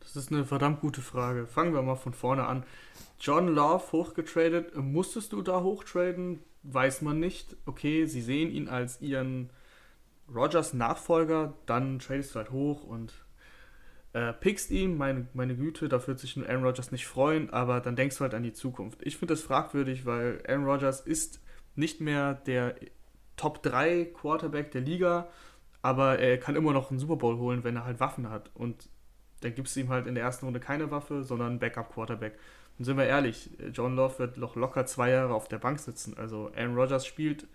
Das 0.00 0.16
ist 0.16 0.32
eine 0.32 0.44
verdammt 0.44 0.80
gute 0.80 1.02
Frage. 1.02 1.46
Fangen 1.46 1.74
wir 1.74 1.82
mal 1.82 1.96
von 1.96 2.14
vorne 2.14 2.46
an. 2.46 2.64
John 3.20 3.48
Love 3.48 3.92
hochgetradet. 3.92 4.74
Musstest 4.76 5.32
du 5.32 5.42
da 5.42 5.62
hochtraden? 5.62 6.40
Weiß 6.62 7.02
man 7.02 7.20
nicht. 7.20 7.56
Okay, 7.66 8.06
sie 8.06 8.22
sehen 8.22 8.50
ihn 8.50 8.68
als 8.68 9.00
ihren 9.02 9.50
Rogers 10.34 10.74
Nachfolger, 10.74 11.54
dann 11.66 11.98
tradest 11.98 12.34
du 12.34 12.38
halt 12.38 12.50
hoch 12.50 12.84
und 12.84 13.12
äh, 14.18 14.32
pickst 14.32 14.72
ihn, 14.72 14.96
meine, 14.96 15.28
meine 15.32 15.54
Güte, 15.54 15.88
da 15.88 16.04
wird 16.04 16.18
sich 16.18 16.36
ein 16.36 16.44
Aaron 16.44 16.64
Rodgers 16.64 16.90
nicht 16.90 17.06
freuen, 17.06 17.50
aber 17.50 17.80
dann 17.80 17.94
denkst 17.94 18.16
du 18.16 18.22
halt 18.22 18.34
an 18.34 18.42
die 18.42 18.52
Zukunft. 18.52 18.98
Ich 19.02 19.16
finde 19.16 19.34
das 19.34 19.42
fragwürdig, 19.42 20.06
weil 20.06 20.42
Aaron 20.48 20.64
Rodgers 20.64 21.00
ist 21.00 21.40
nicht 21.76 22.00
mehr 22.00 22.34
der 22.34 22.74
Top 23.36 23.62
3 23.62 24.06
Quarterback 24.06 24.72
der 24.72 24.80
Liga, 24.80 25.28
aber 25.82 26.18
er 26.18 26.36
kann 26.38 26.56
immer 26.56 26.72
noch 26.72 26.90
einen 26.90 26.98
Super 26.98 27.14
Bowl 27.14 27.38
holen, 27.38 27.62
wenn 27.62 27.76
er 27.76 27.84
halt 27.84 28.00
Waffen 28.00 28.28
hat. 28.28 28.50
Und 28.54 28.88
dann 29.40 29.54
gibst 29.54 29.76
du 29.76 29.80
ihm 29.80 29.88
halt 29.88 30.08
in 30.08 30.16
der 30.16 30.24
ersten 30.24 30.46
Runde 30.46 30.58
keine 30.58 30.90
Waffe, 30.90 31.22
sondern 31.22 31.50
einen 31.50 31.58
Backup-Quarterback. 31.60 32.36
Und 32.76 32.84
sind 32.84 32.96
wir 32.96 33.06
ehrlich, 33.06 33.50
John 33.72 33.94
Love 33.94 34.18
wird 34.18 34.36
noch 34.36 34.56
locker 34.56 34.84
zwei 34.86 35.10
Jahre 35.10 35.32
auf 35.32 35.46
der 35.46 35.58
Bank 35.58 35.78
sitzen. 35.78 36.16
Also 36.16 36.50
Aaron 36.56 36.74
Rodgers 36.74 37.06
spielt 37.06 37.46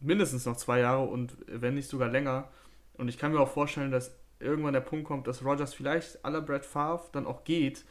mindestens 0.00 0.46
noch 0.46 0.56
zwei 0.56 0.80
Jahre 0.80 1.04
und 1.04 1.36
wenn 1.46 1.74
nicht 1.74 1.90
sogar 1.90 2.08
länger. 2.08 2.48
Und 2.94 3.08
ich 3.08 3.18
kann 3.18 3.32
mir 3.32 3.40
auch 3.40 3.52
vorstellen, 3.52 3.90
dass 3.90 4.16
irgendwann 4.42 4.74
der 4.74 4.80
Punkt 4.80 5.06
kommt, 5.06 5.26
dass 5.26 5.44
Rogers 5.44 5.74
vielleicht 5.74 6.24
aller 6.24 6.40
Brad 6.40 6.64
Favre 6.64 7.08
dann 7.12 7.26
auch 7.26 7.44
geht, 7.44 7.84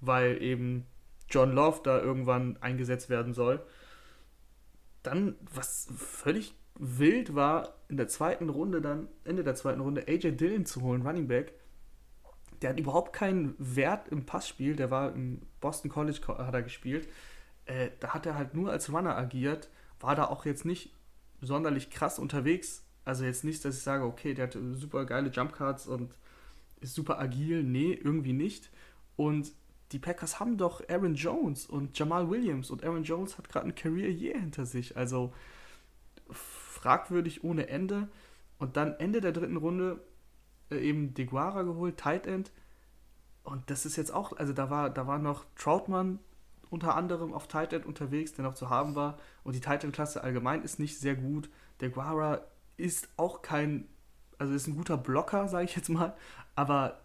weil 0.00 0.42
eben 0.42 0.86
John 1.28 1.52
Love 1.52 1.80
da 1.84 2.00
irgendwann 2.00 2.56
eingesetzt 2.60 3.08
werden 3.08 3.32
soll. 3.32 3.62
Dann, 5.02 5.36
was 5.52 5.88
völlig 5.96 6.54
wild 6.78 7.34
war, 7.34 7.74
in 7.88 7.96
der 7.96 8.08
zweiten 8.08 8.48
Runde 8.48 8.80
dann, 8.80 9.08
Ende 9.24 9.44
der 9.44 9.54
zweiten 9.54 9.80
Runde, 9.80 10.06
AJ 10.08 10.32
Dillon 10.32 10.66
zu 10.66 10.82
holen, 10.82 11.06
Running 11.06 11.28
Back. 11.28 11.54
Der 12.62 12.70
hat 12.70 12.80
überhaupt 12.80 13.12
keinen 13.12 13.54
Wert 13.58 14.08
im 14.08 14.26
Passspiel, 14.26 14.76
der 14.76 14.90
war 14.90 15.14
im 15.14 15.42
Boston 15.60 15.90
College 15.90 16.20
hat 16.26 16.54
er 16.54 16.62
gespielt. 16.62 17.08
Äh, 17.64 17.90
da 18.00 18.14
hat 18.14 18.26
er 18.26 18.36
halt 18.36 18.54
nur 18.54 18.70
als 18.70 18.92
Runner 18.92 19.16
agiert, 19.16 19.70
war 19.98 20.14
da 20.14 20.26
auch 20.26 20.44
jetzt 20.44 20.64
nicht 20.64 20.92
sonderlich 21.40 21.90
krass 21.90 22.18
unterwegs 22.18 22.84
also 23.04 23.24
jetzt 23.24 23.44
nicht, 23.44 23.64
dass 23.64 23.76
ich 23.76 23.82
sage, 23.82 24.04
okay, 24.04 24.34
der 24.34 24.46
hat 24.46 24.58
super 24.72 25.04
geile 25.04 25.30
Jumpcards 25.30 25.86
und 25.86 26.14
ist 26.80 26.94
super 26.94 27.18
agil. 27.18 27.62
Nee, 27.62 27.92
irgendwie 27.92 28.32
nicht. 28.32 28.70
Und 29.16 29.52
die 29.92 29.98
Packers 29.98 30.38
haben 30.38 30.56
doch 30.56 30.88
Aaron 30.88 31.14
Jones 31.14 31.66
und 31.66 31.98
Jamal 31.98 32.30
Williams 32.30 32.70
und 32.70 32.84
Aaron 32.84 33.02
Jones 33.02 33.38
hat 33.38 33.48
gerade 33.48 33.66
ein 33.66 33.74
Career 33.74 34.10
Year 34.10 34.38
hinter 34.38 34.64
sich. 34.64 34.96
Also 34.96 35.32
fragwürdig 36.30 37.44
ohne 37.44 37.68
Ende. 37.68 38.08
Und 38.58 38.76
dann 38.76 38.94
Ende 38.94 39.20
der 39.20 39.32
dritten 39.32 39.56
Runde 39.56 40.00
äh, 40.70 40.78
eben 40.78 41.14
Deguara 41.14 41.62
geholt, 41.62 41.96
Tight 41.96 42.26
End. 42.26 42.52
Und 43.42 43.70
das 43.70 43.86
ist 43.86 43.96
jetzt 43.96 44.12
auch, 44.12 44.36
also 44.36 44.52
da 44.52 44.70
war, 44.70 44.90
da 44.90 45.06
war 45.06 45.18
noch 45.18 45.44
Troutman 45.56 46.18
unter 46.68 46.94
anderem 46.94 47.32
auf 47.32 47.48
Tight 47.48 47.72
End 47.72 47.84
unterwegs, 47.84 48.32
der 48.32 48.44
noch 48.44 48.54
zu 48.54 48.70
haben 48.70 48.94
war. 48.94 49.18
Und 49.42 49.54
die 49.54 49.60
Tight 49.60 49.82
End 49.82 49.92
Klasse 49.92 50.22
allgemein 50.22 50.62
ist 50.62 50.78
nicht 50.78 50.98
sehr 50.98 51.16
gut. 51.16 51.50
Der 51.80 51.90
Guara 51.90 52.42
ist 52.80 53.08
auch 53.16 53.42
kein, 53.42 53.86
also 54.38 54.54
ist 54.54 54.66
ein 54.66 54.76
guter 54.76 54.96
Blocker, 54.96 55.48
sage 55.48 55.64
ich 55.64 55.76
jetzt 55.76 55.88
mal. 55.88 56.14
Aber 56.54 57.00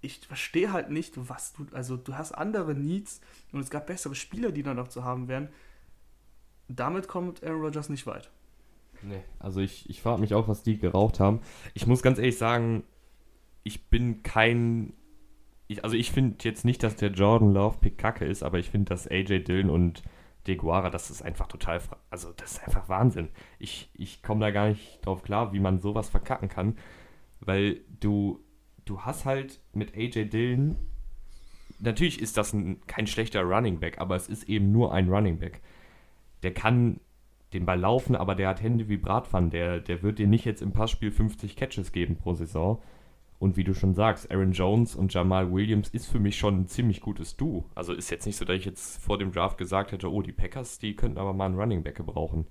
ich 0.00 0.20
verstehe 0.26 0.72
halt 0.72 0.90
nicht, 0.90 1.14
was 1.28 1.52
du, 1.54 1.66
also 1.72 1.96
du 1.96 2.14
hast 2.16 2.32
andere 2.32 2.74
Needs 2.74 3.20
und 3.52 3.60
es 3.60 3.70
gab 3.70 3.86
bessere 3.86 4.14
Spieler, 4.14 4.52
die 4.52 4.62
da 4.62 4.74
noch 4.74 4.88
zu 4.88 5.04
haben 5.04 5.28
wären. 5.28 5.48
Damit 6.68 7.08
kommt 7.08 7.42
Aaron 7.42 7.62
Rodgers 7.62 7.88
nicht 7.88 8.06
weit. 8.06 8.30
Nee, 9.02 9.22
also 9.38 9.60
ich, 9.60 9.88
ich 9.88 10.02
frage 10.02 10.20
mich 10.20 10.34
auch, 10.34 10.48
was 10.48 10.62
die 10.62 10.78
geraucht 10.78 11.20
haben. 11.20 11.40
Ich 11.74 11.86
muss 11.86 12.02
ganz 12.02 12.18
ehrlich 12.18 12.38
sagen, 12.38 12.84
ich 13.62 13.86
bin 13.86 14.22
kein. 14.22 14.92
Ich, 15.68 15.84
also 15.84 15.96
ich 15.96 16.10
finde 16.10 16.36
jetzt 16.42 16.64
nicht, 16.64 16.82
dass 16.82 16.96
der 16.96 17.10
Jordan 17.10 17.52
Love 17.52 17.78
Pick 17.80 17.98
kacke 17.98 18.24
ist, 18.24 18.42
aber 18.42 18.58
ich 18.58 18.70
finde, 18.70 18.88
dass 18.90 19.06
AJ 19.06 19.44
Dillon 19.44 19.70
und 19.70 20.02
Deguara, 20.48 20.90
das 20.90 21.10
ist 21.10 21.22
einfach 21.22 21.46
total. 21.46 21.80
Also 22.10 22.32
das 22.32 22.52
ist 22.52 22.64
einfach 22.64 22.88
Wahnsinn. 22.88 23.28
Ich, 23.58 23.90
ich 23.94 24.22
komme 24.22 24.40
da 24.40 24.50
gar 24.50 24.68
nicht 24.68 25.04
drauf 25.04 25.22
klar, 25.22 25.52
wie 25.52 25.60
man 25.60 25.78
sowas 25.78 26.08
verkacken 26.08 26.48
kann, 26.48 26.76
weil 27.40 27.82
du, 28.00 28.40
du 28.84 29.02
hast 29.02 29.24
halt 29.24 29.60
mit 29.72 29.96
AJ 29.96 30.30
Dillon. 30.30 30.76
Natürlich 31.78 32.20
ist 32.20 32.36
das 32.36 32.52
ein, 32.52 32.80
kein 32.86 33.06
schlechter 33.06 33.42
Running 33.42 33.78
Back, 33.78 34.00
aber 34.00 34.16
es 34.16 34.28
ist 34.28 34.48
eben 34.48 34.72
nur 34.72 34.92
ein 34.92 35.08
Running 35.08 35.38
Back. 35.38 35.60
Der 36.42 36.52
kann 36.52 37.00
den 37.52 37.66
Ball 37.66 37.78
laufen, 37.78 38.16
aber 38.16 38.34
der 38.34 38.48
hat 38.48 38.62
Hände 38.62 38.88
wie 38.88 38.96
Bratpfannen. 38.96 39.50
Der, 39.50 39.80
der 39.80 40.02
wird 40.02 40.18
dir 40.18 40.26
nicht 40.26 40.44
jetzt 40.44 40.62
im 40.62 40.72
Passspiel 40.72 41.10
50 41.10 41.56
Catches 41.56 41.92
geben 41.92 42.16
pro 42.16 42.34
Saison. 42.34 42.82
Und 43.38 43.56
wie 43.56 43.64
du 43.64 43.72
schon 43.72 43.94
sagst, 43.94 44.30
Aaron 44.32 44.52
Jones 44.52 44.96
und 44.96 45.14
Jamal 45.14 45.52
Williams 45.52 45.88
ist 45.90 46.06
für 46.06 46.18
mich 46.18 46.36
schon 46.36 46.60
ein 46.60 46.66
ziemlich 46.66 47.00
gutes 47.00 47.36
Duo. 47.36 47.64
Also 47.74 47.92
ist 47.92 48.10
jetzt 48.10 48.26
nicht 48.26 48.36
so, 48.36 48.44
dass 48.44 48.56
ich 48.56 48.64
jetzt 48.64 49.00
vor 49.00 49.16
dem 49.16 49.30
Draft 49.30 49.58
gesagt 49.58 49.92
hätte, 49.92 50.12
oh, 50.12 50.22
die 50.22 50.32
Packers, 50.32 50.78
die 50.78 50.96
könnten 50.96 51.18
aber 51.18 51.32
mal 51.32 51.46
einen 51.46 51.58
Running 51.58 51.84
Back 51.84 51.96
gebrauchen. 51.96 52.46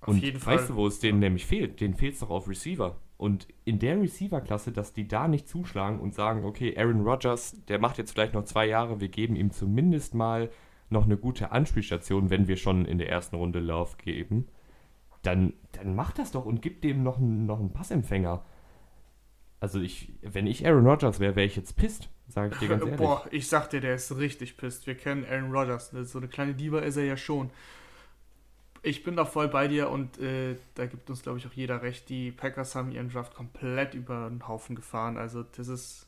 Auf 0.00 0.08
und 0.08 0.22
jeden 0.22 0.44
weißt 0.44 0.66
Fall. 0.66 0.66
du, 0.68 0.76
wo 0.76 0.86
es 0.86 0.98
denen 0.98 1.20
nämlich 1.20 1.46
fehlt? 1.46 1.80
Denen 1.80 1.94
fehlt 1.94 2.14
es 2.14 2.20
doch 2.20 2.30
auf 2.30 2.48
Receiver. 2.48 2.96
Und 3.16 3.48
in 3.64 3.78
der 3.78 4.00
Receiver-Klasse, 4.00 4.72
dass 4.72 4.92
die 4.92 5.08
da 5.08 5.26
nicht 5.26 5.48
zuschlagen 5.48 5.98
und 6.00 6.14
sagen, 6.14 6.44
okay, 6.44 6.76
Aaron 6.76 7.02
Rodgers, 7.02 7.56
der 7.66 7.80
macht 7.80 7.98
jetzt 7.98 8.12
vielleicht 8.12 8.34
noch 8.34 8.44
zwei 8.44 8.66
Jahre, 8.66 9.00
wir 9.00 9.08
geben 9.08 9.34
ihm 9.36 9.50
zumindest 9.50 10.14
mal 10.14 10.50
noch 10.90 11.04
eine 11.04 11.16
gute 11.16 11.50
Anspielstation, 11.50 12.30
wenn 12.30 12.48
wir 12.48 12.56
schon 12.56 12.84
in 12.84 12.98
der 12.98 13.08
ersten 13.08 13.36
Runde 13.36 13.60
Lauf 13.60 13.98
geben, 13.98 14.46
dann, 15.22 15.52
dann 15.72 15.94
mach 15.94 16.12
das 16.12 16.30
doch 16.30 16.46
und 16.46 16.62
gib 16.62 16.80
dem 16.80 17.02
noch 17.02 17.18
einen, 17.18 17.46
noch 17.46 17.58
einen 17.58 17.72
Passempfänger. 17.72 18.44
Also 19.60 19.80
ich, 19.80 20.12
wenn 20.22 20.46
ich 20.46 20.66
Aaron 20.66 20.86
Rodgers 20.86 21.18
wäre, 21.18 21.34
wäre 21.34 21.46
ich 21.46 21.56
jetzt 21.56 21.76
pisst, 21.76 22.08
sage 22.28 22.50
ich 22.52 22.58
dir 22.58 22.68
ganz 22.68 22.82
ehrlich. 22.84 22.98
Boah, 22.98 23.26
ich 23.30 23.48
sag 23.48 23.70
dir, 23.70 23.80
der 23.80 23.94
ist 23.94 24.16
richtig 24.16 24.56
pisst. 24.56 24.86
Wir 24.86 24.94
kennen 24.94 25.24
Aaron 25.28 25.52
Rodgers, 25.52 25.90
so 25.90 26.18
eine 26.18 26.28
kleine 26.28 26.54
Diva 26.54 26.80
ist 26.80 26.96
er 26.96 27.04
ja 27.04 27.16
schon. 27.16 27.50
Ich 28.82 29.02
bin 29.02 29.16
da 29.16 29.24
voll 29.24 29.48
bei 29.48 29.66
dir 29.66 29.90
und 29.90 30.18
äh, 30.20 30.56
da 30.74 30.86
gibt 30.86 31.10
uns, 31.10 31.22
glaube 31.22 31.38
ich, 31.38 31.46
auch 31.46 31.52
jeder 31.52 31.82
recht. 31.82 32.08
Die 32.08 32.30
Packers 32.30 32.76
haben 32.76 32.92
ihren 32.92 33.10
Draft 33.10 33.34
komplett 33.34 33.94
über 33.94 34.28
den 34.30 34.46
Haufen 34.46 34.76
gefahren. 34.76 35.16
Also 35.16 35.42
das 35.42 35.66
ist, 35.66 36.06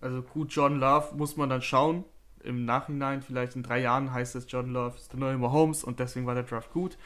also 0.00 0.22
gut, 0.22 0.52
John 0.52 0.78
Love 0.78 1.16
muss 1.16 1.36
man 1.36 1.50
dann 1.50 1.62
schauen, 1.62 2.04
im 2.42 2.64
Nachhinein, 2.64 3.22
vielleicht 3.22 3.56
in 3.56 3.64
drei 3.64 3.80
Jahren, 3.80 4.12
heißt 4.12 4.36
es, 4.36 4.46
John 4.48 4.72
Love 4.72 4.96
ist 4.96 5.12
der 5.12 5.20
neue 5.20 5.36
Mahomes 5.36 5.82
und 5.82 5.98
deswegen 5.98 6.26
war 6.26 6.34
der 6.34 6.44
Draft 6.44 6.72
gut. 6.72 6.96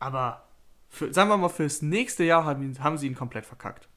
Aber 0.00 0.42
für, 0.88 1.12
sagen 1.14 1.30
wir 1.30 1.36
mal, 1.36 1.48
fürs 1.48 1.80
nächste 1.80 2.24
Jahr 2.24 2.44
haben, 2.44 2.76
haben 2.80 2.98
sie 2.98 3.06
ihn 3.06 3.14
komplett 3.14 3.46
verkackt. 3.46 3.88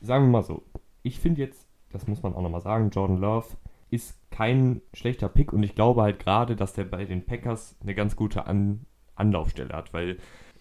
Sagen 0.00 0.24
wir 0.24 0.30
mal 0.30 0.42
so, 0.42 0.62
ich 1.02 1.18
finde 1.20 1.42
jetzt, 1.42 1.66
das 1.90 2.06
muss 2.06 2.22
man 2.22 2.34
auch 2.34 2.42
nochmal 2.42 2.60
sagen, 2.60 2.90
Jordan 2.90 3.18
Love 3.18 3.48
ist 3.90 4.18
kein 4.30 4.80
schlechter 4.94 5.28
Pick 5.28 5.52
und 5.52 5.62
ich 5.62 5.74
glaube 5.74 6.02
halt 6.02 6.18
gerade, 6.18 6.56
dass 6.56 6.72
der 6.72 6.84
bei 6.84 7.04
den 7.04 7.26
Packers 7.26 7.76
eine 7.82 7.94
ganz 7.94 8.16
gute 8.16 8.46
An 8.46 8.86
Anlaufstelle 9.16 9.74
hat, 9.74 9.92
weil 9.92 10.16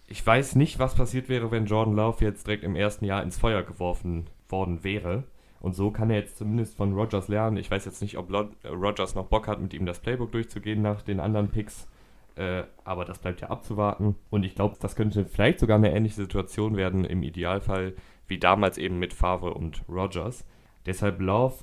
ich 0.08 0.26
weiß 0.26 0.56
nicht, 0.56 0.80
was 0.80 0.96
passiert 0.96 1.30
wäre, 1.30 1.52
wenn 1.52 1.68
Jordan 1.68 1.96
Love 1.96 2.26
jetzt 2.26 2.48
direkt 2.48 2.64
im 2.64 2.76
ersten 2.76 3.06
Jahr 3.06 3.24
ins 3.24 3.38
Feuer 3.38 3.64
geworfen 3.64 4.26
worden 4.50 4.84
wäre. 4.84 5.24
Und 5.62 5.76
so 5.76 5.92
kann 5.92 6.10
er 6.10 6.18
jetzt 6.18 6.38
zumindest 6.38 6.76
von 6.76 6.94
Rogers 6.94 7.28
lernen. 7.28 7.58
Ich 7.58 7.70
weiß 7.70 7.86
jetzt 7.86 8.02
nicht, 8.02 8.18
ob 8.18 8.32
Rogers 8.66 9.14
noch 9.14 9.28
Bock 9.28 9.48
hat, 9.48 9.62
mit 9.62 9.74
ihm 9.74 9.86
das 9.86 10.00
Playbook 10.00 10.32
durchzugehen 10.32 10.82
nach 10.82 11.02
den 11.02 11.20
anderen 11.20 11.50
Picks. 11.50 11.88
Äh, 12.36 12.64
aber 12.86 13.06
das 13.06 13.20
bleibt 13.20 13.42
ja 13.42 13.50
abzuwarten. 13.50 14.16
Und 14.30 14.44
ich 14.46 14.56
glaube, 14.56 14.78
das 14.80 14.96
könnte 14.96 15.26
vielleicht 15.26 15.60
sogar 15.60 15.78
eine 15.78 15.94
ähnliche 15.94 16.16
Situation 16.16 16.76
werden 16.78 17.04
im 17.04 17.22
Idealfall 17.22 17.94
wie 18.30 18.40
damals 18.40 18.78
eben 18.78 19.00
mit 19.00 19.14
Favre 19.14 19.54
und 19.54 19.84
Rogers. 19.90 20.46
Deshalb 20.86 21.20
Love 21.20 21.56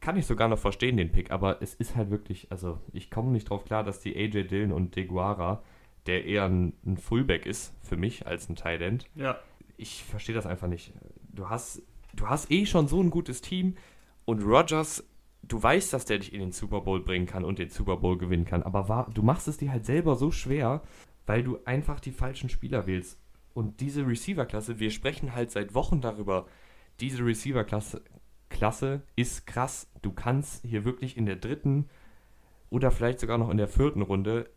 kann 0.00 0.16
ich 0.16 0.26
sogar 0.26 0.48
noch 0.48 0.58
verstehen, 0.58 0.96
den 0.96 1.12
Pick. 1.12 1.30
Aber 1.30 1.60
es 1.62 1.74
ist 1.74 1.96
halt 1.96 2.10
wirklich, 2.10 2.50
also 2.50 2.78
ich 2.92 3.10
komme 3.10 3.32
nicht 3.32 3.50
drauf 3.50 3.64
klar, 3.64 3.84
dass 3.84 4.00
die 4.00 4.16
AJ 4.16 4.44
Dillon 4.48 4.72
und 4.72 4.96
Deguara, 4.96 5.62
der 6.06 6.24
eher 6.24 6.44
ein, 6.44 6.74
ein 6.84 6.96
Fullback 6.96 7.46
ist 7.46 7.74
für 7.82 7.96
mich 7.96 8.26
als 8.26 8.48
ein 8.48 8.56
Tight 8.56 8.82
End. 8.82 9.06
Ja. 9.14 9.38
Ich 9.76 10.04
verstehe 10.04 10.34
das 10.34 10.46
einfach 10.46 10.68
nicht. 10.68 10.92
Du 11.32 11.48
hast 11.48 11.82
du 12.16 12.28
hast 12.28 12.50
eh 12.50 12.66
schon 12.66 12.88
so 12.88 13.00
ein 13.00 13.10
gutes 13.10 13.40
Team 13.40 13.76
und 14.24 14.42
Rogers, 14.42 15.04
du 15.42 15.62
weißt, 15.62 15.92
dass 15.92 16.04
der 16.04 16.18
dich 16.18 16.32
in 16.32 16.40
den 16.40 16.52
Super 16.52 16.80
Bowl 16.80 17.00
bringen 17.00 17.26
kann 17.26 17.44
und 17.44 17.58
den 17.58 17.68
Super 17.68 17.96
Bowl 17.96 18.16
gewinnen 18.18 18.44
kann, 18.44 18.62
aber 18.62 18.88
war, 18.88 19.10
du 19.12 19.22
machst 19.22 19.48
es 19.48 19.58
dir 19.58 19.70
halt 19.70 19.84
selber 19.84 20.16
so 20.16 20.30
schwer, 20.30 20.82
weil 21.26 21.42
du 21.42 21.58
einfach 21.64 22.00
die 22.00 22.12
falschen 22.12 22.48
Spieler 22.48 22.86
wählst. 22.86 23.18
Und 23.54 23.80
diese 23.80 24.06
Receiver-Klasse, 24.06 24.78
wir 24.80 24.90
sprechen 24.90 25.34
halt 25.34 25.50
seit 25.50 25.74
Wochen 25.74 26.00
darüber, 26.00 26.46
diese 27.00 27.24
Receiver-Klasse 27.24 28.02
Klasse 28.54 29.02
ist 29.16 29.46
krass. 29.46 29.90
Du 30.02 30.12
kannst 30.12 30.64
hier 30.64 30.84
wirklich 30.84 31.16
in 31.16 31.26
der 31.26 31.36
dritten 31.36 31.88
oder 32.70 32.90
vielleicht 32.90 33.18
sogar 33.20 33.36
noch 33.36 33.50
in 33.50 33.56
der 33.56 33.68
vierten 33.68 34.00
Runde 34.02 34.48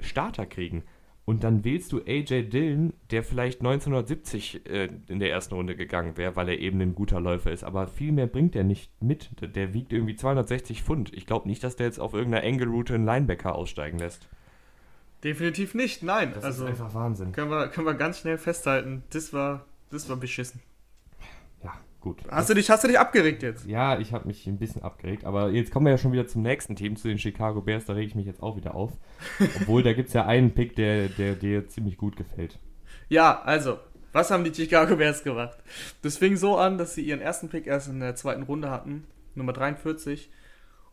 Starter 0.00 0.46
kriegen. 0.46 0.84
Und 1.24 1.44
dann 1.44 1.64
wählst 1.64 1.92
du 1.92 2.00
AJ 2.06 2.48
Dillon, 2.48 2.94
der 3.10 3.22
vielleicht 3.22 3.60
1970 3.60 4.66
äh, 4.66 4.88
in 5.08 5.18
der 5.18 5.30
ersten 5.30 5.54
Runde 5.54 5.76
gegangen 5.76 6.16
wäre, 6.16 6.36
weil 6.36 6.48
er 6.48 6.58
eben 6.58 6.80
ein 6.80 6.94
guter 6.94 7.20
Läufer 7.20 7.50
ist. 7.50 7.64
Aber 7.64 7.86
viel 7.86 8.12
mehr 8.12 8.26
bringt 8.26 8.56
er 8.56 8.64
nicht 8.64 8.90
mit. 9.02 9.30
Der, 9.40 9.74
wiegt 9.74 9.92
irgendwie 9.92 10.16
260 10.16 10.82
Pfund. 10.82 11.12
Ich 11.14 11.26
glaube 11.26 11.48
nicht, 11.48 11.62
dass 11.62 11.76
der 11.76 11.86
jetzt 11.86 12.00
auf 12.00 12.14
irgendeiner 12.14 12.46
Angle-Route 12.46 12.94
einen 12.94 13.04
Linebacker 13.04 13.54
aussteigen 13.54 13.98
lässt. 13.98 14.28
Definitiv 15.24 15.74
nicht, 15.74 16.02
nein. 16.02 16.32
Das 16.34 16.44
also, 16.44 16.64
ist 16.64 16.70
einfach 16.70 16.94
Wahnsinn. 16.94 17.32
Können 17.32 17.50
wir, 17.50 17.68
können 17.68 17.86
wir 17.86 17.94
ganz 17.94 18.18
schnell 18.20 18.38
festhalten. 18.38 19.02
Das 19.10 19.32
war, 19.32 19.64
das 19.90 20.08
war 20.08 20.16
beschissen. 20.16 20.60
Gut. 22.00 22.22
Hast 22.30 22.48
du 22.48 22.54
dich, 22.54 22.70
hast 22.70 22.84
du 22.84 22.88
dich 22.88 22.98
abgeregt 22.98 23.42
jetzt? 23.42 23.66
Ja, 23.66 23.98
ich 23.98 24.12
habe 24.12 24.28
mich 24.28 24.46
ein 24.46 24.58
bisschen 24.58 24.82
abgeregt, 24.82 25.24
aber 25.24 25.50
jetzt 25.50 25.72
kommen 25.72 25.86
wir 25.86 25.90
ja 25.90 25.98
schon 25.98 26.12
wieder 26.12 26.28
zum 26.28 26.42
nächsten 26.42 26.76
Team, 26.76 26.94
zu 26.94 27.08
den 27.08 27.18
Chicago 27.18 27.60
Bears, 27.60 27.86
da 27.86 27.94
rege 27.94 28.06
ich 28.06 28.14
mich 28.14 28.26
jetzt 28.26 28.40
auch 28.40 28.56
wieder 28.56 28.76
auf. 28.76 28.92
Obwohl, 29.60 29.82
da 29.82 29.92
gibt 29.92 30.08
es 30.08 30.14
ja 30.14 30.24
einen 30.24 30.54
Pick, 30.54 30.76
der 30.76 31.08
dir 31.08 31.34
der, 31.34 31.68
ziemlich 31.68 31.96
gut 31.96 32.16
gefällt. 32.16 32.60
Ja, 33.08 33.42
also, 33.42 33.78
was 34.12 34.30
haben 34.30 34.44
die 34.44 34.54
Chicago 34.54 34.94
Bears 34.94 35.24
gemacht? 35.24 35.58
Das 36.02 36.18
fing 36.18 36.36
so 36.36 36.56
an, 36.56 36.78
dass 36.78 36.94
sie 36.94 37.02
ihren 37.02 37.20
ersten 37.20 37.48
Pick 37.48 37.66
erst 37.66 37.88
in 37.88 37.98
der 37.98 38.14
zweiten 38.14 38.44
Runde 38.44 38.70
hatten, 38.70 39.04
Nummer 39.34 39.52
43. 39.52 40.30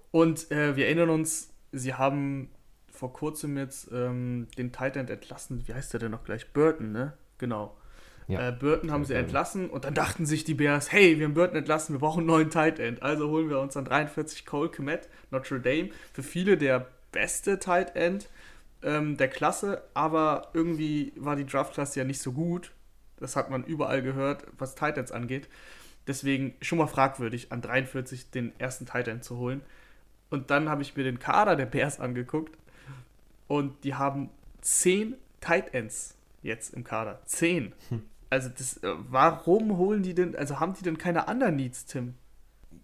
Und 0.10 0.50
äh, 0.50 0.76
wir 0.76 0.88
erinnern 0.88 1.12
uns, 1.12 1.54
sie 1.72 1.94
haben 1.94 2.50
vor 2.96 3.14
kurzem 3.14 3.58
jetzt 3.58 3.90
ähm, 3.92 4.48
den 4.58 4.72
Titan 4.72 5.08
entlassen. 5.08 5.64
Wie 5.68 5.74
heißt 5.74 5.94
der 5.94 6.00
denn 6.00 6.12
noch 6.12 6.24
gleich? 6.24 6.52
Burton, 6.54 6.92
ne? 6.92 7.14
Genau. 7.38 7.76
Ja. 8.28 8.50
Äh, 8.50 8.52
Burton 8.52 8.92
haben 8.92 9.06
sie 9.06 9.14
entlassen 9.14 9.70
und 9.70 9.86
dann 9.86 9.94
dachten 9.94 10.26
sich 10.26 10.44
die 10.44 10.56
Bears, 10.56 10.92
hey, 10.92 11.20
wir 11.20 11.26
haben 11.26 11.36
Burton 11.36 11.58
entlassen, 11.58 11.94
wir 11.94 12.00
brauchen 12.00 12.22
einen 12.22 12.28
neuen 12.28 12.50
Tight 12.50 12.80
End. 12.80 13.04
Also 13.04 13.30
holen 13.30 13.50
wir 13.50 13.60
uns 13.60 13.76
dann 13.76 13.86
43 13.86 14.46
Cole 14.46 14.70
Komet, 14.70 15.08
Notre 15.30 15.60
Dame. 15.60 15.90
Für 16.14 16.24
viele 16.24 16.58
der 16.58 16.88
beste 17.12 17.60
Tight 17.60 17.96
End 17.96 18.28
ähm, 18.82 19.18
der 19.18 19.28
Klasse, 19.28 19.84
aber 19.94 20.50
irgendwie 20.54 21.14
war 21.16 21.36
die 21.36 21.46
Draftklasse 21.46 22.00
ja 22.00 22.06
nicht 22.06 22.22
so 22.22 22.32
gut. 22.32 22.72
Das 23.18 23.36
hat 23.36 23.50
man 23.50 23.64
überall 23.64 24.02
gehört, 24.02 24.46
was 24.58 24.76
Tight 24.76 24.98
Ends 24.98 25.12
angeht. 25.12 25.48
Deswegen 26.08 26.54
schon 26.62 26.78
mal 26.78 26.88
fragwürdig, 26.88 27.52
an 27.52 27.62
43 27.62 28.32
den 28.32 28.54
ersten 28.60 28.86
Tight 28.86 29.08
End 29.08 29.24
zu 29.24 29.38
holen. 29.38 29.62
Und 30.30 30.52
dann 30.52 30.70
habe 30.70 30.82
ich 30.82 30.96
mir 30.96 31.04
den 31.04 31.20
Kader 31.20 31.56
der 31.56 31.66
Bears 31.66 32.00
angeguckt 32.00 32.58
und 33.48 33.84
die 33.84 33.96
haben 33.96 34.30
10 34.62 35.16
Tight 35.40 35.74
Ends 35.74 36.18
jetzt 36.42 36.74
im 36.74 36.84
Kader. 36.84 37.22
10. 37.26 37.74
Hm. 37.90 38.02
Also 38.30 38.50
das, 38.50 38.78
äh, 38.78 38.94
warum 39.10 39.78
holen 39.78 40.04
die 40.04 40.14
denn, 40.14 40.36
also 40.36 40.60
haben 40.60 40.74
die 40.74 40.84
denn 40.84 40.98
keine 40.98 41.28
anderen 41.28 41.56
Needs, 41.56 41.86
Tim? 41.86 42.16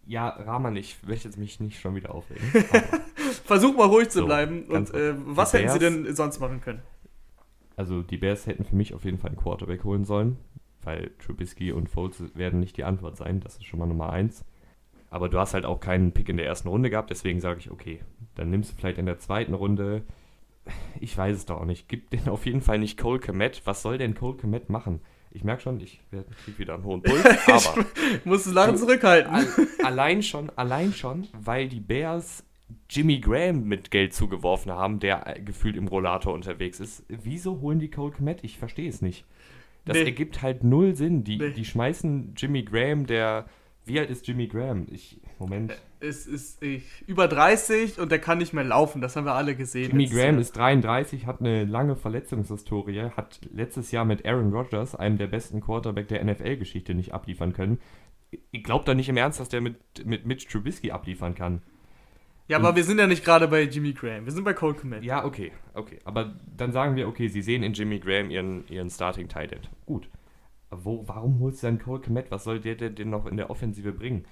Ja, 0.06 0.30
Rahman, 0.30 0.76
ich 0.76 0.98
möchte 1.04 1.28
jetzt 1.28 1.38
mich 1.38 1.60
nicht 1.60 1.80
schon 1.80 1.96
wieder 1.96 2.14
aufregen. 2.14 2.44
Versuch 3.46 3.76
mal 3.76 3.88
ruhig 3.88 4.10
zu 4.10 4.20
so, 4.20 4.26
bleiben. 4.26 4.64
Und 4.64 4.94
äh, 4.94 5.14
was 5.18 5.54
hätten 5.54 5.66
Bears, 5.66 5.74
sie 5.74 5.80
denn 5.80 6.16
sonst 6.16 6.40
machen 6.40 6.62
können? 6.62 6.82
Also 7.76 8.02
die 8.02 8.18
Bears 8.18 8.48
hätten 8.48 8.66
für 8.66 8.76
mich 8.76 8.94
auf 8.94 9.04
jeden 9.04 9.18
Fall 9.18 9.30
einen 9.30 9.40
Quarterback 9.40 9.84
holen 9.84 10.06
sollen, 10.06 10.38
weil 10.84 11.12
Trubisky 11.20 11.72
und 11.72 11.90
Foles 11.90 12.36
werden 12.36 12.60
nicht 12.60 12.78
die 12.78 12.84
Antwort 12.84 13.18
sein. 13.18 13.40
Das 13.40 13.56
ist 13.56 13.66
schon 13.66 13.80
mal 13.80 13.88
Nummer 13.88 14.12
eins. 14.12 14.46
Aber 15.10 15.28
du 15.28 15.38
hast 15.40 15.54
halt 15.54 15.66
auch 15.66 15.80
keinen 15.80 16.14
Pick 16.14 16.30
in 16.30 16.38
der 16.38 16.46
ersten 16.46 16.70
Runde 16.70 16.90
gehabt, 16.90 17.10
deswegen 17.10 17.42
sage 17.42 17.60
ich, 17.60 17.70
okay, 17.70 18.00
dann 18.36 18.50
nimmst 18.50 18.72
du 18.72 18.76
vielleicht 18.78 18.98
in 18.98 19.06
der 19.06 19.20
zweiten 19.20 19.54
Runde 19.54 20.04
ich 21.00 21.18
weiß 21.18 21.36
es 21.38 21.46
doch 21.46 21.62
auch 21.62 21.66
nicht. 21.66 21.88
Gib 21.88 22.10
den 22.10 22.30
auf 22.30 22.46
jeden 22.46 22.62
Fall 22.62 22.80
nicht 22.80 22.98
Cole 22.98 23.20
Komet. 23.20 23.62
Was 23.66 23.82
soll 23.82 23.98
denn 23.98 24.16
Cole 24.16 24.38
Komet 24.38 24.70
machen? 24.70 25.02
Ich 25.32 25.44
merke 25.44 25.62
schon, 25.62 25.80
ich 25.80 26.02
kriege 26.44 26.60
wieder 26.60 26.74
einen 26.74 26.84
hohen 26.84 27.02
Puls, 27.02 27.24
aber. 27.48 27.86
ich 28.14 28.26
muss 28.26 28.46
es 28.46 28.54
lange 28.54 28.76
zurückhalten. 28.76 29.34
allein 29.84 30.24
schon, 30.24 30.50
allein 30.58 30.94
schon, 30.94 31.28
weil 31.40 31.70
die 31.70 31.80
Bears 31.80 32.44
Jimmy 32.90 33.20
Graham 33.20 33.64
mit 33.64 33.92
Geld 33.92 34.14
zugeworfen 34.14 34.72
haben, 34.72 35.00
der 35.00 35.38
gefühlt 35.44 35.78
im 35.78 35.88
Rollator 35.88 36.34
unterwegs 36.34 36.80
ist. 36.80 37.04
Wieso 37.08 37.62
holen 37.62 37.80
die 37.80 37.90
Cole 37.90 38.12
Komet? 38.12 38.44
Ich 38.44 38.58
verstehe 38.58 38.90
es 38.90 39.02
nicht. 39.02 39.26
Das 39.86 39.96
nee. 39.96 40.04
ergibt 40.04 40.42
halt 40.42 40.64
null 40.64 40.96
Sinn. 40.96 41.24
Die, 41.24 41.38
nee. 41.38 41.52
die 41.52 41.66
schmeißen 41.66 42.34
Jimmy 42.36 42.64
Graham, 42.64 43.06
der. 43.06 43.46
Wie 43.86 44.00
alt 44.00 44.10
ist 44.10 44.28
Jimmy 44.28 44.48
Graham? 44.48 44.86
Ich. 44.92 45.20
Moment. 45.40 45.74
Es 46.02 46.26
ist 46.26 46.64
ich, 46.64 46.84
über 47.08 47.28
30 47.28 48.00
und 48.00 48.12
der 48.12 48.20
kann 48.20 48.40
nicht 48.40 48.54
mehr 48.54 48.64
laufen. 48.64 49.02
Das 49.02 49.16
haben 49.16 49.26
wir 49.26 49.34
alle 49.34 49.56
gesehen. 49.56 49.92
Jimmy 49.92 50.08
Graham 50.08 50.40
ist 50.40 50.54
33, 50.58 51.28
hat 51.28 51.40
eine 51.40 51.66
lange 51.66 51.96
Verletzungshistorie, 51.96 53.12
hat 53.16 53.40
letztes 53.54 53.92
Jahr 53.92 54.04
mit 54.04 54.26
Aaron 54.26 54.52
Rodgers, 54.52 54.96
einem 54.96 55.18
der 55.18 55.28
besten 55.28 55.62
Quarterback 55.62 56.08
der 56.08 56.24
NFL-Geschichte, 56.24 56.96
nicht 56.96 57.14
abliefern 57.14 57.54
können. 57.54 57.80
Ich 58.52 58.64
glaube 58.64 58.86
da 58.86 58.94
nicht 58.94 59.10
im 59.10 59.18
Ernst, 59.18 59.40
dass 59.40 59.50
der 59.50 59.62
mit, 59.62 60.06
mit 60.06 60.26
Mitch 60.26 60.48
Trubisky 60.50 60.92
abliefern 60.92 61.36
kann. 61.36 61.62
Ja, 62.48 62.58
aber 62.58 62.76
wir 62.76 62.84
sind 62.84 63.00
ja 63.00 63.08
nicht 63.08 63.24
gerade 63.24 63.48
bei 63.48 63.64
Jimmy 63.64 63.94
Graham. 63.94 64.26
Wir 64.26 64.34
sind 64.34 64.44
bei 64.44 64.54
Cole 64.54 64.74
Komet. 64.74 65.04
Ja, 65.04 65.24
okay, 65.24 65.54
okay. 65.74 66.00
Aber 66.04 66.34
dann 66.58 66.74
sagen 66.74 66.98
wir, 66.98 67.08
okay, 67.08 67.30
sie 67.30 67.42
sehen 67.42 67.64
in 67.64 67.72
Jimmy 67.72 68.00
Graham 68.00 68.30
ihren, 68.30 68.68
ihren 68.68 68.90
Starting 68.90 69.30
Tight 69.30 69.54
End. 69.54 69.70
Gut. 69.86 70.10
Wo, 70.70 71.08
warum 71.08 71.40
holst 71.40 71.64
du 71.64 71.68
dann 71.68 71.80
Cole 71.80 72.02
Komet? 72.02 72.30
Was 72.30 72.44
soll 72.44 72.60
der 72.60 72.76
denn 72.76 73.10
noch 73.10 73.26
in 73.26 73.38
der 73.38 73.50
Offensive 73.50 73.94
bringen? 73.94 74.26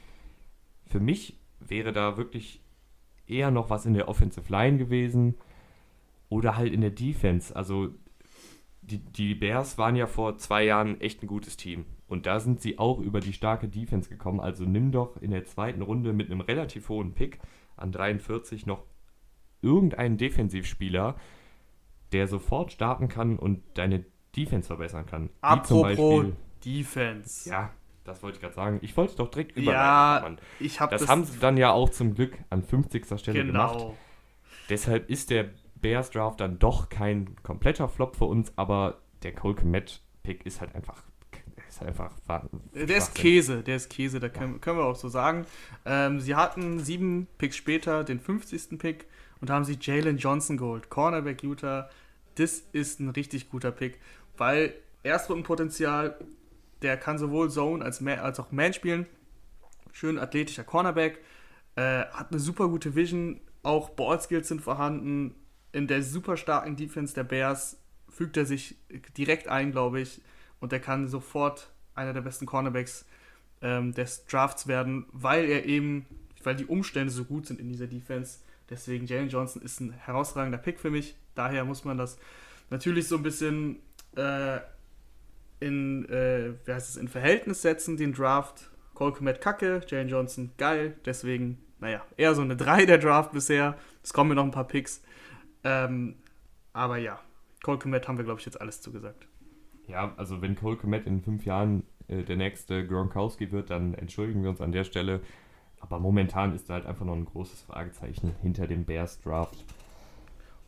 Für 0.86 1.00
mich 1.00 1.40
wäre 1.60 1.94
da 1.94 2.18
wirklich 2.18 2.62
eher 3.28 3.52
noch 3.52 3.70
was 3.70 3.86
in 3.86 3.94
der 3.94 4.08
Offensive 4.08 4.52
Line 4.52 4.78
gewesen 4.78 5.36
oder 6.30 6.58
halt 6.58 6.74
in 6.74 6.82
der 6.82 6.92
Defense. 6.92 7.56
Also 7.56 7.90
die, 8.82 9.00
die 9.00 9.36
Bears 9.36 9.78
waren 9.78 9.96
ja 9.96 10.08
vor 10.08 10.38
zwei 10.38 10.64
Jahren 10.64 11.00
echt 11.02 11.24
ein 11.24 11.28
gutes 11.28 11.58
Team. 11.58 11.86
Und 12.08 12.26
da 12.26 12.40
sind 12.40 12.60
sie 12.60 12.80
auch 12.80 13.00
über 13.00 13.20
die 13.20 13.34
starke 13.34 13.68
Defense 13.68 14.10
gekommen. 14.10 14.40
Also 14.40 14.66
nimm 14.66 14.92
doch 14.92 15.18
in 15.22 15.32
der 15.32 15.46
zweiten 15.46 15.82
Runde 15.82 16.12
mit 16.12 16.32
einem 16.32 16.42
relativ 16.42 16.90
hohen 16.90 17.14
Pick 17.14 17.40
an 17.78 17.92
43 17.92 18.66
noch 18.66 18.84
irgendeinen 19.62 20.18
Defensivspieler, 20.18 21.16
der 22.12 22.28
sofort 22.28 22.72
starten 22.72 23.10
kann 23.10 23.38
und 23.38 23.62
deine 23.76 24.06
Defense 24.36 24.68
verbessern 24.68 25.06
kann. 25.06 25.30
Apropos 25.42 26.26
Defense. 26.66 27.50
Ja, 27.50 27.72
das 28.10 28.22
wollte 28.24 28.38
ich 28.38 28.42
gerade 28.42 28.56
sagen. 28.56 28.80
Ich 28.82 28.96
wollte 28.98 29.12
es 29.12 29.16
doch 29.16 29.30
direkt 29.30 29.52
überleiten. 29.52 29.74
Ja, 29.74 30.20
Mann. 30.22 30.38
ich 30.60 30.80
habe 30.80 30.92
das, 30.92 31.02
das 31.02 31.10
haben 31.10 31.24
sie 31.24 31.40
dann 31.40 31.58
ja 31.58 31.72
auch 31.72 31.90
zum 31.90 32.16
Glück 32.16 32.38
an 32.50 32.64
50. 32.64 33.06
Stelle 33.20 33.46
genau. 33.46 33.78
gemacht. 33.78 33.98
Deshalb 34.70 35.10
ist 35.10 35.30
der 35.30 35.50
Bears 35.76 36.12
Draft 36.12 36.42
dann 36.42 36.60
doch 36.60 36.90
kein 36.90 37.36
kompletter 37.44 37.88
Flop 37.88 38.16
für 38.16 38.26
uns, 38.26 38.52
aber 38.58 39.00
der 39.24 39.34
Cole 39.34 39.56
Komet 39.56 40.02
Pick 40.24 40.46
ist 40.46 40.60
halt 40.60 40.76
einfach 40.76 41.04
ist 41.70 41.84
einfach. 41.84 42.12
Der 42.74 42.98
ist 42.98 43.16
Käse, 43.16 43.64
der 43.64 43.78
ist 43.78 43.90
Käse, 43.90 44.20
da 44.20 44.30
können, 44.30 44.60
können 44.62 44.78
wir 44.78 44.86
auch 44.86 44.96
so 44.96 45.08
sagen. 45.08 45.46
Ähm, 45.86 46.20
sie 46.20 46.36
hatten 46.36 46.80
sieben 46.80 47.28
Picks 47.38 47.56
später 47.56 48.04
den 48.04 48.20
50. 48.20 48.78
Pick 48.78 49.06
und 49.42 49.50
haben 49.50 49.64
sich 49.64 49.86
Jalen 49.86 50.18
Johnson 50.18 50.58
geholt. 50.58 50.90
Cornerback 50.90 51.44
Utah. 51.44 51.90
Das 52.36 52.64
ist 52.72 53.00
ein 53.00 53.10
richtig 53.10 53.50
guter 53.50 53.72
Pick, 53.72 54.00
weil 54.38 54.74
Erstrundenpotenzial, 55.04 56.18
der 56.82 56.98
kann 56.98 57.18
sowohl 57.18 57.50
Zone 57.50 57.84
als, 57.84 58.02
Man, 58.02 58.20
als 58.20 58.40
auch 58.40 58.52
Man 58.52 58.74
spielen. 58.74 59.06
Schön 59.92 60.18
athletischer 60.18 60.64
Cornerback. 60.64 61.20
Äh, 61.76 62.06
hat 62.06 62.32
eine 62.32 62.40
super 62.40 62.68
gute 62.68 62.96
Vision. 62.96 63.42
Auch 63.64 63.90
Ballskills 63.90 64.48
sind 64.48 64.62
vorhanden. 64.62 65.36
In 65.72 65.88
der 65.88 66.04
super 66.04 66.38
starken 66.38 66.76
Defense 66.76 67.14
der 67.14 67.24
Bears 67.24 67.78
fügt 68.10 68.38
er 68.38 68.46
sich 68.46 68.76
direkt 69.16 69.48
ein, 69.48 69.72
glaube 69.72 70.02
ich 70.02 70.22
und 70.60 70.72
der 70.72 70.80
kann 70.80 71.08
sofort 71.08 71.70
einer 71.96 72.14
der 72.14 72.22
besten 72.22 72.46
Cornerbacks 72.46 73.06
ähm, 73.62 73.94
des 73.94 74.26
Drafts 74.26 74.68
werden, 74.68 75.06
weil 75.12 75.46
er 75.46 75.66
eben, 75.66 76.06
weil 76.44 76.56
die 76.56 76.66
Umstände 76.66 77.12
so 77.12 77.26
gut 77.26 77.48
sind 77.48 77.60
in 77.60 77.70
dieser 77.70 77.88
Defense. 77.88 78.40
Deswegen 78.70 79.06
Jalen 79.06 79.30
Johnson 79.30 79.62
ist 79.62 79.80
ein 79.80 79.92
herausragender 79.92 80.58
Pick 80.58 80.80
für 80.80 80.92
mich. 80.92 81.16
Daher 81.36 81.66
muss 81.66 81.84
man 81.84 81.98
das 81.98 82.18
natürlich 82.70 83.08
so 83.08 83.16
ein 83.16 83.24
bisschen 83.24 83.78
äh, 84.16 84.60
in, 85.60 86.08
äh, 86.10 86.54
wie 86.66 86.72
heißt 86.72 86.90
es, 86.90 86.98
in 86.98 87.08
Verhältnis 87.08 87.62
setzen, 87.62 87.98
den 87.98 88.14
Draft. 88.14 88.70
Cole 88.94 89.14
Komet 89.14 89.40
kacke, 89.40 89.82
Jalen 89.88 90.10
Johnson 90.10 90.52
geil. 90.58 90.96
Deswegen, 91.06 91.58
naja, 91.80 92.02
eher 92.18 92.36
so 92.36 92.42
eine 92.42 92.56
3 92.58 92.86
der 92.86 92.98
Draft 92.98 93.32
bisher. 93.32 93.78
Es 94.04 94.14
kommen 94.14 94.30
mir 94.30 94.36
noch 94.36 94.44
ein 94.44 94.52
paar 94.52 94.68
Picks. 94.68 95.04
Ähm, 95.64 96.16
aber 96.74 96.98
ja, 96.98 97.20
Cole 97.64 97.80
Komet 97.80 98.08
haben 98.08 98.18
wir, 98.18 98.26
glaube 98.26 98.40
ich, 98.40 98.46
jetzt 98.46 98.60
alles 98.60 98.82
zugesagt. 98.82 99.28
Ja, 99.88 100.14
also 100.18 100.42
wenn 100.42 100.56
Cole 100.56 100.78
Komet 100.78 101.06
in 101.08 101.22
fünf 101.22 101.46
Jahren 101.46 101.84
äh, 102.08 102.24
der 102.24 102.38
nächste 102.38 102.86
Gronkowski 102.86 103.52
wird, 103.52 103.70
dann 103.70 103.94
entschuldigen 103.94 104.44
wir 104.44 104.50
uns 104.50 104.62
an 104.62 104.72
der 104.72 104.84
Stelle. 104.84 105.22
Aber 105.80 106.00
momentan 106.00 106.54
ist 106.54 106.70
da 106.70 106.76
halt 106.76 106.86
einfach 106.86 107.06
noch 107.06 107.16
ein 107.16 107.26
großes 107.26 107.62
Fragezeichen 107.64 108.36
hinter 108.42 108.68
dem 108.68 108.86
Bears 108.86 109.22
Draft. 109.22 109.66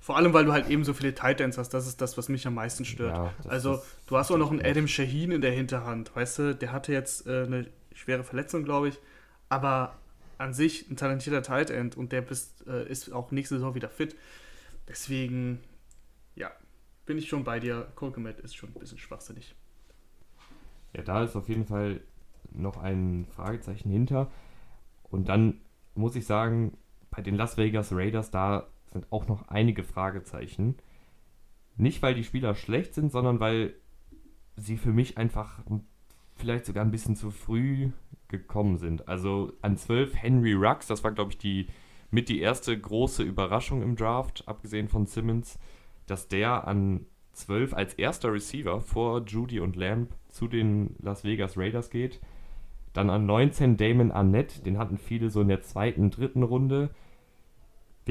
Vor 0.02 0.18
allem, 0.18 0.34
weil 0.34 0.46
du 0.46 0.52
halt 0.52 0.68
eben 0.68 0.84
so 0.84 0.94
viele 0.94 1.14
Titans 1.14 1.60
hast, 1.60 1.70
das 1.70 1.86
ist 1.86 2.02
das, 2.02 2.18
was 2.18 2.28
mich 2.28 2.48
am 2.48 2.56
meisten 2.56 2.86
stört. 2.86 3.16
Ja, 3.16 3.34
also, 3.48 3.84
du 4.08 4.18
hast 4.18 4.32
auch 4.32 4.38
noch 4.38 4.50
einen 4.50 4.60
Adam 4.60 4.88
Shaheen 4.88 5.32
in 5.32 5.42
der 5.42 5.52
Hinterhand, 5.52 6.16
weißt 6.16 6.40
du, 6.40 6.56
der 6.56 6.72
hatte 6.72 6.92
jetzt 6.92 7.28
äh, 7.28 7.44
eine 7.44 7.68
schwere 7.94 8.24
Verletzung, 8.24 8.64
glaube 8.64 8.90
ich, 8.90 9.00
aber 9.48 9.96
an 10.40 10.56
sich 10.56 10.90
ein 10.90 10.98
talentierter 10.98 11.44
Tight 11.44 11.70
End 11.70 11.96
und 11.96 12.12
der 12.12 12.22
bist, 12.22 12.66
äh, 12.66 12.90
ist 12.90 13.14
auch 13.14 13.32
nächste 13.32 13.56
Saison 13.56 13.76
wieder 13.76 13.90
fit. 13.90 14.16
Deswegen, 14.88 15.60
ja, 16.36 16.50
bin 17.06 17.20
ich 17.20 17.30
schon 17.30 17.44
bei 17.44 17.60
dir. 17.60 17.88
Kolkemet 17.94 18.40
ist 18.40 18.56
schon 18.56 18.70
ein 18.70 18.80
bisschen 18.80 18.98
schwachsinnig. 18.98 19.54
Ja, 20.96 21.04
da 21.04 21.24
ist 21.24 21.36
auf 21.36 21.48
jeden 21.48 21.66
Fall 21.66 22.02
noch 22.50 22.78
ein 22.78 23.28
Fragezeichen 23.36 23.92
hinter. 23.92 24.32
Und 25.04 25.30
dann 25.30 25.62
muss 25.94 26.16
ich 26.16 26.26
sagen, 26.26 26.76
bei 27.12 27.22
den 27.22 27.36
Las 27.36 27.58
Vegas 27.58 27.92
Raiders, 27.92 28.32
da 28.32 28.68
sind 28.92 29.12
auch 29.12 29.28
noch 29.28 29.48
einige 29.48 29.84
Fragezeichen. 29.84 30.76
Nicht, 31.78 32.02
weil 32.02 32.14
die 32.14 32.24
Spieler 32.24 32.56
schlecht 32.56 32.94
sind, 32.94 33.12
sondern 33.12 33.40
weil 33.40 33.74
sie 34.58 34.78
für 34.78 34.92
mich 34.92 35.18
einfach 35.18 35.60
vielleicht 36.36 36.66
sogar 36.66 36.84
ein 36.84 36.92
bisschen 36.92 37.16
zu 37.16 37.32
früh 37.32 37.92
gekommen 38.28 38.78
sind. 38.78 39.08
Also 39.08 39.54
an 39.62 39.78
12 39.78 40.16
Henry 40.16 40.54
Rux, 40.54 40.88
das 40.88 41.04
war, 41.04 41.12
glaube 41.12 41.32
ich, 41.32 41.38
die 41.38 41.68
mit 42.10 42.28
die 42.28 42.42
erste 42.42 42.78
große 42.78 43.24
Überraschung 43.24 43.82
im 43.82 43.96
Draft, 43.96 44.44
abgesehen 44.48 44.90
von 44.90 45.06
Simmons 45.06 45.58
dass 46.12 46.28
der 46.28 46.68
an 46.68 47.06
12 47.34 47.74
als 47.74 47.94
erster 47.94 48.34
Receiver 48.34 48.82
vor 48.82 49.24
Judy 49.26 49.62
und 49.62 49.78
Lamb 49.78 50.14
zu 50.28 50.50
den 50.50 50.96
Las 51.00 51.24
Vegas 51.24 51.58
Raiders 51.58 51.90
geht. 51.90 52.20
Dann 52.92 53.10
an 53.10 53.26
19 53.26 53.78
Damon 53.78 54.12
Arnett, 54.12 54.66
den 54.66 54.78
hatten 54.78 54.98
viele 54.98 55.30
so 55.30 55.40
in 55.40 55.48
der 55.48 55.62
zweiten, 55.62 56.12
dritten 56.12 56.44
Runde. 56.44 56.90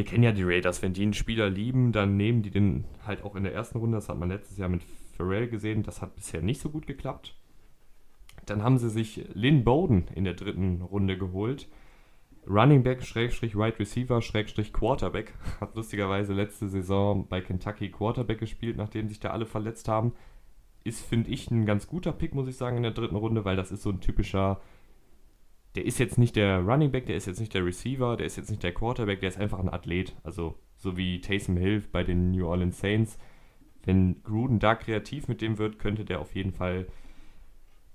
Wir 0.01 0.07
kennen 0.07 0.25
ja 0.25 0.33
die 0.33 0.45
Raiders, 0.45 0.81
wenn 0.81 0.95
die 0.95 1.03
einen 1.03 1.13
Spieler 1.13 1.51
lieben, 1.51 1.93
dann 1.93 2.17
nehmen 2.17 2.41
die 2.41 2.51
den 2.51 2.87
halt 3.07 3.23
auch 3.23 3.37
in 3.37 3.45
der 3.45 3.53
ersten 3.53 3.77
Runde. 3.77 3.99
Das 3.99 4.09
hat 4.09 4.19
man 4.19 4.31
letztes 4.31 4.57
Jahr 4.57 4.71
mit 4.71 4.83
Pharrell 5.15 5.47
gesehen, 5.47 5.83
das 5.83 6.01
hat 6.01 6.17
bisher 6.17 6.41
nicht 6.41 6.59
so 6.59 6.71
gut 6.71 6.87
geklappt. 6.87 7.37
Dann 8.47 8.63
haben 8.63 8.79
sie 8.79 8.89
sich 8.89 9.29
Lynn 9.35 9.63
Bowden 9.63 10.07
in 10.15 10.25
der 10.25 10.33
dritten 10.33 10.81
Runde 10.81 11.19
geholt. 11.19 11.69
Running 12.47 12.83
Back, 12.83 13.03
Schrägstrich 13.03 13.55
Wide 13.55 13.79
Receiver, 13.79 14.23
Schrägstrich 14.23 14.73
Quarterback. 14.73 15.35
Hat 15.61 15.77
lustigerweise 15.77 16.33
letzte 16.33 16.71
Saison 16.71 17.29
bei 17.29 17.43
Kentucky 17.43 17.91
Quarterback 17.91 18.39
gespielt, 18.39 18.79
nachdem 18.79 19.07
sich 19.07 19.21
da 19.21 19.33
alle 19.33 19.45
verletzt 19.45 19.87
haben. 19.87 20.15
Ist, 20.83 21.05
finde 21.05 21.29
ich, 21.29 21.51
ein 21.51 21.67
ganz 21.67 21.87
guter 21.87 22.13
Pick, 22.13 22.35
muss 22.35 22.49
ich 22.49 22.57
sagen, 22.57 22.79
in 22.79 22.85
der 22.85 22.93
dritten 22.93 23.17
Runde, 23.17 23.45
weil 23.45 23.57
das 23.57 23.71
ist 23.71 23.83
so 23.83 23.91
ein 23.91 24.01
typischer. 24.01 24.63
Der 25.77 25.85
ist 25.85 25.99
jetzt 25.99 26.19
nicht 26.19 26.37
der 26.37 26.61
Running 26.61 26.91
Back, 26.91 27.07
der 27.07 27.17
ist 27.17 27.27
jetzt 27.27 27.41
nicht 27.41 27.55
der 27.55 27.65
Receiver, 27.65 28.17
der 28.17 28.27
ist 28.27 28.37
jetzt 28.37 28.51
nicht 28.51 28.63
der 28.63 28.75
Quarterback, 28.75 29.21
der 29.21 29.29
ist 29.29 29.39
einfach 29.39 29.61
ein 29.61 29.69
Athlet. 29.69 30.17
Also, 30.25 30.59
so 30.77 30.97
wie 30.97 31.21
Taysom 31.21 31.57
Hill 31.57 31.83
bei 31.93 32.03
den 32.03 32.33
New 32.33 32.47
Orleans 32.47 32.81
Saints. 32.81 33.19
Wenn 33.85 34.23
Gruden 34.23 34.59
da 34.59 34.75
kreativ 34.75 35.29
mit 35.29 35.41
dem 35.41 35.59
wird, 35.59 35.79
könnte 35.79 36.05
der 36.05 36.21
auf 36.21 36.35
jeden 36.35 36.53
Fall 36.53 36.87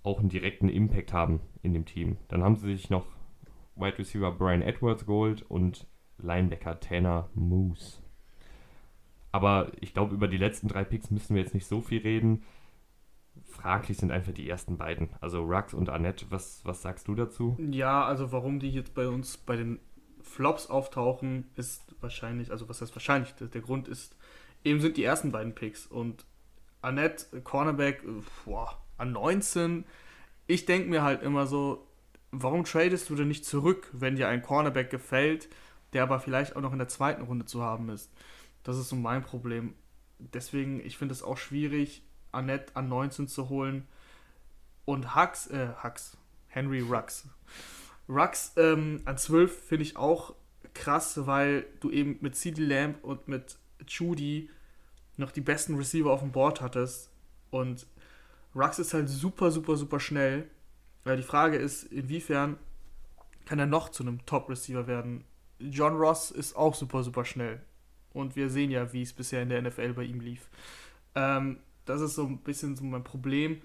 auch 0.04 0.20
einen 0.20 0.30
direkten 0.30 0.70
Impact 0.70 1.14
haben 1.14 1.42
in 1.64 1.74
dem 1.74 1.86
Team. 1.86 2.18
Dann 2.28 2.44
haben 2.44 2.56
sie 2.56 2.76
sich 2.76 2.90
noch 2.90 3.06
Wide 3.76 3.98
Receiver 3.98 4.32
Brian 4.32 4.62
Edwards 4.62 5.06
geholt 5.06 5.42
und 5.44 5.88
Linebacker 6.18 6.80
Tanner 6.80 7.30
Moose. 7.34 8.02
Aber 9.32 9.72
ich 9.82 9.94
glaube, 9.94 10.16
über 10.16 10.30
die 10.30 10.38
letzten 10.38 10.70
drei 10.70 10.86
Picks 10.86 11.12
müssen 11.12 11.36
wir 11.36 11.42
jetzt 11.42 11.54
nicht 11.54 11.66
so 11.66 11.82
viel 11.82 12.02
reden. 12.02 12.44
Fraglich 13.56 13.97
sind 13.97 14.12
einfach 14.12 14.34
die 14.34 14.49
ersten 14.49 14.78
beiden. 14.78 15.10
Also 15.22 15.43
Rux 15.43 15.74
und 15.74 15.89
Annette, 15.89 16.26
was, 16.30 16.62
was 16.66 16.82
sagst 16.82 17.08
du 17.08 17.16
dazu? 17.16 17.58
Ja, 17.72 18.06
also 18.06 18.32
warum 18.32 18.60
die 18.60 18.72
jetzt 18.72 18.93
bei 18.93 19.08
uns 19.08 19.38
bei 19.38 19.56
den 19.56 19.80
Flops 20.22 20.68
auftauchen, 20.68 21.45
ist 21.56 21.95
wahrscheinlich, 22.01 22.51
also 22.51 22.68
was 22.68 22.82
heißt 22.82 22.95
wahrscheinlich, 22.95 23.34
der, 23.36 23.62
Grund 23.62 23.88
ist, 23.88 24.18
eben 24.64 24.82
sind 24.82 24.97
die 24.97 25.03
ersten 25.03 25.32
beiden 25.32 25.56
Picks. 25.56 25.88
Und 25.88 26.26
Annette, 26.82 27.41
Cornerback, 27.41 28.03
boah, 28.43 28.78
an 28.97 29.14
19, 29.14 29.86
ich 30.47 30.66
denke 30.66 30.89
mir 30.89 31.03
halt 31.03 31.22
immer 31.22 31.47
so, 31.47 31.88
warum 32.32 32.66
tradest 32.66 33.10
du 33.10 33.16
denn 33.16 33.28
nicht 33.28 33.45
zurück, 33.45 33.89
wenn 33.93 34.16
dir 34.16 34.28
ein 34.28 34.41
Cornerback 34.41 34.89
gefällt, 34.89 35.47
der 35.93 36.03
aber 36.03 36.20
vielleicht 36.20 36.56
auch 36.56 36.62
noch 36.62 36.74
in 36.74 36.80
der 36.80 36.88
zweiten 36.88 37.24
Runde 37.24 37.45
zu 37.45 37.64
haben 37.64 37.89
ist? 37.89 38.12
Das 38.64 38.78
ist 38.78 38.89
so 38.89 38.95
mein 38.95 39.24
Problem. 39.24 39.76
Deswegen, 40.20 40.86
ich 40.86 40.97
finde 40.97 41.14
es 41.14 41.24
auch 41.24 41.38
schwierig, 41.38 42.05
Annette 42.36 42.76
an 42.76 42.90
19 42.90 43.28
zu 43.28 43.50
holen. 43.50 43.88
Und 44.86 45.16
Hux, 45.16 45.48
äh, 45.48 45.70
Hux, 45.84 46.18
Henry 46.48 46.82
Rux. 46.82 47.28
Rux 48.08 48.54
ähm, 48.58 49.02
an 49.06 49.18
12 49.18 49.68
finde 49.68 49.84
ich 49.84 49.98
auch 49.98 50.36
krass, 50.74 51.26
weil 51.26 51.66
du 51.80 51.90
eben 51.90 52.18
mit 52.22 52.36
CD 52.36 52.62
Lamb 52.62 53.04
und 53.04 53.28
mit 53.28 53.58
Judy 53.88 54.50
noch 55.18 55.32
die 55.32 55.42
besten 55.42 55.76
Receiver 55.76 56.12
auf 56.12 56.20
dem 56.20 56.32
Board 56.32 56.62
hattest. 56.62 57.10
Und 57.50 57.88
Rux 58.56 58.80
ist 58.80 58.94
halt 58.94 59.10
super, 59.10 59.50
super, 59.52 59.76
super 59.78 60.00
schnell. 60.00 60.50
Weil 61.04 61.18
die 61.18 61.24
Frage 61.24 61.58
ist, 61.58 61.84
inwiefern 61.84 62.58
kann 63.46 63.60
er 63.60 63.68
noch 63.68 63.90
zu 63.90 64.04
einem 64.04 64.26
Top-Receiver 64.26 64.88
werden? 64.88 65.24
John 65.60 65.96
Ross 65.96 66.32
ist 66.32 66.56
auch 66.56 66.76
super, 66.76 67.04
super 67.04 67.24
schnell. 67.24 67.62
Und 68.12 68.36
wir 68.36 68.50
sehen 68.50 68.72
ja, 68.72 68.92
wie 68.92 69.04
es 69.04 69.14
bisher 69.14 69.42
in 69.42 69.50
der 69.50 69.62
NFL 69.62 69.94
bei 69.94 70.04
ihm 70.04 70.20
lief. 70.20 70.50
Ähm, 71.14 71.60
das 71.86 72.02
ist 72.02 72.16
so 72.16 72.26
ein 72.26 72.40
bisschen 72.40 72.76
so 72.76 72.84
mein 72.84 73.04
Problem. 73.04 73.62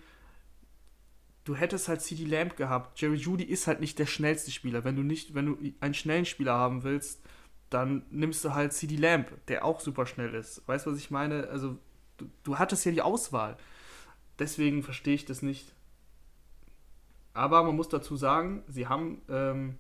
Du 1.45 1.57
hättest 1.57 1.89
halt 1.89 2.03
CD 2.03 2.25
Lamb 2.25 2.57
gehabt. 2.57 3.01
Jerry 3.01 3.17
Judy 3.17 3.45
ist 3.45 3.67
halt 3.67 3.81
nicht 3.81 3.99
der 3.99 4.07
schnellste 4.07 4.51
Spieler. 4.51 4.85
Wenn 4.85 4.97
du 4.97 5.03
nicht, 5.03 5.35
wenn 5.35 5.47
du 5.47 5.59
einen 5.81 5.95
schnellen 5.95 6.27
Spieler 6.27 6.55
haben 6.55 6.85
willst, 6.85 7.23
dann 7.71 8.05
nimmst 8.11 8.45
du 8.45 8.55
halt 8.55 8.73
CD 8.73 8.97
Lamb, 8.97 9.31
der 9.47 9.65
auch 9.65 9.81
super 9.81 10.07
schnell 10.07 10.35
ist. 10.35 10.67
Weißt 10.69 10.87
du, 10.87 10.93
was 10.93 10.99
ich 10.99 11.11
meine? 11.11 11.49
Also, 11.49 11.79
du, 12.19 12.29
du 12.43 12.59
hattest 12.59 12.85
ja 12.85 12.93
die 12.93 13.03
Auswahl. 13.03 13.57
Deswegen 14.39 14.83
verstehe 14.83 15.15
ich 15.15 15.25
das 15.25 15.43
nicht. 15.43 15.73
Aber 17.33 17.63
man 17.63 17.77
muss 17.77 17.89
dazu 17.89 18.17
sagen, 18.17 18.65
sie 18.67 18.89
haben, 18.89 19.23
ähm, 19.29 19.79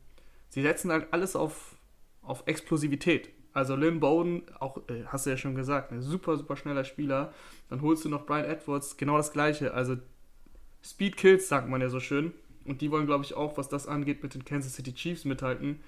sie 0.48 0.62
setzen 0.62 0.92
halt 0.92 1.12
alles 1.12 1.34
auf, 1.34 1.76
auf 2.22 2.44
Explosivität. 2.46 3.30
Also 3.52 3.74
Lynn 3.74 4.00
Bowden, 4.00 4.42
auch, 4.60 4.76
äh, 4.88 5.04
hast 5.06 5.26
du 5.26 5.30
ja 5.30 5.36
schon 5.36 5.54
gesagt, 5.54 5.90
ein 5.92 6.02
super, 6.02 6.36
super 6.36 6.56
schneller 6.56 6.84
Spieler. 6.84 7.32
Dann 7.68 7.82
holst 7.82 8.04
du 8.04 8.08
noch 8.08 8.26
Brian 8.26 8.44
Edwards, 8.44 8.96
genau 8.96 9.16
das 9.16 9.32
gleiche. 9.32 9.74
Also 9.74 9.96
Speed 10.82 11.16
Kills, 11.16 11.48
sagt 11.48 11.68
man 11.68 11.80
ja 11.80 11.88
so 11.88 12.00
schön. 12.00 12.32
Und 12.64 12.80
die 12.80 12.90
wollen, 12.90 13.06
glaube 13.06 13.24
ich, 13.24 13.34
auch, 13.34 13.56
was 13.56 13.68
das 13.68 13.86
angeht, 13.86 14.22
mit 14.22 14.34
den 14.34 14.44
Kansas 14.44 14.74
City 14.74 14.94
Chiefs 14.94 15.24
mithalten. 15.24 15.80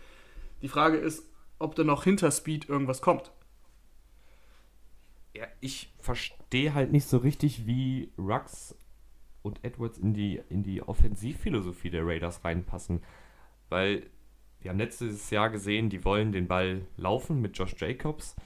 Die 0.63 0.69
Frage 0.69 0.97
ist, 0.97 1.25
ob 1.59 1.75
da 1.77 1.85
noch 1.85 2.05
hinter 2.05 2.31
Speed 2.31 2.69
irgendwas 2.69 3.01
kommt. 3.01 3.31
Ja, 5.35 5.47
ich 5.61 5.93
verstehe 6.01 6.75
halt 6.75 6.93
nicht 6.93 7.07
so 7.07 7.19
richtig, 7.19 7.67
wie 7.67 8.11
Rux 8.19 8.77
und 9.43 9.65
Edwards 9.65 9.99
in 9.99 10.15
die, 10.15 10.41
in 10.51 10.63
die 10.63 10.83
Offensivphilosophie 10.83 11.91
der 11.91 12.07
Raiders 12.07 12.45
reinpassen. 12.45 13.03
Weil 13.69 14.07
wir 14.63 14.71
haben 14.71 14.79
letztes 14.79 15.31
Jahr 15.31 15.51
gesehen, 15.51 15.91
die 15.91 16.05
wollen 16.05 16.33
den 16.33 16.47
Ball 16.47 16.83
laufen 16.97 17.41
mit 17.41 17.59
Josh 17.59 17.75
Jacobs 17.79 18.37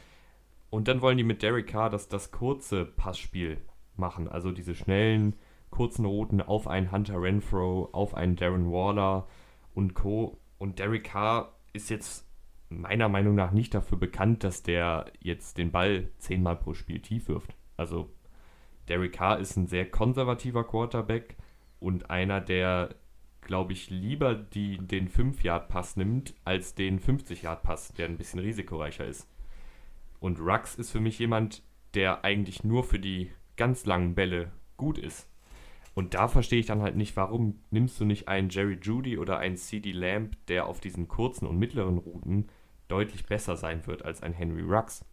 und 0.71 0.89
dann 0.89 1.01
wollen 1.01 1.19
die 1.19 1.25
mit 1.25 1.43
Derek 1.43 1.69
Carr 1.69 1.91
das, 1.91 2.09
das 2.09 2.31
kurze 2.31 2.85
Passspiel 2.85 3.59
machen. 3.97 4.29
Also 4.29 4.51
diese 4.51 4.75
schnellen, 4.75 5.37
kurzen 5.71 6.05
Routen 6.05 6.41
auf 6.41 6.67
einen 6.67 6.91
Hunter 6.93 7.21
Renfro, 7.21 7.91
auf 7.93 8.15
einen 8.15 8.37
Darren 8.37 8.71
Waller 8.71 9.27
und 9.75 9.95
Co. 9.95 10.39
Und 10.59 10.79
Derek 10.79 11.05
Carr 11.05 11.53
ist 11.73 11.91
jetzt 11.91 12.27
meiner 12.69 13.09
Meinung 13.09 13.35
nach 13.35 13.53
nicht 13.53 13.75
dafür 13.75 13.99
bekannt, 13.99 14.43
dass 14.43 14.63
der 14.63 15.07
jetzt 15.21 15.59
den 15.59 15.71
Ball 15.71 16.09
zehnmal 16.19 16.57
pro 16.57 16.75
Spiel 16.75 17.01
tief 17.01 17.29
wirft. 17.29 17.55
Also 17.77 18.11
Derek 18.89 19.13
Carr 19.13 19.39
ist 19.39 19.57
ein 19.57 19.67
sehr 19.67 19.89
konservativer 19.89 20.65
Quarterback 20.65 21.37
und 21.79 22.11
einer, 22.11 22.41
der, 22.41 22.95
glaube 23.47 23.73
ich, 23.73 23.89
lieber 23.89 24.35
die, 24.35 24.79
den 24.79 25.09
5-Yard-Pass 25.09 25.97
nimmt, 25.97 26.35
als 26.45 26.75
den 26.75 27.01
50-Yard-Pass, 27.01 27.95
der 27.95 28.07
ein 28.07 28.19
bisschen 28.19 28.41
risikoreicher 28.41 29.07
ist. 29.07 29.27
Und 30.21 30.41
Rux 30.41 30.75
ist 30.75 30.91
für 30.91 31.01
mich 31.01 31.19
jemand, 31.19 31.63
der 31.95 32.25
eigentlich 32.25 32.65
nur 32.65 32.85
für 32.85 32.99
die 32.99 33.31
ganz 33.57 33.87
langen 33.87 34.15
Bälle 34.15 34.53
gut 34.77 34.99
ist. 34.99 35.29
Und 35.95 36.13
da 36.13 36.29
verstehe 36.29 36.61
ich 36.61 36.67
dann 36.67 36.83
halt 36.83 36.97
nicht, 36.97 37.17
warum 37.17 37.61
nimmst 37.71 37.99
du 37.99 38.05
nicht 38.05 38.29
einen 38.29 38.51
Jerry 38.51 38.79
Judy 38.83 39.17
oder 39.17 39.39
einen 39.39 39.57
CD 39.57 39.93
Lamb, 39.93 40.37
der 40.49 40.67
auf 40.67 40.81
diesen 40.81 41.09
kurzen 41.09 41.47
und 41.47 41.59
mittleren 41.59 41.97
Routen 41.97 42.49
deutlich 42.89 43.25
besser 43.25 43.57
sein 43.57 43.87
wird 43.87 44.05
als 44.05 44.23
ein 44.23 44.35
Henry 44.35 44.63
Rux. 44.63 45.05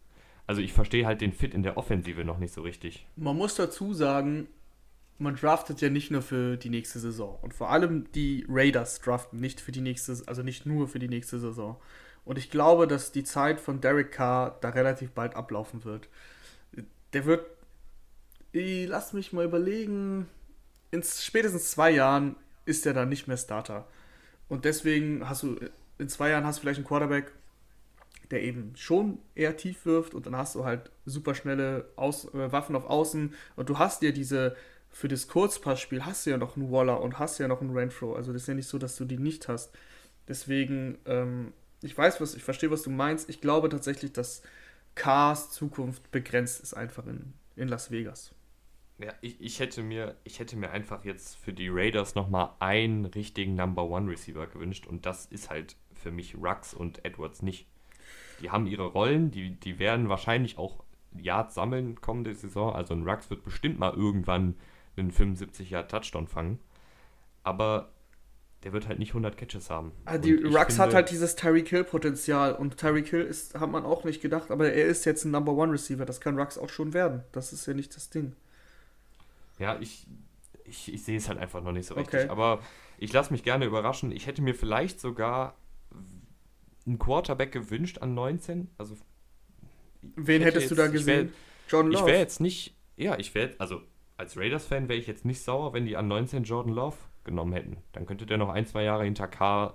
Also 0.46 0.60
ich 0.60 0.74
verstehe 0.74 1.06
halt 1.06 1.22
den 1.22 1.32
Fit 1.32 1.54
in 1.54 1.62
der 1.62 1.78
Offensive 1.78 2.24
noch 2.24 2.38
nicht 2.38 2.52
so 2.52 2.60
richtig. 2.60 3.06
Man 3.16 3.36
muss 3.36 3.54
dazu 3.54 3.94
sagen, 3.94 4.48
man 5.18 5.36
draftet 5.36 5.80
ja 5.80 5.90
nicht 5.90 6.10
nur 6.10 6.22
für 6.22 6.56
die 6.56 6.70
nächste 6.70 6.98
Saison. 6.98 7.38
Und 7.40 7.54
vor 7.54 7.70
allem 7.70 8.10
die 8.12 8.44
Raiders 8.48 9.00
draften 9.00 9.40
nicht 9.40 9.60
für 9.60 9.72
die 9.72 9.80
nächste, 9.80 10.16
also 10.26 10.42
nicht 10.42 10.66
nur 10.66 10.88
für 10.88 10.98
die 10.98 11.08
nächste 11.08 11.38
Saison. 11.38 11.80
Und 12.24 12.38
ich 12.38 12.50
glaube, 12.50 12.86
dass 12.86 13.12
die 13.12 13.24
Zeit 13.24 13.60
von 13.60 13.80
Derek 13.80 14.10
Carr 14.12 14.58
da 14.60 14.70
relativ 14.70 15.10
bald 15.12 15.36
ablaufen 15.36 15.84
wird. 15.84 16.08
Der 17.12 17.26
wird, 17.26 17.46
lass 18.52 19.12
mich 19.12 19.32
mal 19.32 19.44
überlegen, 19.44 20.28
in 20.90 21.02
spätestens 21.02 21.70
zwei 21.70 21.90
Jahren 21.90 22.36
ist 22.66 22.86
er 22.86 22.94
dann 22.94 23.08
nicht 23.08 23.28
mehr 23.28 23.36
Starter. 23.36 23.86
Und 24.48 24.64
deswegen 24.64 25.28
hast 25.28 25.42
du, 25.42 25.58
in 25.98 26.08
zwei 26.08 26.30
Jahren 26.30 26.44
hast 26.44 26.58
du 26.58 26.60
vielleicht 26.62 26.78
einen 26.78 26.86
Quarterback, 26.86 27.32
der 28.30 28.42
eben 28.42 28.72
schon 28.74 29.18
eher 29.34 29.56
tief 29.56 29.84
wirft 29.84 30.14
und 30.14 30.26
dann 30.26 30.36
hast 30.36 30.54
du 30.54 30.64
halt 30.64 30.90
super 31.04 31.34
schnelle 31.34 31.88
Aus 31.96 32.24
äh, 32.32 32.52
Waffen 32.52 32.74
auf 32.74 32.86
Außen 32.86 33.34
und 33.56 33.68
du 33.68 33.78
hast 33.78 34.02
dir 34.02 34.12
diese, 34.12 34.56
für 34.94 35.08
das 35.08 35.26
Kurzpassspiel 35.26 36.04
hast 36.04 36.24
du 36.24 36.30
ja 36.30 36.38
noch 36.38 36.56
einen 36.56 36.70
Waller 36.70 37.00
und 37.00 37.18
hast 37.18 37.38
ja 37.38 37.48
noch 37.48 37.60
einen 37.60 37.76
Renfro. 37.76 38.14
Also 38.14 38.32
das 38.32 38.42
ist 38.42 38.48
ja 38.48 38.54
nicht 38.54 38.68
so, 38.68 38.78
dass 38.78 38.94
du 38.94 39.04
die 39.04 39.18
nicht 39.18 39.48
hast. 39.48 39.76
Deswegen, 40.28 40.98
ähm, 41.04 41.52
ich 41.82 41.98
weiß, 41.98 42.20
was, 42.20 42.36
ich 42.36 42.44
verstehe, 42.44 42.70
was 42.70 42.82
du 42.82 42.90
meinst. 42.90 43.28
Ich 43.28 43.40
glaube 43.40 43.68
tatsächlich, 43.68 44.12
dass 44.12 44.42
Cars 44.94 45.50
Zukunft 45.50 46.12
begrenzt 46.12 46.62
ist 46.62 46.74
einfach 46.74 47.06
in, 47.08 47.34
in 47.56 47.66
Las 47.66 47.90
Vegas. 47.90 48.32
Ja, 48.98 49.12
ich, 49.20 49.40
ich, 49.40 49.58
hätte 49.58 49.82
mir, 49.82 50.14
ich 50.22 50.38
hätte 50.38 50.54
mir 50.54 50.70
einfach 50.70 51.04
jetzt 51.04 51.38
für 51.38 51.52
die 51.52 51.68
Raiders 51.68 52.14
nochmal 52.14 52.50
einen 52.60 53.04
richtigen 53.04 53.56
Number 53.56 53.82
One 53.82 54.08
Receiver 54.08 54.46
gewünscht 54.46 54.86
und 54.86 55.06
das 55.06 55.26
ist 55.26 55.50
halt 55.50 55.74
für 55.92 56.12
mich 56.12 56.36
Rux 56.36 56.72
und 56.72 57.04
Edwards 57.04 57.42
nicht. 57.42 57.66
Die 58.40 58.50
haben 58.50 58.68
ihre 58.68 58.86
Rollen, 58.86 59.32
die, 59.32 59.56
die 59.56 59.80
werden 59.80 60.08
wahrscheinlich 60.08 60.56
auch 60.56 60.84
Yards 61.18 61.56
sammeln 61.56 62.00
kommende 62.00 62.32
Saison. 62.32 62.72
Also 62.72 62.94
ein 62.94 63.02
Rux 63.02 63.28
wird 63.28 63.42
bestimmt 63.42 63.80
mal 63.80 63.92
irgendwann 63.92 64.54
einen 65.02 65.12
75 65.12 65.70
Yard 65.70 65.90
Touchdown 65.90 66.26
fangen. 66.26 66.58
Aber 67.42 67.90
der 68.64 68.72
wird 68.72 68.88
halt 68.88 68.98
nicht 68.98 69.10
100 69.10 69.36
Catches 69.36 69.68
haben. 69.68 69.92
Ah, 70.06 70.16
die 70.16 70.34
Rux 70.34 70.78
hat 70.78 70.94
halt 70.94 71.10
dieses 71.10 71.36
Tyreek 71.36 71.68
Hill 71.68 71.84
Potenzial 71.84 72.54
und 72.54 72.78
Tyreek 72.78 73.08
Hill 73.08 73.20
ist, 73.20 73.54
hat 73.60 73.70
man 73.70 73.84
auch 73.84 74.04
nicht 74.04 74.22
gedacht, 74.22 74.50
aber 74.50 74.72
er 74.72 74.86
ist 74.86 75.04
jetzt 75.04 75.24
ein 75.24 75.30
Number 75.30 75.52
One 75.52 75.72
Receiver. 75.72 76.06
Das 76.06 76.20
kann 76.20 76.38
Rux 76.38 76.56
auch 76.56 76.70
schon 76.70 76.94
werden. 76.94 77.22
Das 77.32 77.52
ist 77.52 77.66
ja 77.66 77.74
nicht 77.74 77.94
das 77.94 78.08
Ding. 78.08 78.34
Ja, 79.58 79.78
ich, 79.80 80.06
ich, 80.64 80.92
ich 80.92 81.04
sehe 81.04 81.18
es 81.18 81.28
halt 81.28 81.38
einfach 81.38 81.62
noch 81.62 81.72
nicht 81.72 81.86
so 81.86 81.94
richtig. 81.94 82.20
Okay. 82.20 82.30
Aber 82.30 82.60
ich 82.96 83.12
lasse 83.12 83.32
mich 83.32 83.42
gerne 83.42 83.66
überraschen. 83.66 84.10
Ich 84.10 84.26
hätte 84.26 84.40
mir 84.40 84.54
vielleicht 84.54 84.98
sogar 84.98 85.56
einen 86.86 86.98
Quarterback 86.98 87.52
gewünscht 87.52 87.98
an 87.98 88.14
19. 88.14 88.70
Also 88.78 88.96
Wen 90.16 90.42
hättest 90.42 90.62
jetzt, 90.62 90.70
du 90.70 90.74
da 90.74 90.86
gesehen? 90.86 91.28
Wär, 91.28 91.34
Jordan 91.68 91.92
Love. 91.92 92.02
Ich 92.02 92.06
wäre 92.06 92.18
jetzt 92.18 92.40
nicht, 92.40 92.74
ja, 92.96 93.18
ich 93.18 93.34
wäre, 93.34 93.54
also 93.58 93.82
als 94.16 94.36
Raiders-Fan 94.36 94.88
wäre 94.88 94.98
ich 94.98 95.06
jetzt 95.06 95.24
nicht 95.24 95.42
sauer, 95.42 95.72
wenn 95.72 95.86
die 95.86 95.96
an 95.96 96.08
19 96.08 96.44
Jordan 96.44 96.72
Love 96.72 96.96
genommen 97.24 97.52
hätten. 97.52 97.78
Dann 97.92 98.06
könnte 98.06 98.26
der 98.26 98.38
noch 98.38 98.48
ein, 98.48 98.66
zwei 98.66 98.84
Jahre 98.84 99.04
hinter 99.04 99.26
K 99.26 99.74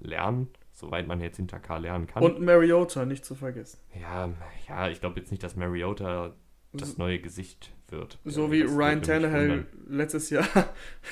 lernen, 0.00 0.48
soweit 0.72 1.06
man 1.06 1.20
jetzt 1.20 1.36
hinter 1.36 1.58
K 1.58 1.78
lernen 1.78 2.06
kann. 2.06 2.22
Und 2.22 2.40
Mariota, 2.40 3.04
nicht 3.04 3.24
zu 3.24 3.34
vergessen. 3.34 3.78
Ja, 4.00 4.30
ja, 4.68 4.88
ich 4.88 5.00
glaube 5.00 5.20
jetzt 5.20 5.30
nicht, 5.30 5.42
dass 5.42 5.56
Mariota 5.56 6.34
das 6.72 6.98
neue 6.98 7.18
Gesicht 7.18 7.72
wird. 7.88 8.18
So 8.24 8.46
ja, 8.46 8.52
wie 8.52 8.62
Ryan 8.62 9.02
Tannehill 9.02 9.66
letztes 9.88 10.30
Jahr. 10.30 10.46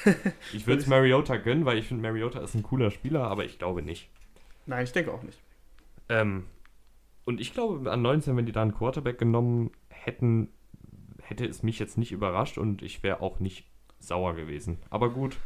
ich 0.53 0.67
würde 0.67 0.83
es 0.83 0.87
Mariota 0.87 1.37
gönnen, 1.37 1.65
weil 1.65 1.79
ich 1.79 1.89
finde, 1.89 2.03
Mariota 2.03 2.41
ist 2.41 2.55
ein 2.55 2.63
cooler 2.63 2.91
Spieler, 2.91 3.25
aber 3.25 3.45
ich 3.45 3.59
glaube 3.59 3.83
nicht. 3.83 4.11
Nein, 4.67 4.85
ich 4.85 4.93
denke 4.93 5.13
auch 5.13 5.23
nicht. 5.23 5.39
Ähm, 6.09 6.45
und 7.25 7.41
ich 7.41 7.55
glaube, 7.55 7.91
an 7.91 8.03
19, 8.03 8.37
wenn 8.37 8.47
die 8.47 8.53
da 8.53 8.63
einen 8.63 8.75
Quarterback 8.75 9.19
genommen 9.19 9.71
hätten, 9.89 10.49
hätte 11.29 11.47
es 11.47 11.63
mich 11.63 11.79
jetzt 11.79 11.99
nicht 11.99 12.13
überrascht 12.13 12.59
und 12.59 12.83
ich 12.83 13.03
wäre 13.03 13.21
auch 13.21 13.41
nicht 13.41 13.67
sauer 13.99 14.35
gewesen. 14.35 14.79
Aber 14.91 15.11
gut, 15.11 15.37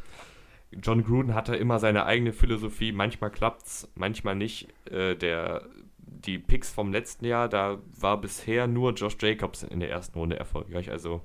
John 0.72 1.02
Gruden 1.04 1.34
hatte 1.34 1.56
immer 1.56 1.78
seine 1.78 2.06
eigene 2.06 2.32
Philosophie. 2.32 2.92
Manchmal 2.92 3.30
klappt's, 3.30 3.90
manchmal 3.94 4.36
nicht. 4.36 4.68
Äh, 4.90 5.16
der, 5.16 5.66
die 5.98 6.38
Picks 6.38 6.70
vom 6.70 6.92
letzten 6.92 7.24
Jahr, 7.24 7.48
da 7.48 7.78
war 7.98 8.20
bisher 8.20 8.66
nur 8.66 8.92
Josh 8.92 9.16
Jacobs 9.20 9.62
in 9.62 9.80
der 9.80 9.90
ersten 9.90 10.18
Runde 10.18 10.38
erfolgreich. 10.38 10.90
Also 10.90 11.22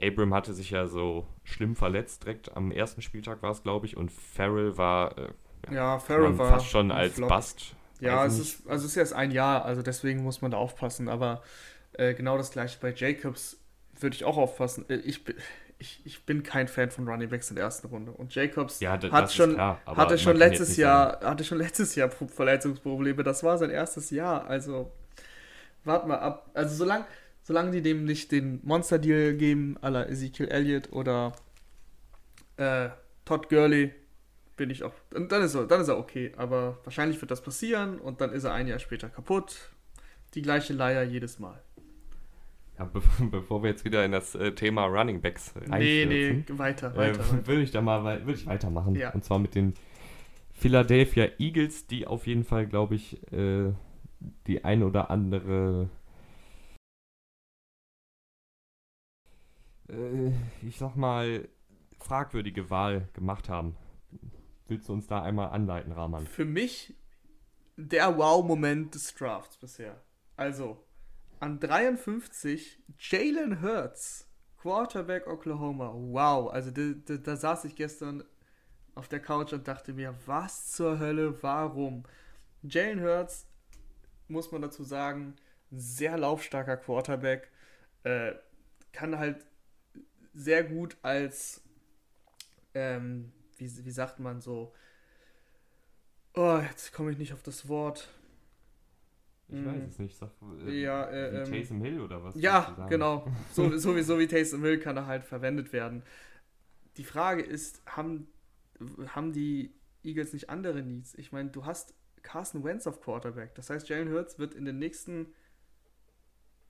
Abram 0.00 0.34
hatte 0.34 0.52
sich 0.52 0.70
ja 0.70 0.86
so 0.86 1.26
schlimm 1.44 1.74
verletzt, 1.74 2.24
direkt 2.24 2.54
am 2.56 2.70
ersten 2.70 3.00
Spieltag 3.02 3.42
war 3.42 3.52
es, 3.52 3.62
glaube 3.62 3.86
ich, 3.86 3.96
und 3.96 4.12
Farrell 4.12 4.76
war 4.76 5.16
äh, 5.16 5.28
ja, 5.70 5.98
Farrell 5.98 6.36
war 6.38 6.48
fast 6.48 6.66
schon 6.66 6.90
als 6.90 7.14
Flop. 7.14 7.28
Bast. 7.28 7.74
Ja, 8.00 8.24
es 8.26 8.38
ist, 8.38 8.68
also 8.68 8.84
es 8.84 8.92
ist 8.92 8.96
erst 8.96 9.12
ein 9.14 9.30
Jahr, 9.30 9.64
also 9.64 9.82
deswegen 9.82 10.22
muss 10.22 10.42
man 10.42 10.50
da 10.50 10.58
aufpassen. 10.58 11.08
Aber 11.08 11.42
äh, 11.94 12.14
genau 12.14 12.36
das 12.36 12.50
gleiche 12.50 12.78
bei 12.80 12.92
Jacobs 12.94 13.58
würde 14.00 14.16
ich 14.16 14.24
auch 14.24 14.36
aufpassen. 14.36 14.84
Äh, 14.88 14.96
ich, 14.96 15.22
ich, 15.78 16.00
ich 16.04 16.24
bin 16.24 16.42
kein 16.42 16.68
Fan 16.68 16.90
von 16.90 17.08
Running 17.08 17.28
Backs 17.28 17.50
in 17.50 17.56
der 17.56 17.64
ersten 17.64 17.88
Runde. 17.88 18.12
Und 18.12 18.34
Jacobs 18.34 18.80
ja, 18.80 18.98
hat 19.10 19.32
schon, 19.32 19.54
klar, 19.54 19.80
hatte 19.86 20.18
schon 20.18 20.36
letztes 20.36 20.76
Jahr, 20.76 21.20
hatte 21.22 21.44
schon 21.44 21.58
letztes 21.58 21.94
Jahr 21.94 22.10
Verletzungsprobleme. 22.10 23.22
Das 23.22 23.42
war 23.42 23.58
sein 23.58 23.70
erstes 23.70 24.10
Jahr. 24.10 24.46
Also 24.46 24.92
wart 25.84 26.06
mal 26.06 26.18
ab. 26.18 26.50
Also 26.54 26.74
solange 26.74 27.06
solange 27.42 27.70
die 27.70 27.82
dem 27.82 28.04
nicht 28.04 28.32
den 28.32 28.60
Monster-Deal 28.64 29.34
geben, 29.34 29.78
à 29.80 29.90
la 29.90 30.04
Ezekiel 30.08 30.48
Elliott 30.48 30.92
oder 30.92 31.32
Äh, 32.56 32.88
Todd 33.24 33.48
Gurley 33.48 33.92
bin 34.56 34.70
ich 34.70 34.82
auch. 34.82 34.92
Und 35.14 35.30
dann 35.30 35.42
ist, 35.42 35.54
er, 35.54 35.66
dann 35.66 35.80
ist 35.80 35.88
er 35.88 35.98
okay. 35.98 36.32
Aber 36.36 36.78
wahrscheinlich 36.84 37.20
wird 37.20 37.30
das 37.30 37.42
passieren 37.42 37.98
und 37.98 38.20
dann 38.20 38.32
ist 38.32 38.44
er 38.44 38.54
ein 38.54 38.66
Jahr 38.66 38.78
später 38.78 39.08
kaputt. 39.08 39.70
Die 40.34 40.42
gleiche 40.42 40.72
Leier 40.72 41.02
jedes 41.02 41.38
Mal. 41.38 41.62
Ja, 42.78 42.84
be 42.84 43.02
bevor 43.30 43.62
wir 43.62 43.70
jetzt 43.70 43.84
wieder 43.84 44.04
in 44.04 44.12
das 44.12 44.34
äh, 44.34 44.52
Thema 44.52 44.86
Running 44.86 45.20
Backs 45.20 45.54
Nee, 45.66 46.06
nee, 46.06 46.44
weiter, 46.58 46.94
weiter. 46.96 47.20
Äh, 47.20 47.46
würde 47.46 47.62
ich 47.62 47.70
da 47.70 47.80
mal 47.80 48.04
würde 48.26 48.38
ich 48.38 48.46
weitermachen. 48.46 48.94
Ja. 48.94 49.10
Und 49.12 49.24
zwar 49.24 49.38
mit 49.38 49.54
den 49.54 49.74
Philadelphia 50.52 51.28
Eagles, 51.38 51.86
die 51.86 52.06
auf 52.06 52.26
jeden 52.26 52.44
Fall, 52.44 52.66
glaube 52.66 52.94
ich, 52.94 53.20
äh, 53.32 53.72
die 54.46 54.64
ein 54.64 54.82
oder 54.82 55.10
andere 55.10 55.90
äh, 59.88 60.32
ich 60.62 60.78
sag 60.78 60.96
mal, 60.96 61.48
fragwürdige 61.98 62.70
Wahl 62.70 63.08
gemacht 63.12 63.48
haben. 63.48 63.76
Willst 64.68 64.88
du 64.88 64.92
uns 64.92 65.06
da 65.06 65.22
einmal 65.22 65.50
anleiten, 65.50 65.92
Rahman? 65.92 66.26
Für 66.26 66.44
mich 66.44 66.94
der 67.76 68.16
Wow-Moment 68.16 68.94
des 68.94 69.14
Drafts 69.14 69.56
bisher. 69.56 70.02
Also, 70.36 70.85
an 71.40 71.60
53 71.60 72.78
Jalen 72.98 73.60
Hurts, 73.60 74.26
Quarterback 74.58 75.26
Oklahoma. 75.26 75.92
Wow, 75.94 76.50
also 76.50 76.70
da, 76.70 76.94
da, 77.04 77.16
da 77.16 77.36
saß 77.36 77.64
ich 77.64 77.76
gestern 77.76 78.24
auf 78.94 79.08
der 79.08 79.20
Couch 79.20 79.52
und 79.52 79.68
dachte 79.68 79.92
mir, 79.92 80.14
was 80.26 80.72
zur 80.72 80.98
Hölle, 80.98 81.42
warum? 81.42 82.04
Jalen 82.62 83.02
Hurts, 83.02 83.46
muss 84.28 84.50
man 84.50 84.62
dazu 84.62 84.82
sagen, 84.82 85.36
sehr 85.70 86.16
laufstarker 86.16 86.76
Quarterback, 86.76 87.50
äh, 88.04 88.32
kann 88.92 89.18
halt 89.18 89.44
sehr 90.32 90.64
gut 90.64 90.96
als, 91.02 91.62
ähm, 92.74 93.32
wie, 93.58 93.84
wie 93.84 93.90
sagt 93.90 94.18
man 94.20 94.40
so, 94.40 94.72
oh, 96.34 96.58
jetzt 96.58 96.92
komme 96.92 97.10
ich 97.10 97.18
nicht 97.18 97.32
auf 97.32 97.42
das 97.42 97.68
Wort. 97.68 98.08
Ich 99.48 99.64
weiß 99.64 99.82
es 99.88 99.98
nicht. 99.98 100.16
Sag, 100.16 100.30
äh, 100.66 100.82
ja, 100.82 101.08
äh, 101.08 101.32
wie 101.32 101.36
ähm, 101.36 101.44
Taysom 101.44 101.80
Hill 101.80 102.00
oder 102.00 102.22
was? 102.22 102.34
Ja, 102.34 102.86
genau. 102.88 103.26
So, 103.52 103.70
sowieso 103.78 104.18
wie 104.18 104.26
Taysom 104.26 104.62
Hill 104.62 104.78
kann 104.80 104.96
er 104.96 105.06
halt 105.06 105.24
verwendet 105.24 105.72
werden. 105.72 106.02
Die 106.96 107.04
Frage 107.04 107.42
ist, 107.42 107.82
haben, 107.86 108.26
haben 109.08 109.32
die 109.32 109.72
Eagles 110.02 110.32
nicht 110.32 110.50
andere 110.50 110.82
Needs? 110.82 111.14
Ich 111.14 111.30
meine, 111.30 111.50
du 111.50 111.64
hast 111.64 111.94
Carson 112.22 112.64
Wentz 112.64 112.86
auf 112.86 113.00
Quarterback. 113.00 113.54
Das 113.54 113.70
heißt, 113.70 113.88
Jalen 113.88 114.10
Hurts 114.10 114.38
wird 114.38 114.54
in 114.54 114.64
den 114.64 114.78
nächsten 114.78 115.32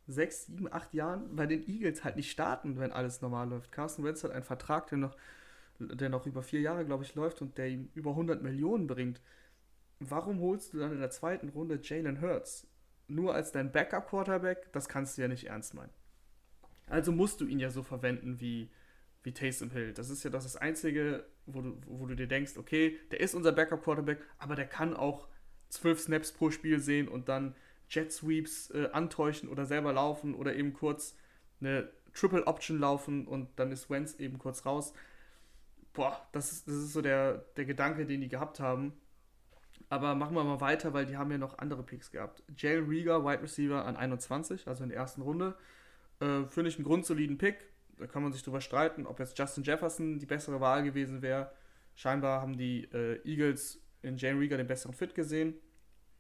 sechs, 0.07 0.47
sieben, 0.47 0.71
acht 0.73 0.93
Jahren 0.95 1.35
bei 1.35 1.47
den 1.47 1.67
Eagles 1.67 2.05
halt 2.05 2.17
nicht 2.17 2.31
starten, 2.31 2.79
wenn 2.79 2.93
alles 2.93 3.23
normal 3.23 3.49
läuft. 3.49 3.73
Carson 3.73 4.05
Wentz 4.05 4.23
hat 4.23 4.33
einen 4.33 4.45
Vertrag, 4.45 4.89
der 4.89 4.99
noch, 4.99 5.17
der 5.79 6.11
noch 6.11 6.27
über 6.27 6.43
vier 6.43 6.61
Jahre, 6.61 6.85
glaube 6.85 7.05
ich, 7.05 7.15
läuft 7.15 7.41
und 7.41 7.57
der 7.59 7.69
ihm 7.69 7.89
über 7.95 8.11
100 8.11 8.43
Millionen 8.43 8.87
bringt. 8.87 9.21
Warum 9.99 10.41
holst 10.41 10.73
du 10.73 10.79
dann 10.79 10.93
in 10.93 11.01
der 11.01 11.11
zweiten 11.11 11.49
Runde 11.49 11.79
Jalen 11.83 12.21
Hurts? 12.21 12.67
Nur 13.09 13.35
als 13.35 13.53
dein 13.53 13.73
Backup-Quarterback? 13.73 14.73
Das 14.73 14.89
kannst 14.89 15.17
du 15.17 15.23
ja 15.23 15.29
nicht 15.29 15.45
ernst 15.45 15.75
meinen. 15.75 15.93
Also 16.89 17.13
musst 17.13 17.41
du 17.41 17.47
ihn 17.47 17.59
ja 17.59 17.71
so 17.71 17.83
verwenden 17.83 18.41
wie, 18.41 18.71
wie 19.23 19.33
Taysom 19.33 19.71
Hill. 19.71 19.93
Das 19.93 20.11
ist 20.11 20.23
ja 20.23 20.31
das, 20.31 20.45
das 20.45 20.57
Einzige, 20.57 21.27
wo 21.47 21.63
du, 21.63 21.81
wo 21.87 22.07
du 22.07 22.15
dir 22.15 22.27
denkst, 22.29 22.57
okay, 22.57 22.99
der 23.11 23.21
ist 23.21 23.35
unser 23.35 23.53
Backup-Quarterback, 23.53 24.21
aber 24.39 24.55
der 24.55 24.67
kann 24.67 24.95
auch 24.95 25.29
zwölf 25.69 26.01
Snaps 26.01 26.33
pro 26.33 26.51
Spiel 26.51 26.79
sehen 26.81 27.09
und 27.09 27.29
dann 27.29 27.55
Jet 27.89 28.13
Sweeps 28.13 28.71
äh, 28.71 28.89
antäuschen 28.93 29.49
oder 29.49 29.67
selber 29.67 29.93
laufen 29.93 30.35
oder 30.35 30.55
eben 30.55 30.73
kurz 30.73 31.17
eine 31.61 31.91
Triple 32.13 32.47
Option 32.47 32.79
laufen 32.79 33.27
und 33.27 33.49
dann 33.59 33.71
ist 33.73 33.91
Wentz 33.91 34.15
eben 34.19 34.39
kurz 34.39 34.67
raus. 34.67 34.93
Boah, 35.93 36.27
das 36.33 36.53
ist, 36.53 36.69
das 36.69 36.75
ist 36.75 36.93
so 36.93 37.03
der, 37.03 37.39
der 37.57 37.65
Gedanke, 37.65 38.07
den 38.07 38.21
die 38.21 38.29
gehabt 38.29 38.61
haben. 38.61 38.93
Aber 39.89 40.15
machen 40.15 40.35
wir 40.35 40.43
mal 40.43 40.61
weiter, 40.61 40.93
weil 40.93 41.07
die 41.07 41.17
haben 41.17 41.31
ja 41.31 41.39
noch 41.39 41.59
andere 41.59 41.83
Picks 41.83 42.11
gehabt. 42.11 42.43
Jalen 42.57 42.89
Rieger, 42.89 43.25
Wide 43.25 43.43
Receiver 43.43 43.85
an 43.85 43.97
21, 43.97 44.67
also 44.67 44.83
in 44.83 44.89
der 44.89 44.99
ersten 44.99 45.23
Runde. 45.23 45.55
Äh, 46.21 46.45
Finde 46.49 46.69
ich 46.69 46.77
einen 46.77 46.85
grundsoliden 46.85 47.39
Pick. 47.39 47.57
Da 47.99 48.07
kann 48.07 48.23
man 48.23 48.33
sich 48.33 48.43
drüber 48.43 48.61
streiten, 48.61 49.07
ob 49.07 49.21
jetzt 49.21 49.39
Justin 49.39 49.63
Jefferson 49.63 50.19
die 50.19 50.27
bessere 50.27 50.61
Wahl 50.61 50.83
gewesen 50.83 51.23
wäre. 51.23 51.53
Scheinbar 51.95 52.43
haben 52.43 52.57
die 52.59 52.85
äh, 52.93 53.21
Eagles 53.25 53.81
in 54.03 54.17
Jalen 54.17 54.39
Rieger 54.39 54.57
den 54.57 54.67
besseren 54.67 54.95
Fit 54.95 55.15
gesehen. 55.15 55.55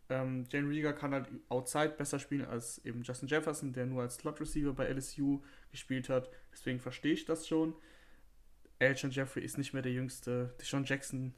Ähm, 0.08 0.44
Jane 0.50 0.68
Rieger 0.68 0.92
kann 0.92 1.12
halt 1.12 1.28
outside 1.48 1.94
besser 1.96 2.18
spielen 2.18 2.44
als 2.44 2.84
eben 2.84 3.02
Justin 3.02 3.28
Jefferson, 3.28 3.72
der 3.72 3.86
nur 3.86 4.02
als 4.02 4.16
Slot 4.16 4.40
Receiver 4.40 4.72
bei 4.72 4.88
LSU 4.88 5.42
gespielt 5.70 6.08
hat. 6.08 6.30
Deswegen 6.52 6.78
verstehe 6.78 7.12
ich 7.12 7.24
das 7.24 7.46
schon. 7.48 7.74
Elton 8.78 9.10
Jeffrey 9.10 9.42
ist 9.42 9.58
nicht 9.58 9.72
mehr 9.72 9.82
der 9.82 9.92
Jüngste. 9.92 10.54
Deshaun 10.60 10.84
Jackson 10.84 11.34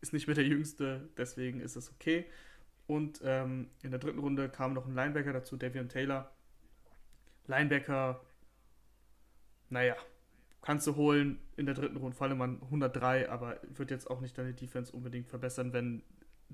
ist 0.00 0.12
nicht 0.12 0.26
mehr 0.26 0.34
der 0.34 0.46
Jüngste. 0.46 1.08
Deswegen 1.16 1.60
ist 1.60 1.76
es 1.76 1.90
okay. 1.90 2.26
Und 2.86 3.20
ähm, 3.24 3.68
in 3.82 3.90
der 3.90 4.00
dritten 4.00 4.18
Runde 4.18 4.48
kam 4.48 4.72
noch 4.72 4.86
ein 4.86 4.94
Linebacker 4.94 5.32
dazu, 5.32 5.56
Davion 5.56 5.88
Taylor. 5.88 6.30
Linebacker, 7.46 8.20
naja, 9.68 9.96
kannst 10.62 10.86
du 10.86 10.96
holen 10.96 11.38
in 11.56 11.66
der 11.66 11.74
dritten 11.74 11.96
Runde, 11.96 12.16
vor 12.16 12.26
allem 12.26 12.40
an 12.42 12.60
103, 12.62 13.28
aber 13.28 13.60
wird 13.62 13.90
jetzt 13.90 14.10
auch 14.10 14.20
nicht 14.20 14.36
deine 14.36 14.54
Defense 14.54 14.92
unbedingt 14.92 15.28
verbessern, 15.28 15.72
wenn 15.72 16.02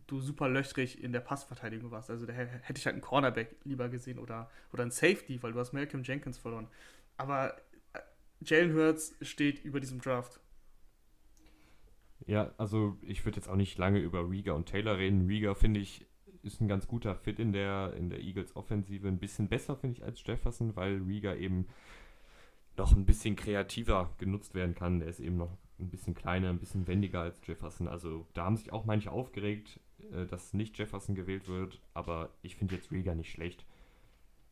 du 0.06 0.20
super 0.20 0.48
löchrig 0.48 1.02
in 1.02 1.12
der 1.12 1.20
Passverteidigung 1.20 1.90
warst. 1.90 2.10
Also 2.10 2.26
da 2.26 2.32
hätte 2.32 2.78
ich 2.78 2.86
halt 2.86 2.94
einen 2.94 3.02
Cornerback 3.02 3.56
lieber 3.64 3.88
gesehen 3.88 4.18
oder, 4.18 4.50
oder 4.72 4.82
einen 4.82 4.90
Safety, 4.90 5.42
weil 5.42 5.52
du 5.52 5.58
hast 5.58 5.72
Malcolm 5.72 6.02
Jenkins 6.02 6.38
verloren. 6.38 6.68
Aber 7.16 7.56
äh, 7.94 8.00
Jalen 8.40 8.74
Hurts 8.74 9.14
steht 9.22 9.64
über 9.64 9.80
diesem 9.80 10.00
Draft. 10.00 10.40
Ja, 12.24 12.52
also 12.56 12.96
ich 13.02 13.24
würde 13.24 13.36
jetzt 13.36 13.48
auch 13.48 13.56
nicht 13.56 13.76
lange 13.78 14.00
über 14.00 14.28
Rieger 14.28 14.54
und 14.54 14.66
Taylor 14.66 14.98
reden. 14.98 15.26
Rieger 15.26 15.54
finde 15.54 15.80
ich 15.80 16.06
ist 16.46 16.60
ein 16.60 16.68
ganz 16.68 16.86
guter 16.86 17.14
Fit 17.14 17.38
in 17.38 17.52
der, 17.52 17.94
in 17.94 18.08
der 18.08 18.20
Eagles 18.20 18.54
Offensive. 18.54 19.08
Ein 19.08 19.18
bisschen 19.18 19.48
besser 19.48 19.76
finde 19.76 19.96
ich 19.98 20.04
als 20.04 20.24
Jefferson, 20.24 20.76
weil 20.76 21.02
Rieger 21.02 21.36
eben 21.36 21.66
noch 22.76 22.94
ein 22.94 23.04
bisschen 23.04 23.36
kreativer 23.36 24.14
genutzt 24.18 24.54
werden 24.54 24.74
kann. 24.74 25.00
Der 25.00 25.08
ist 25.08 25.20
eben 25.20 25.36
noch 25.36 25.56
ein 25.78 25.90
bisschen 25.90 26.14
kleiner, 26.14 26.50
ein 26.50 26.58
bisschen 26.58 26.86
wendiger 26.86 27.20
als 27.20 27.40
Jefferson. 27.44 27.88
Also 27.88 28.26
da 28.32 28.44
haben 28.44 28.56
sich 28.56 28.72
auch 28.72 28.84
manche 28.84 29.10
aufgeregt, 29.10 29.80
äh, 30.12 30.26
dass 30.26 30.54
nicht 30.54 30.78
Jefferson 30.78 31.14
gewählt 31.14 31.48
wird, 31.48 31.80
aber 31.94 32.30
ich 32.42 32.56
finde 32.56 32.76
jetzt 32.76 32.92
Rieger 32.92 33.14
nicht 33.14 33.30
schlecht. 33.30 33.66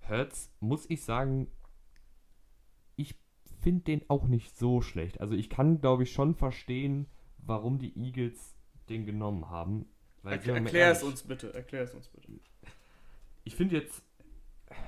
Hertz, 0.01 0.51
muss 0.61 0.89
ich 0.91 1.03
sagen, 1.03 1.49
ich 2.97 3.15
finde 3.61 3.85
den 3.85 4.11
auch 4.11 4.27
nicht 4.27 4.57
so 4.57 4.83
schlecht. 4.83 5.21
Also 5.21 5.35
ich 5.35 5.49
kann, 5.49 5.81
glaube 5.81 6.03
ich, 6.03 6.13
schon 6.13 6.35
verstehen, 6.35 7.07
warum 7.47 7.79
die 7.79 7.97
Eagles 7.97 8.55
den 8.89 9.07
genommen 9.07 9.49
haben. 9.51 9.87
Weil 10.23 10.35
Erklär, 10.35 10.57
erklär 10.57 10.91
es 10.91 11.03
uns 11.03 11.23
bitte, 11.23 11.53
erklär 11.53 11.83
es 11.83 11.95
uns 11.95 12.09
bitte. 12.09 12.33
Ich 13.45 13.57
finde 13.57 13.77
jetzt, 13.77 14.03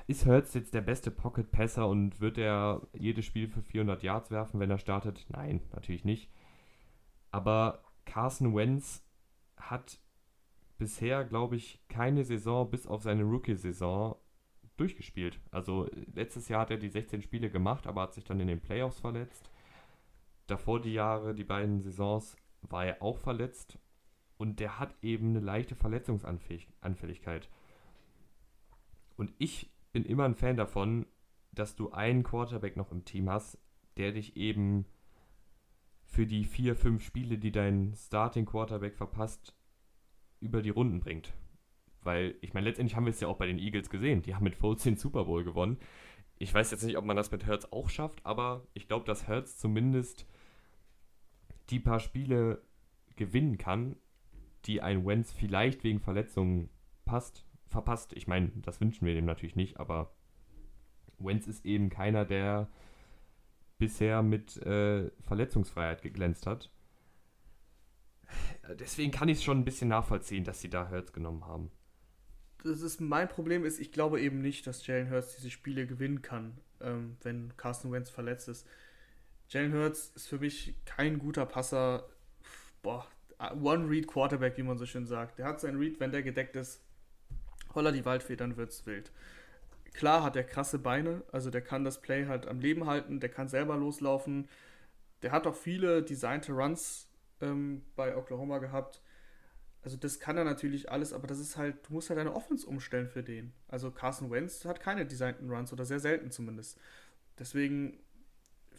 ist 0.07 0.25
Hertz 0.25 0.53
jetzt 0.53 0.73
der 0.73 0.81
beste 0.81 1.11
Pocket-Passer 1.11 1.87
und 1.87 2.19
wird 2.19 2.37
er 2.37 2.87
jedes 2.93 3.25
Spiel 3.25 3.47
für 3.47 3.61
400 3.61 4.03
Yards 4.03 4.31
werfen, 4.31 4.59
wenn 4.59 4.71
er 4.71 4.79
startet? 4.79 5.25
Nein, 5.29 5.61
natürlich 5.73 6.05
nicht. 6.05 6.31
Aber 7.31 7.83
Carson 8.05 8.55
Wentz 8.55 9.03
hat 9.57 9.99
bisher, 10.77 11.23
glaube 11.23 11.55
ich, 11.55 11.81
keine 11.87 12.23
Saison 12.23 12.69
bis 12.69 12.87
auf 12.87 13.03
seine 13.03 13.23
Rookie-Saison 13.23 14.15
durchgespielt. 14.77 15.39
Also 15.51 15.89
letztes 16.13 16.47
Jahr 16.49 16.61
hat 16.61 16.71
er 16.71 16.77
die 16.77 16.89
16 16.89 17.21
Spiele 17.21 17.49
gemacht, 17.49 17.87
aber 17.87 18.03
hat 18.03 18.13
sich 18.13 18.23
dann 18.23 18.39
in 18.39 18.47
den 18.47 18.61
Playoffs 18.61 18.99
verletzt. 18.99 19.49
Davor 20.45 20.79
die 20.79 20.93
Jahre, 20.93 21.35
die 21.35 21.43
beiden 21.43 21.81
Saisons, 21.81 22.37
war 22.61 22.85
er 22.85 23.01
auch 23.01 23.17
verletzt 23.17 23.77
und 24.37 24.59
der 24.59 24.79
hat 24.79 24.95
eben 25.01 25.29
eine 25.29 25.39
leichte 25.39 25.75
Verletzungsanfälligkeit. 25.75 27.49
Und 29.15 29.33
ich 29.39 29.71
bin 29.91 30.05
immer 30.05 30.25
ein 30.25 30.35
Fan 30.35 30.57
davon, 30.57 31.05
dass 31.51 31.75
du 31.75 31.91
einen 31.91 32.23
Quarterback 32.23 32.77
noch 32.77 32.91
im 32.91 33.03
Team 33.03 33.29
hast, 33.29 33.57
der 33.97 34.11
dich 34.11 34.37
eben 34.37 34.85
für 36.05 36.25
die 36.25 36.45
vier, 36.45 36.75
fünf 36.75 37.03
Spiele, 37.03 37.37
die 37.37 37.51
dein 37.51 37.93
Starting 37.95 38.45
Quarterback 38.45 38.95
verpasst, 38.95 39.55
über 40.39 40.61
die 40.61 40.69
Runden 40.69 40.99
bringt. 40.99 41.33
Weil, 42.01 42.35
ich 42.41 42.53
meine, 42.53 42.67
letztendlich 42.67 42.95
haben 42.95 43.05
wir 43.05 43.09
es 43.09 43.19
ja 43.19 43.27
auch 43.27 43.37
bei 43.37 43.47
den 43.47 43.57
Eagles 43.57 43.89
gesehen. 43.89 44.21
Die 44.21 44.35
haben 44.35 44.43
mit 44.43 44.55
Foles 44.55 44.83
den 44.83 44.97
Super 44.97 45.25
Bowl 45.25 45.43
gewonnen. 45.43 45.77
Ich 46.37 46.53
weiß 46.53 46.69
jetzt 46.71 46.83
nicht, 46.83 46.97
ob 46.97 47.05
man 47.05 47.17
das 47.17 47.31
mit 47.31 47.45
Hertz 47.45 47.65
auch 47.71 47.89
schafft, 47.89 48.23
aber 48.23 48.67
ich 48.73 48.87
glaube, 48.87 49.05
dass 49.05 49.27
Hertz 49.27 49.57
zumindest 49.57 50.27
die 51.69 51.79
paar 51.79 51.99
Spiele 51.99 52.61
gewinnen 53.15 53.57
kann, 53.57 53.95
die 54.65 54.81
ein 54.81 55.05
Wentz 55.05 55.31
vielleicht 55.31 55.83
wegen 55.83 55.99
Verletzungen 55.99 56.69
passt, 57.05 57.45
verpasst. 57.67 58.13
Ich 58.13 58.27
meine, 58.27 58.51
das 58.55 58.81
wünschen 58.81 59.05
wir 59.05 59.13
dem 59.13 59.25
natürlich 59.25 59.55
nicht, 59.55 59.79
aber 59.79 60.13
Wentz 61.19 61.47
ist 61.47 61.65
eben 61.65 61.89
keiner, 61.89 62.25
der 62.25 62.69
bisher 63.77 64.23
mit 64.23 64.57
äh, 64.57 65.11
Verletzungsfreiheit 65.21 66.01
geglänzt 66.01 66.47
hat. 66.47 66.71
Deswegen 68.79 69.11
kann 69.11 69.29
ich 69.29 69.37
es 69.37 69.43
schon 69.43 69.59
ein 69.59 69.65
bisschen 69.65 69.87
nachvollziehen, 69.89 70.43
dass 70.43 70.59
sie 70.59 70.69
da 70.69 70.89
Hurts 70.89 71.13
genommen 71.13 71.45
haben. 71.45 71.71
Das 72.63 72.81
ist 72.81 72.99
mein 72.99 73.29
Problem 73.29 73.63
ist, 73.63 73.79
ich 73.79 73.91
glaube 73.91 74.19
eben 74.19 74.41
nicht, 74.41 74.67
dass 74.67 74.85
Jalen 74.85 75.09
Hurts 75.09 75.35
diese 75.37 75.51
Spiele 75.51 75.87
gewinnen 75.87 76.21
kann, 76.21 76.57
ähm, 76.81 77.17
wenn 77.21 77.55
Carson 77.55 77.91
Wentz 77.91 78.09
verletzt 78.09 78.49
ist. 78.49 78.67
Jalen 79.49 79.73
Hurts 79.73 80.11
ist 80.15 80.27
für 80.27 80.39
mich 80.39 80.75
kein 80.85 81.19
guter 81.19 81.45
Passer. 81.45 82.09
Boah, 82.81 83.07
One-Read-Quarterback, 83.39 84.57
wie 84.57 84.63
man 84.63 84.77
so 84.77 84.85
schön 84.85 85.05
sagt. 85.05 85.39
Der 85.39 85.45
hat 85.45 85.61
seinen 85.61 85.77
Read, 85.77 85.99
wenn 85.99 86.11
der 86.11 86.23
gedeckt 86.23 86.55
ist, 86.55 86.81
holla 87.73 87.91
die 87.91 88.05
Waldfee, 88.05 88.35
dann 88.35 88.57
wird's 88.57 88.85
wild. 88.85 89.11
Klar 89.93 90.23
hat 90.23 90.35
er 90.35 90.43
krasse 90.43 90.79
Beine, 90.79 91.23
also 91.31 91.49
der 91.49 91.61
kann 91.61 91.83
das 91.83 92.01
Play 92.01 92.27
halt 92.27 92.47
am 92.47 92.59
Leben 92.59 92.85
halten, 92.85 93.19
der 93.19 93.29
kann 93.29 93.47
selber 93.47 93.77
loslaufen. 93.77 94.47
Der 95.21 95.31
hat 95.31 95.47
auch 95.47 95.55
viele 95.55 96.03
designte 96.03 96.51
Runs 96.51 97.09
ähm, 97.41 97.83
bei 97.95 98.15
Oklahoma 98.15 98.59
gehabt. 98.59 99.01
Also 99.81 99.97
das 99.97 100.19
kann 100.19 100.37
er 100.37 100.43
natürlich 100.43 100.91
alles, 100.91 101.13
aber 101.13 101.27
das 101.27 101.39
ist 101.39 101.57
halt, 101.57 101.87
du 101.87 101.93
musst 101.93 102.09
halt 102.09 102.19
deine 102.19 102.33
Offense 102.33 102.67
umstellen 102.67 103.07
für 103.07 103.23
den. 103.23 103.53
Also 103.67 103.89
Carson 103.89 104.29
Wentz 104.29 104.65
hat 104.65 104.81
keine 104.81 105.05
designten 105.05 105.49
Runs 105.49 105.71
oder 105.71 105.85
sehr 105.85 105.99
selten 105.99 106.29
zumindest. 106.29 106.79
Deswegen 107.39 107.97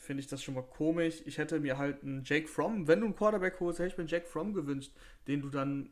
finde 0.09 0.23
ich 0.23 0.27
das 0.27 0.43
schon 0.43 0.55
mal 0.55 0.63
komisch. 0.63 1.21
Ich 1.27 1.37
hätte 1.37 1.61
mir 1.61 1.77
halt 1.77 2.03
einen 2.03 2.23
Jake 2.25 2.49
Fromm, 2.49 2.89
wenn 2.89 3.01
du 3.01 3.07
einen 3.07 3.15
Quarterback 3.15 3.61
holst, 3.61 3.79
hätte 3.79 3.89
ich 3.89 3.99
mir 3.99 4.05
einen 4.05 4.09
Jake 4.09 4.25
Fromm 4.25 4.55
gewünscht, 4.55 4.91
den 5.27 5.43
du 5.43 5.51
dann 5.51 5.91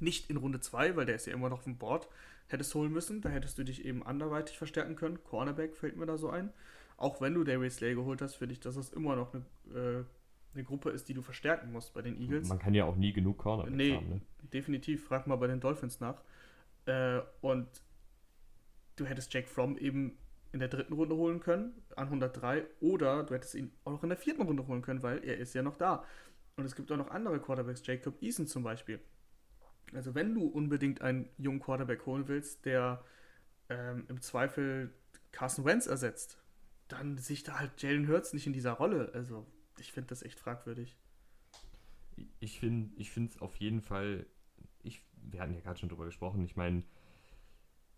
nicht 0.00 0.30
in 0.30 0.38
Runde 0.38 0.58
2, 0.60 0.96
weil 0.96 1.04
der 1.04 1.16
ist 1.16 1.26
ja 1.26 1.34
immer 1.34 1.50
noch 1.50 1.58
auf 1.58 1.64
dem 1.64 1.76
Board, 1.76 2.08
hättest 2.48 2.74
holen 2.74 2.90
müssen. 2.90 3.20
Da 3.20 3.28
hättest 3.28 3.58
du 3.58 3.62
dich 3.62 3.84
eben 3.84 4.02
anderweitig 4.02 4.56
verstärken 4.56 4.96
können. 4.96 5.22
Cornerback 5.22 5.76
fällt 5.76 5.98
mir 5.98 6.06
da 6.06 6.16
so 6.16 6.30
ein. 6.30 6.50
Auch 6.96 7.20
wenn 7.20 7.34
du 7.34 7.44
Darius 7.44 7.76
Slay 7.76 7.94
geholt 7.94 8.22
hast, 8.22 8.36
finde 8.36 8.54
ich, 8.54 8.60
dass 8.60 8.76
das 8.76 8.90
immer 8.94 9.16
noch 9.16 9.34
eine, 9.34 9.44
äh, 9.78 10.04
eine 10.54 10.64
Gruppe 10.64 10.88
ist, 10.88 11.06
die 11.10 11.12
du 11.12 11.20
verstärken 11.20 11.72
musst 11.72 11.92
bei 11.92 12.00
den 12.00 12.18
Eagles. 12.18 12.48
Man 12.48 12.58
kann 12.58 12.72
ja 12.72 12.86
auch 12.86 12.96
nie 12.96 13.12
genug 13.12 13.36
Cornerbacks 13.36 13.76
nee, 13.76 13.96
haben. 13.96 14.08
Ne? 14.08 14.20
definitiv. 14.50 15.04
Frag 15.04 15.26
mal 15.26 15.36
bei 15.36 15.46
den 15.46 15.60
Dolphins 15.60 16.00
nach. 16.00 16.22
Äh, 16.86 17.20
und 17.42 17.68
du 18.96 19.04
hättest 19.04 19.34
Jake 19.34 19.46
Fromm 19.46 19.76
eben 19.76 20.16
in 20.52 20.60
der 20.60 20.68
dritten 20.68 20.92
Runde 20.92 21.16
holen 21.16 21.40
können, 21.40 21.82
an 21.96 22.06
103, 22.06 22.66
oder 22.80 23.24
du 23.24 23.34
hättest 23.34 23.54
ihn 23.54 23.72
auch 23.84 23.92
noch 23.92 24.02
in 24.02 24.08
der 24.08 24.18
vierten 24.18 24.42
Runde 24.42 24.66
holen 24.66 24.82
können, 24.82 25.02
weil 25.02 25.22
er 25.24 25.36
ist 25.36 25.54
ja 25.54 25.62
noch 25.62 25.76
da. 25.76 26.04
Und 26.56 26.64
es 26.64 26.74
gibt 26.74 26.90
auch 26.90 26.96
noch 26.96 27.10
andere 27.10 27.40
Quarterbacks, 27.40 27.86
Jacob 27.86 28.22
Eason 28.22 28.46
zum 28.46 28.62
Beispiel. 28.62 29.00
Also 29.92 30.14
wenn 30.14 30.34
du 30.34 30.46
unbedingt 30.46 31.02
einen 31.02 31.28
jungen 31.36 31.60
Quarterback 31.60 32.06
holen 32.06 32.26
willst, 32.28 32.64
der 32.64 33.04
ähm, 33.68 34.04
im 34.08 34.20
Zweifel 34.20 34.92
Carson 35.32 35.64
Wentz 35.64 35.86
ersetzt, 35.86 36.38
dann 36.88 37.18
sehe 37.18 37.34
ich 37.34 37.42
da 37.42 37.58
halt 37.58 37.82
Jalen 37.82 38.08
Hurts 38.08 38.32
nicht 38.32 38.46
in 38.46 38.52
dieser 38.52 38.72
Rolle. 38.72 39.10
Also 39.14 39.46
ich 39.78 39.92
finde 39.92 40.08
das 40.08 40.22
echt 40.22 40.40
fragwürdig. 40.40 40.96
Ich 42.40 42.58
finde 42.58 42.94
es 43.02 43.40
auf 43.40 43.56
jeden 43.56 43.82
Fall, 43.82 44.26
ich, 44.82 45.04
wir 45.22 45.40
hatten 45.40 45.52
ja 45.52 45.60
gerade 45.60 45.78
schon 45.78 45.90
drüber 45.90 46.06
gesprochen, 46.06 46.42
ich 46.44 46.56
meine, 46.56 46.82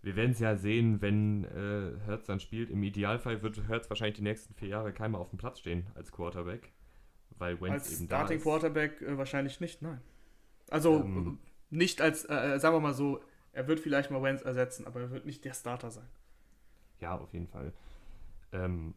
wir 0.02 0.16
werden 0.16 0.30
es 0.30 0.38
ja 0.38 0.56
sehen, 0.56 1.00
wenn 1.02 1.44
äh, 1.44 1.98
Hertz 2.06 2.26
dann 2.26 2.40
spielt. 2.40 2.70
Im 2.70 2.82
Idealfall 2.82 3.42
wird 3.42 3.68
Hertz 3.68 3.90
wahrscheinlich 3.90 4.16
die 4.16 4.22
nächsten 4.22 4.54
vier 4.54 4.68
Jahre 4.68 4.92
keiner 4.92 5.18
auf 5.18 5.30
dem 5.30 5.38
Platz 5.38 5.58
stehen 5.58 5.86
als 5.94 6.12
Quarterback. 6.12 6.72
Weil 7.38 7.60
Wentz 7.60 7.72
als 7.72 7.96
eben 7.96 8.06
Starting 8.06 8.28
da 8.28 8.34
ist. 8.36 8.42
Quarterback 8.42 9.02
äh, 9.02 9.18
wahrscheinlich 9.18 9.60
nicht, 9.60 9.82
nein. 9.82 10.00
Also 10.70 11.00
Ähm. 11.00 11.38
nicht 11.70 12.00
als, 12.00 12.24
äh, 12.24 12.58
sagen 12.58 12.76
wir 12.76 12.80
mal 12.80 12.94
so, 12.94 13.20
er 13.52 13.66
wird 13.66 13.80
vielleicht 13.80 14.10
mal 14.10 14.22
Wentz 14.22 14.42
ersetzen, 14.42 14.86
aber 14.86 15.00
er 15.00 15.10
wird 15.10 15.26
nicht 15.26 15.44
der 15.44 15.54
Starter 15.54 15.90
sein. 15.90 16.08
Ja, 17.00 17.16
auf 17.18 17.32
jeden 17.32 17.48
Fall. 17.48 17.72
Ähm, 18.52 18.94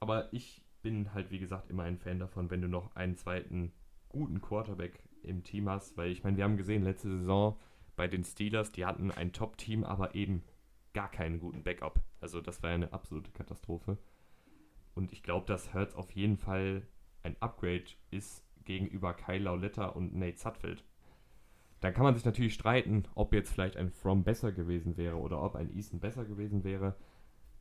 aber 0.00 0.32
ich 0.32 0.62
bin 0.82 1.14
halt, 1.14 1.30
wie 1.30 1.38
gesagt, 1.38 1.70
immer 1.70 1.84
ein 1.84 1.98
Fan 1.98 2.18
davon, 2.18 2.50
wenn 2.50 2.60
du 2.60 2.68
noch 2.68 2.94
einen 2.96 3.16
zweiten 3.16 3.72
guten 4.08 4.40
Quarterback 4.40 5.02
im 5.22 5.42
Team 5.42 5.68
hast, 5.68 5.96
weil 5.96 6.10
ich 6.10 6.22
meine, 6.22 6.36
wir 6.36 6.44
haben 6.44 6.56
gesehen, 6.56 6.82
letzte 6.82 7.08
Saison 7.08 7.58
bei 7.96 8.08
den 8.08 8.24
Steelers, 8.24 8.72
die 8.72 8.86
hatten 8.86 9.10
ein 9.10 9.32
Top-Team, 9.32 9.84
aber 9.84 10.14
eben 10.14 10.42
gar 10.92 11.10
keinen 11.10 11.40
guten 11.40 11.62
Backup. 11.62 12.00
Also 12.20 12.40
das 12.40 12.62
war 12.62 12.70
ja 12.70 12.76
eine 12.76 12.92
absolute 12.92 13.30
Katastrophe. 13.32 13.98
Und 14.94 15.12
ich 15.12 15.22
glaube, 15.22 15.46
dass 15.46 15.74
Hurts 15.74 15.94
auf 15.94 16.10
jeden 16.12 16.36
Fall 16.36 16.86
ein 17.22 17.36
Upgrade 17.40 17.84
ist 18.10 18.44
gegenüber 18.64 19.14
Kyle 19.14 19.38
Lauletta 19.38 19.86
und 19.86 20.14
Nate 20.14 20.38
Sutfield. 20.38 20.84
Dann 21.80 21.92
kann 21.92 22.04
man 22.04 22.14
sich 22.14 22.24
natürlich 22.24 22.54
streiten, 22.54 23.04
ob 23.14 23.34
jetzt 23.34 23.52
vielleicht 23.52 23.76
ein 23.76 23.90
From 23.90 24.24
besser 24.24 24.52
gewesen 24.52 24.96
wäre 24.96 25.16
oder 25.16 25.42
ob 25.42 25.54
ein 25.56 25.74
Easton 25.74 26.00
besser 26.00 26.24
gewesen 26.24 26.64
wäre. 26.64 26.96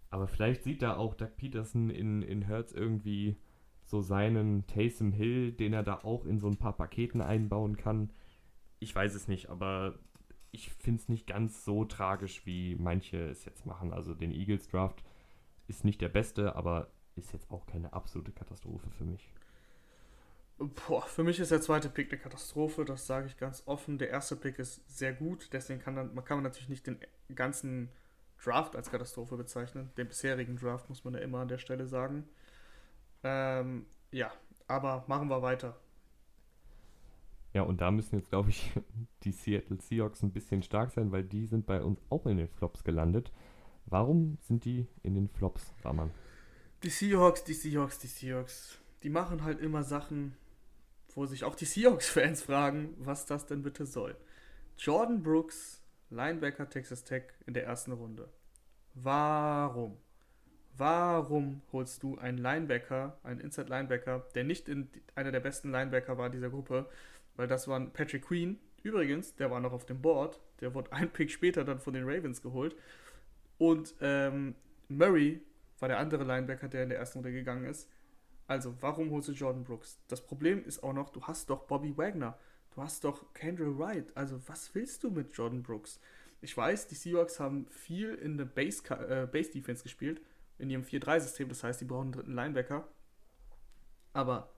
Aber 0.10 0.28
vielleicht 0.28 0.64
sieht 0.64 0.82
da 0.82 0.96
auch 0.96 1.16
Doug 1.16 1.36
Peterson 1.36 1.90
in, 1.90 2.22
in 2.22 2.44
Hertz 2.44 2.72
irgendwie 2.72 3.36
so 3.84 4.02
seinen 4.02 4.66
Taysom 4.68 5.12
Hill, 5.12 5.52
den 5.52 5.74
er 5.74 5.84
da 5.84 5.96
auch 6.04 6.26
in 6.26 6.40
so 6.40 6.48
ein 6.48 6.58
paar 6.58 6.74
Paketen 6.74 7.20
einbauen 7.22 7.76
kann. 7.76 8.12
Ich 8.80 8.96
weiß 8.96 9.14
es 9.16 9.28
nicht, 9.28 9.50
aber 9.50 10.00
ich 10.54 10.70
finde 10.72 11.02
es 11.02 11.10
nicht 11.10 11.28
ganz 11.28 11.66
so 11.66 11.84
tragisch, 11.84 12.46
wie 12.46 12.76
manche 12.76 13.18
es 13.30 13.44
jetzt 13.44 13.66
machen. 13.66 13.92
Also 13.92 14.14
den 14.14 14.32
Eagles 14.32 14.70
Draft 14.70 15.04
ist 15.68 15.84
nicht 15.84 16.00
der 16.00 16.10
beste, 16.10 16.56
aber 16.56 16.92
ist 17.16 17.34
jetzt 17.34 17.50
auch 17.50 17.66
keine 17.66 17.92
absolute 17.94 18.32
Katastrophe 18.32 18.90
für 18.92 19.04
mich. 19.04 19.34
Boah, 20.60 21.02
für 21.02 21.24
mich 21.24 21.40
ist 21.40 21.52
der 21.52 21.62
zweite 21.62 21.90
Pick 21.90 22.12
eine 22.12 22.22
Katastrophe, 22.22 22.86
das 22.86 23.08
sage 23.08 23.26
ich 23.26 23.38
ganz 23.38 23.64
offen. 23.66 23.98
Der 23.98 24.10
erste 24.10 24.36
Pick 24.36 24.60
ist 24.60 24.88
sehr 24.88 25.12
gut, 25.12 25.50
deswegen 25.52 25.82
kann, 25.82 25.96
dann, 25.96 26.14
man 26.14 26.24
kann 26.24 26.38
man 26.38 26.44
natürlich 26.44 26.70
nicht 26.70 26.86
den 26.86 27.00
ganzen 27.34 27.90
Draft 28.42 28.76
als 28.76 28.92
Katastrophe 28.92 29.36
bezeichnen. 29.36 29.92
Den 29.98 30.08
bisherigen 30.08 30.56
Draft 30.58 30.88
muss 30.88 31.04
man 31.04 31.16
ja 31.16 31.20
immer 31.22 31.40
an 31.40 31.48
der 31.48 31.58
Stelle 31.58 31.88
sagen. 31.88 32.30
Ähm, 33.24 33.88
ja, 34.12 34.32
aber 34.68 35.04
machen 35.08 35.30
wir 35.30 35.42
weiter. 35.42 35.80
Ja, 37.54 37.62
und 37.62 37.82
da 37.82 37.92
müssen 37.92 38.16
jetzt, 38.16 38.30
glaube 38.30 38.50
ich, 38.50 38.72
die 39.24 39.32
Seattle 39.32 39.80
Seahawks 39.80 40.24
ein 40.24 40.32
bisschen 40.32 40.64
stark 40.64 40.92
sein, 40.92 41.12
weil 41.12 41.24
die 41.24 41.46
sind 41.46 41.66
bei 41.66 41.82
uns 41.82 42.02
auch 42.10 42.26
in 42.26 42.38
den 42.38 42.50
Flops 42.50 42.84
gelandet. 42.84 43.32
Warum 43.86 44.38
sind 44.42 44.66
die 44.66 44.88
in 45.04 45.14
den 45.14 45.30
Flops, 45.30 45.74
Rahman? 45.84 46.12
Die 46.82 46.90
Seahawks, 46.90 47.44
die 47.44 47.54
Seahawks, 47.54 48.00
die 48.00 48.08
Seahawks. 48.08 48.80
Die 49.04 49.10
machen 49.10 49.44
halt 49.44 49.60
immer 49.60 49.84
Sachen, 49.84 50.36
wo 51.14 51.26
sich 51.26 51.44
auch 51.44 51.56
die 51.56 51.66
Seahawks-Fans 51.66 52.42
fragen, 52.44 52.96
was 52.98 53.26
das 53.26 53.46
denn 53.46 53.62
bitte 53.62 53.86
soll. 53.86 54.16
Jordan 54.78 55.22
Brooks, 55.22 55.82
Linebacker 56.10 56.70
Texas 56.70 57.04
Tech 57.04 57.24
in 57.46 57.54
der 57.54 57.66
ersten 57.66 57.92
Runde. 57.92 58.30
Warum? 58.96 59.98
Warum 60.76 61.62
holst 61.72 62.02
du 62.02 62.18
einen 62.18 62.40
Linebacker, 62.40 63.18
einen 63.24 63.40
Inside 63.40 63.70
Linebacker, 63.70 64.26
der 64.34 64.44
nicht 64.44 64.68
in 64.68 64.90
einer 65.14 65.32
der 65.32 65.40
besten 65.40 65.72
Linebacker 65.72 66.18
war 66.18 66.30
dieser 66.32 66.50
Gruppe, 66.50 66.90
weil 67.36 67.48
das 67.48 67.68
war 67.68 67.80
Patrick 67.88 68.26
Queen. 68.26 68.60
Übrigens, 68.84 69.36
der 69.36 69.50
war 69.50 69.60
noch 69.60 69.72
auf 69.72 69.86
dem 69.86 70.02
Board, 70.02 70.40
der 70.60 70.74
wurde 70.74 70.92
ein 70.92 71.10
Pick 71.10 71.32
später 71.32 71.64
dann 71.64 71.80
von 71.80 71.94
den 71.94 72.04
Ravens 72.04 72.42
geholt. 72.42 72.76
Und 73.58 73.96
ähm, 74.02 74.56
Murray 74.90 75.42
war 75.80 75.88
der 75.88 76.00
andere 76.00 76.24
Linebacker, 76.24 76.68
der 76.68 76.84
in 76.84 76.90
der 76.90 76.98
ersten 76.98 77.20
Runde 77.20 77.32
gegangen 77.32 77.66
ist. 77.66 77.90
Also, 78.48 78.76
warum 78.82 79.12
holst 79.12 79.30
du 79.30 79.32
Jordan 79.32 79.64
Brooks? 79.64 80.00
Das 80.08 80.26
Problem 80.26 80.64
ist 80.66 80.84
auch 80.84 80.94
noch, 80.94 81.10
du 81.10 81.22
hast 81.24 81.50
doch 81.50 81.64
Bobby 81.64 81.98
Wagner. 81.98 82.38
Du 82.76 82.82
hast 82.82 83.04
doch 83.04 83.34
Kendall 83.34 83.78
Wright. 83.78 84.16
Also, 84.16 84.42
was 84.48 84.74
willst 84.76 85.04
du 85.04 85.12
mit 85.12 85.34
Jordan 85.34 85.64
Brooks? 85.64 86.00
Ich 86.42 86.56
weiß, 86.58 86.88
die 86.88 86.96
Seahawks 86.96 87.40
haben 87.40 87.68
viel 87.68 88.16
in 88.16 88.38
der 88.38 88.46
Base, 88.46 88.84
äh, 88.90 89.28
Base 89.32 89.52
Defense 89.52 89.84
gespielt, 89.84 90.22
in 90.58 90.70
ihrem 90.70 90.84
4-3-System. 90.84 91.48
Das 91.48 91.64
heißt, 91.64 91.80
die 91.80 91.86
brauchen 91.86 92.08
einen 92.08 92.12
dritten 92.12 92.34
Linebacker. 92.34 92.88
Aber 94.12 94.54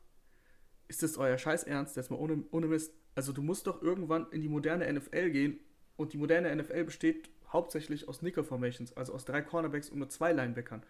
ist 0.87 1.03
das 1.03 1.17
euer 1.17 1.37
Scheiß 1.37 1.63
Ernst? 1.63 1.95
Jetzt 1.95 2.11
mal 2.11 2.17
ohne, 2.17 2.43
ohne 2.51 2.67
Mist. 2.67 2.93
Also, 3.15 3.31
du 3.31 3.41
musst 3.41 3.67
doch 3.67 3.81
irgendwann 3.81 4.27
in 4.31 4.41
die 4.41 4.49
moderne 4.49 4.91
NFL 4.91 5.31
gehen. 5.31 5.59
Und 5.97 6.13
die 6.13 6.17
moderne 6.17 6.53
NFL 6.53 6.83
besteht 6.83 7.29
hauptsächlich 7.51 8.09
aus 8.09 8.21
Nickel 8.21 8.43
Formations, 8.43 8.95
also 8.97 9.13
aus 9.13 9.23
drei 9.23 9.41
Cornerbacks 9.41 9.89
und 9.89 9.99
nur 9.99 10.09
zwei 10.09 10.33
Linebackern. 10.33 10.83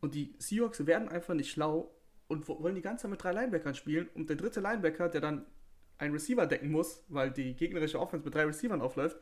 Und 0.00 0.14
die 0.14 0.34
Seahawks 0.38 0.86
werden 0.86 1.08
einfach 1.08 1.34
nicht 1.34 1.50
schlau 1.50 1.94
und 2.26 2.48
wollen 2.48 2.74
die 2.74 2.80
ganze 2.80 3.02
Zeit 3.02 3.10
mit 3.10 3.22
drei 3.22 3.32
Linebackern 3.32 3.74
spielen. 3.74 4.08
Und 4.14 4.30
der 4.30 4.36
dritte 4.36 4.60
Linebacker, 4.60 5.08
der 5.08 5.20
dann 5.20 5.46
einen 5.98 6.14
Receiver 6.14 6.46
decken 6.46 6.70
muss, 6.70 7.04
weil 7.08 7.30
die 7.30 7.54
gegnerische 7.54 8.00
Offense 8.00 8.24
mit 8.24 8.34
drei 8.34 8.44
Receivern 8.44 8.80
aufläuft, 8.80 9.18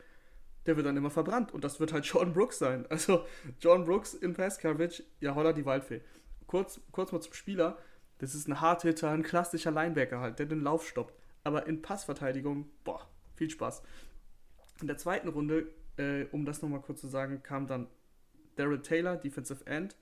der 0.67 0.77
wird 0.77 0.87
dann 0.87 0.97
immer 0.97 1.11
verbrannt. 1.11 1.53
Und 1.53 1.65
das 1.65 1.81
wird 1.81 1.93
halt 1.93 2.05
Jordan 2.07 2.33
Brooks 2.33 2.59
sein. 2.59 2.87
Also 2.89 3.25
Jordan 3.61 3.87
Brooks 3.87 4.15
in 4.15 4.35
Pass 4.35 4.59
Coverage, 4.59 5.03
ja 5.21 5.35
holla 5.35 5.53
die 5.53 5.65
Waldfee. 5.65 6.01
Kurz, 6.47 6.81
kurz 6.93 7.11
mal 7.11 7.21
zum 7.21 7.33
Spieler. 7.33 7.79
Das 8.19 8.35
ist 8.35 8.49
ein 8.49 8.61
Hardhitter, 8.61 9.11
ein 9.11 9.23
klassischer 9.23 9.71
Linebacker 9.71 10.21
halt, 10.21 10.39
der 10.39 10.47
den 10.47 10.61
Lauf 10.61 10.87
stoppt. 10.87 11.15
Aber 11.45 11.67
in 11.67 11.83
Passverteidigung, 11.83 12.69
boah, 12.85 13.09
viel 13.37 13.49
Spaß. 13.49 13.83
In 14.81 14.87
der 14.87 14.99
zweiten 14.99 15.29
Runde, 15.29 15.69
äh, 15.97 16.25
um 16.33 16.45
das 16.45 16.63
nochmal 16.63 16.81
kurz 16.81 17.01
zu 17.01 17.09
sagen, 17.09 17.43
kam 17.43 17.67
dann 17.67 17.87
Daryl 18.57 18.83
Taylor, 18.83 19.17
Defensive 19.17 19.67
End. 19.67 19.97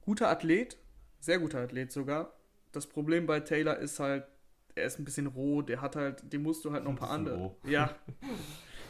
Guter 0.00 0.28
Athlet, 0.28 0.76
sehr 1.20 1.38
guter 1.38 1.60
Athlet 1.60 1.92
sogar. 1.92 2.32
Das 2.72 2.86
Problem 2.86 3.26
bei 3.26 3.40
Taylor 3.40 3.78
ist 3.78 3.98
halt, 4.00 4.26
er 4.74 4.84
ist 4.84 4.98
ein 4.98 5.04
bisschen 5.04 5.26
roh, 5.26 5.62
der 5.62 5.80
hat 5.80 5.96
halt, 5.96 6.32
dem 6.32 6.42
musst 6.42 6.64
du 6.64 6.72
halt 6.72 6.84
noch 6.84 6.90
ein 6.90 6.96
paar 6.96 7.10
andere. 7.10 7.36
roh. 7.36 7.56
Ja. 7.64 7.94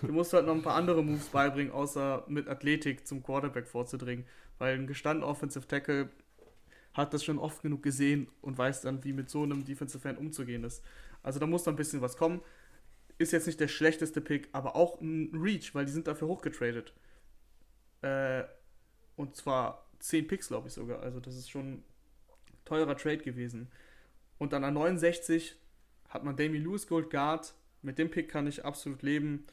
Du 0.02 0.12
musst 0.12 0.34
halt 0.34 0.44
noch 0.44 0.54
ein 0.54 0.60
paar 0.60 0.74
andere 0.74 1.02
Moves 1.02 1.28
beibringen, 1.28 1.72
außer 1.72 2.24
mit 2.28 2.48
Athletik 2.48 3.06
zum 3.06 3.22
Quarterback 3.22 3.66
vorzudringen. 3.66 4.26
Weil 4.58 4.74
ein 4.74 4.86
gestandener 4.86 5.26
Offensive 5.26 5.66
Tackle 5.66 6.10
hat 6.96 7.12
das 7.12 7.24
schon 7.24 7.38
oft 7.38 7.62
genug 7.62 7.82
gesehen 7.82 8.28
und 8.40 8.56
weiß 8.56 8.80
dann, 8.80 9.04
wie 9.04 9.12
mit 9.12 9.28
so 9.28 9.42
einem 9.42 9.64
Defensive 9.64 10.00
Fan 10.00 10.16
umzugehen 10.16 10.64
ist. 10.64 10.82
Also 11.22 11.38
da 11.38 11.46
muss 11.46 11.66
noch 11.66 11.72
ein 11.72 11.76
bisschen 11.76 12.00
was 12.00 12.16
kommen. 12.16 12.40
Ist 13.18 13.32
jetzt 13.32 13.46
nicht 13.46 13.60
der 13.60 13.68
schlechteste 13.68 14.20
Pick, 14.20 14.48
aber 14.52 14.76
auch 14.76 15.00
ein 15.00 15.30
Reach, 15.34 15.74
weil 15.74 15.84
die 15.84 15.92
sind 15.92 16.06
dafür 16.06 16.28
hochgetradet. 16.28 16.92
Äh, 18.02 18.44
und 19.16 19.36
zwar 19.36 19.90
10 20.00 20.26
Picks, 20.26 20.48
glaube 20.48 20.68
ich 20.68 20.74
sogar. 20.74 21.00
Also 21.00 21.20
das 21.20 21.36
ist 21.36 21.50
schon 21.50 21.82
teurer 22.64 22.96
Trade 22.96 23.18
gewesen. 23.18 23.70
Und 24.38 24.52
dann 24.52 24.64
an 24.64 24.74
69 24.74 25.56
hat 26.08 26.24
man 26.24 26.36
Damien 26.36 26.64
Lewis 26.64 26.86
Gold 26.86 27.10
Guard. 27.10 27.54
Mit 27.82 27.98
dem 27.98 28.10
Pick 28.10 28.28
kann 28.28 28.46
ich 28.46 28.64
absolut 28.64 29.02
leben. 29.02 29.46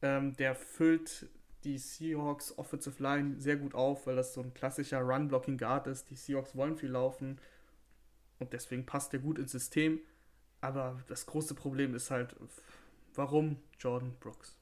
Ähm, 0.00 0.36
der 0.36 0.54
füllt 0.54 1.28
die 1.64 1.78
Seahawks 1.78 2.56
Offensive 2.58 3.02
Line 3.02 3.40
sehr 3.40 3.56
gut 3.56 3.74
auf, 3.74 4.06
weil 4.06 4.16
das 4.16 4.34
so 4.34 4.42
ein 4.42 4.54
klassischer 4.54 5.00
Run-Blocking 5.00 5.58
Guard 5.58 5.86
ist. 5.86 6.10
Die 6.10 6.16
Seahawks 6.16 6.56
wollen 6.56 6.76
viel 6.76 6.90
laufen 6.90 7.38
und 8.38 8.52
deswegen 8.52 8.84
passt 8.86 9.12
der 9.12 9.20
gut 9.20 9.38
ins 9.38 9.52
System. 9.52 10.00
Aber 10.60 11.02
das 11.08 11.26
große 11.26 11.54
Problem 11.54 11.94
ist 11.94 12.10
halt, 12.10 12.36
warum 13.14 13.56
Jordan 13.78 14.14
Brooks? 14.20 14.56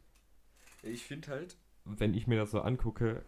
Ich 0.83 1.05
finde 1.05 1.29
halt, 1.29 1.57
wenn 1.85 2.15
ich 2.15 2.27
mir 2.27 2.39
das 2.39 2.51
so 2.51 2.61
angucke, 2.61 3.25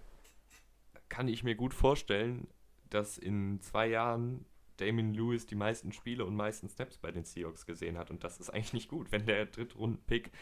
kann 1.09 1.29
ich 1.29 1.45
mir 1.45 1.55
gut 1.55 1.75
vorstellen, 1.75 2.49
dass 2.89 3.19
in 3.19 3.61
zwei 3.61 3.89
Jahren 3.89 4.47
Damien 4.79 5.13
Lewis 5.15 5.47
die 5.47 5.55
meisten 5.55 5.93
Spiele 5.93 6.25
und 6.25 6.35
meisten 6.35 6.69
Snaps 6.69 6.99
bei 6.99 7.13
den 7.13 7.25
Seahawks 7.25 7.67
gesehen 7.67 7.99
hat. 7.99 8.11
Und 8.11 8.25
das 8.25 8.41
ist 8.41 8.51
eigentlich 8.51 8.73
nicht 8.73 8.89
gut, 8.89 9.13
wenn 9.13 9.27
der 9.27 9.47
Drittrunden-Pick 9.47 10.33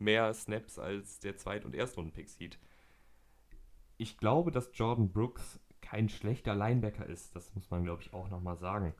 mehr 0.00 0.32
Snaps 0.34 0.78
als 0.78 1.20
der 1.20 1.36
Zweit- 1.36 1.64
und 1.64 1.74
Erstrunden-Pick 1.74 2.28
sieht. 2.28 2.58
Ich 3.96 4.18
glaube, 4.18 4.50
dass 4.50 4.70
Jordan 4.74 5.10
Brooks 5.10 5.60
kein 5.80 6.08
schlechter 6.08 6.54
Linebacker 6.54 7.06
ist. 7.06 7.34
Das 7.34 7.54
muss 7.54 7.70
man, 7.70 7.84
glaube 7.84 8.02
ich, 8.02 8.12
auch 8.12 8.28
nochmal 8.28 8.56
sagen. 8.56 8.94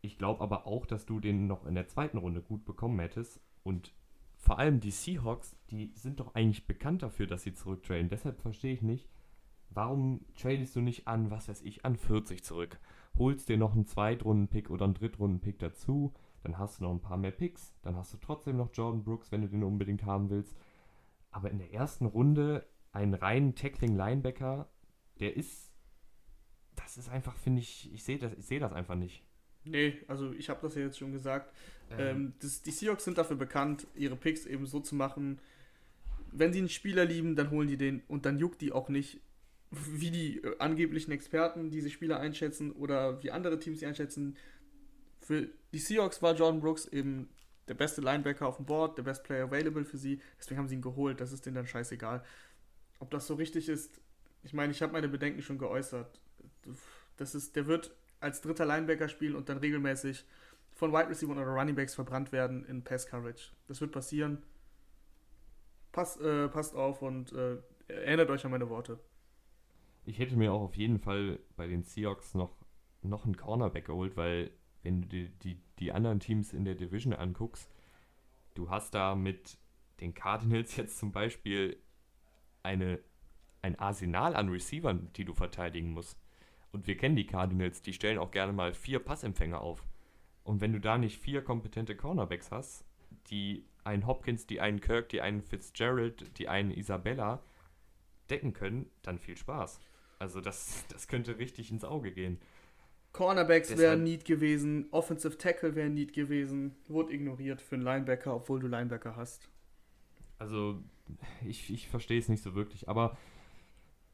Ich 0.00 0.18
glaube 0.18 0.42
aber 0.42 0.66
auch, 0.66 0.86
dass 0.86 1.06
du 1.06 1.20
den 1.20 1.46
noch 1.46 1.66
in 1.66 1.74
der 1.74 1.88
zweiten 1.88 2.18
Runde 2.18 2.42
gut 2.42 2.64
bekommen 2.64 2.98
hättest. 3.00 3.40
Und 3.64 3.92
vor 4.36 4.58
allem 4.58 4.78
die 4.80 4.90
Seahawks, 4.90 5.56
die 5.70 5.90
sind 5.94 6.20
doch 6.20 6.34
eigentlich 6.34 6.66
bekannt 6.66 7.02
dafür, 7.02 7.26
dass 7.26 7.42
sie 7.42 7.54
zurücktraden. 7.54 8.08
Deshalb 8.08 8.40
verstehe 8.40 8.74
ich 8.74 8.82
nicht, 8.82 9.08
warum 9.70 10.24
tradest 10.36 10.76
du 10.76 10.80
nicht 10.80 11.08
an, 11.08 11.30
was 11.30 11.48
weiß 11.48 11.62
ich, 11.62 11.84
an 11.84 11.96
40 11.96 12.44
zurück? 12.44 12.78
Holst 13.18 13.48
dir 13.48 13.56
noch 13.56 13.72
einen 13.72 13.86
Zweitrunden-Pick 13.86 14.70
oder 14.70 14.84
einen 14.84 14.94
Drittrunden-Pick 14.94 15.58
dazu, 15.58 16.12
dann 16.46 16.58
hast 16.58 16.78
du 16.78 16.84
noch 16.84 16.92
ein 16.92 17.00
paar 17.00 17.16
mehr 17.16 17.32
Picks, 17.32 17.74
dann 17.82 17.96
hast 17.96 18.12
du 18.12 18.18
trotzdem 18.18 18.56
noch 18.56 18.70
Jordan 18.72 19.02
Brooks, 19.02 19.32
wenn 19.32 19.42
du 19.42 19.48
den 19.48 19.64
unbedingt 19.64 20.04
haben 20.04 20.30
willst. 20.30 20.56
Aber 21.32 21.50
in 21.50 21.58
der 21.58 21.72
ersten 21.72 22.06
Runde 22.06 22.64
einen 22.92 23.14
reinen 23.14 23.56
Tackling-Linebacker, 23.56 24.68
der 25.18 25.36
ist, 25.36 25.72
das 26.76 26.98
ist 26.98 27.08
einfach, 27.08 27.36
finde 27.36 27.62
ich, 27.62 27.92
ich 27.92 28.04
sehe 28.04 28.18
das, 28.18 28.32
seh 28.38 28.60
das 28.60 28.72
einfach 28.72 28.94
nicht. 28.94 29.24
Nee, 29.64 29.98
also 30.06 30.32
ich 30.34 30.48
habe 30.48 30.60
das 30.62 30.76
ja 30.76 30.82
jetzt 30.82 30.98
schon 30.98 31.10
gesagt. 31.10 31.52
Ähm. 31.90 31.98
Ähm, 31.98 32.32
das, 32.40 32.62
die 32.62 32.70
Seahawks 32.70 33.04
sind 33.04 33.18
dafür 33.18 33.36
bekannt, 33.36 33.88
ihre 33.96 34.14
Picks 34.14 34.46
eben 34.46 34.66
so 34.66 34.78
zu 34.78 34.94
machen. 34.94 35.40
Wenn 36.30 36.52
sie 36.52 36.60
einen 36.60 36.68
Spieler 36.68 37.04
lieben, 37.04 37.34
dann 37.34 37.50
holen 37.50 37.66
die 37.66 37.76
den 37.76 38.02
und 38.06 38.24
dann 38.24 38.38
juckt 38.38 38.60
die 38.60 38.70
auch 38.70 38.88
nicht, 38.88 39.20
wie 39.72 40.12
die 40.12 40.44
äh, 40.44 40.56
angeblichen 40.60 41.10
Experten 41.10 41.70
diese 41.70 41.90
Spieler 41.90 42.20
einschätzen 42.20 42.70
oder 42.70 43.20
wie 43.24 43.32
andere 43.32 43.58
Teams 43.58 43.80
sie 43.80 43.86
einschätzen. 43.86 44.36
Für 45.26 45.48
die 45.72 45.80
Seahawks 45.80 46.22
war 46.22 46.36
Jordan 46.36 46.60
Brooks 46.60 46.86
eben 46.86 47.28
der 47.66 47.74
beste 47.74 48.00
Linebacker 48.00 48.46
auf 48.46 48.58
dem 48.58 48.64
Board, 48.64 48.96
der 48.96 49.02
best 49.02 49.24
Player 49.24 49.46
available 49.46 49.84
für 49.84 49.98
sie. 49.98 50.20
Deswegen 50.38 50.56
haben 50.56 50.68
sie 50.68 50.76
ihn 50.76 50.82
geholt. 50.82 51.20
Das 51.20 51.32
ist 51.32 51.44
denen 51.44 51.56
dann 51.56 51.66
scheißegal. 51.66 52.22
Ob 53.00 53.10
das 53.10 53.26
so 53.26 53.34
richtig 53.34 53.68
ist, 53.68 54.00
ich 54.44 54.52
meine, 54.52 54.70
ich 54.70 54.82
habe 54.82 54.92
meine 54.92 55.08
Bedenken 55.08 55.42
schon 55.42 55.58
geäußert. 55.58 56.20
Das 57.16 57.34
ist, 57.34 57.56
der 57.56 57.66
wird 57.66 57.92
als 58.20 58.40
dritter 58.40 58.64
Linebacker 58.66 59.08
spielen 59.08 59.34
und 59.34 59.48
dann 59.48 59.58
regelmäßig 59.58 60.24
von 60.74 60.92
Wide 60.92 61.08
Receiver 61.08 61.32
oder 61.32 61.42
Running 61.42 61.74
Backs 61.74 61.96
verbrannt 61.96 62.30
werden 62.30 62.64
in 62.64 62.84
Pass 62.84 63.08
Coverage. 63.08 63.50
Das 63.66 63.80
wird 63.80 63.90
passieren. 63.90 64.44
Pass, 65.90 66.20
äh, 66.20 66.46
passt 66.46 66.76
auf 66.76 67.02
und 67.02 67.32
äh, 67.32 67.56
erinnert 67.88 68.30
euch 68.30 68.44
an 68.44 68.52
meine 68.52 68.70
Worte. 68.70 69.00
Ich 70.04 70.20
hätte 70.20 70.36
mir 70.36 70.52
auch 70.52 70.62
auf 70.62 70.76
jeden 70.76 71.00
Fall 71.00 71.40
bei 71.56 71.66
den 71.66 71.82
Seahawks 71.82 72.34
noch, 72.34 72.54
noch 73.02 73.24
einen 73.24 73.36
Cornerback 73.36 73.86
geholt, 73.86 74.16
weil 74.16 74.52
wenn 74.86 75.02
du 75.02 75.08
dir 75.08 75.28
die, 75.42 75.58
die 75.80 75.92
anderen 75.92 76.20
Teams 76.20 76.52
in 76.52 76.64
der 76.64 76.76
Division 76.76 77.12
anguckst, 77.12 77.68
du 78.54 78.70
hast 78.70 78.94
da 78.94 79.16
mit 79.16 79.58
den 80.00 80.14
Cardinals 80.14 80.76
jetzt 80.76 80.98
zum 80.98 81.10
Beispiel 81.10 81.82
eine, 82.62 83.00
ein 83.62 83.78
Arsenal 83.78 84.36
an 84.36 84.48
Receivern, 84.48 85.10
die 85.16 85.24
du 85.24 85.34
verteidigen 85.34 85.90
musst. 85.90 86.16
Und 86.70 86.86
wir 86.86 86.96
kennen 86.96 87.16
die 87.16 87.26
Cardinals, 87.26 87.82
die 87.82 87.92
stellen 87.92 88.18
auch 88.18 88.30
gerne 88.30 88.52
mal 88.52 88.74
vier 88.74 89.00
Passempfänger 89.00 89.60
auf. 89.60 89.84
Und 90.44 90.60
wenn 90.60 90.72
du 90.72 90.80
da 90.80 90.98
nicht 90.98 91.18
vier 91.18 91.42
kompetente 91.42 91.96
Cornerbacks 91.96 92.52
hast, 92.52 92.84
die 93.30 93.64
einen 93.82 94.06
Hopkins, 94.06 94.46
die 94.46 94.60
einen 94.60 94.80
Kirk, 94.80 95.08
die 95.08 95.20
einen 95.20 95.42
Fitzgerald, 95.42 96.38
die 96.38 96.48
einen 96.48 96.70
Isabella 96.70 97.42
decken 98.30 98.52
können, 98.52 98.88
dann 99.02 99.18
viel 99.18 99.36
Spaß. 99.36 99.80
Also 100.20 100.40
das, 100.40 100.84
das 100.88 101.08
könnte 101.08 101.38
richtig 101.38 101.72
ins 101.72 101.84
Auge 101.84 102.12
gehen. 102.12 102.38
Cornerbacks 103.16 103.78
wären 103.78 104.04
Need 104.04 104.26
gewesen, 104.26 104.88
Offensive 104.90 105.38
Tackle 105.38 105.74
wären 105.74 105.94
Need 105.94 106.12
gewesen, 106.12 106.76
wurde 106.86 107.14
ignoriert 107.14 107.62
für 107.62 107.76
einen 107.76 107.84
Linebacker, 107.84 108.34
obwohl 108.34 108.60
du 108.60 108.66
Linebacker 108.66 109.16
hast. 109.16 109.48
Also 110.38 110.82
ich, 111.46 111.72
ich 111.72 111.88
verstehe 111.88 112.18
es 112.18 112.28
nicht 112.28 112.42
so 112.42 112.54
wirklich, 112.54 112.90
aber 112.90 113.16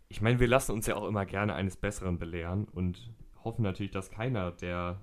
ich 0.08 0.20
meine, 0.20 0.38
wir 0.38 0.46
lassen 0.46 0.70
uns 0.70 0.86
ja 0.86 0.94
auch 0.94 1.08
immer 1.08 1.26
gerne 1.26 1.54
eines 1.54 1.76
Besseren 1.76 2.18
belehren 2.18 2.68
und 2.68 3.10
hoffen 3.42 3.62
natürlich, 3.62 3.90
dass 3.90 4.12
keiner 4.12 4.52
der 4.52 5.00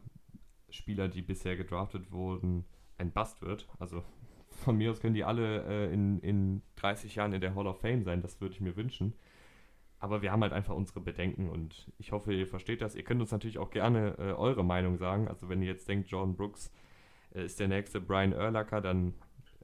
Spieler, 0.70 1.10
die 1.10 1.22
bisher 1.22 1.58
gedraftet 1.58 2.10
wurden, 2.10 2.64
ein 2.98 3.12
Bust 3.12 3.42
wird. 3.42 3.68
Also 3.80 4.06
von 4.50 4.78
mir 4.78 4.92
aus 4.92 5.02
können 5.02 5.14
die 5.14 5.26
alle 5.26 5.66
äh, 5.66 5.94
in, 5.94 6.22
in 6.22 6.62
30 6.78 7.16
Jahren 7.16 7.34
in 7.34 7.42
der 7.42 7.54
Hall 7.54 7.68
of 7.68 7.82
Fame 7.82 8.04
sein, 8.04 8.22
das 8.22 8.40
würde 8.40 8.54
ich 8.54 8.62
mir 8.62 8.78
wünschen. 8.78 9.14
Aber 10.00 10.22
wir 10.22 10.32
haben 10.32 10.42
halt 10.42 10.54
einfach 10.54 10.76
unsere 10.76 11.02
Bedenken 11.02 11.50
und 11.50 11.92
ich 11.98 12.12
hoffe, 12.14 12.34
ihr 12.34 12.48
versteht 12.48 12.82
das. 12.82 12.96
Ihr 12.96 13.04
könnt 13.04 13.20
uns 13.20 13.32
natürlich 13.32 13.58
auch 13.58 13.70
gerne 13.70 14.16
äh, 14.18 14.32
eure 14.32 14.64
Meinung 14.64 14.98
sagen. 14.98 15.28
Also 15.28 15.50
wenn 15.50 15.62
ihr 15.62 15.68
jetzt 15.68 15.90
denkt, 15.90 16.10
Jordan 16.10 16.36
Brooks 16.36 16.72
äh, 17.36 17.44
ist 17.44 17.60
der 17.60 17.68
nächste 17.68 18.00
Brian 18.00 18.34
Urlacher, 18.34 18.80
dann 18.80 19.14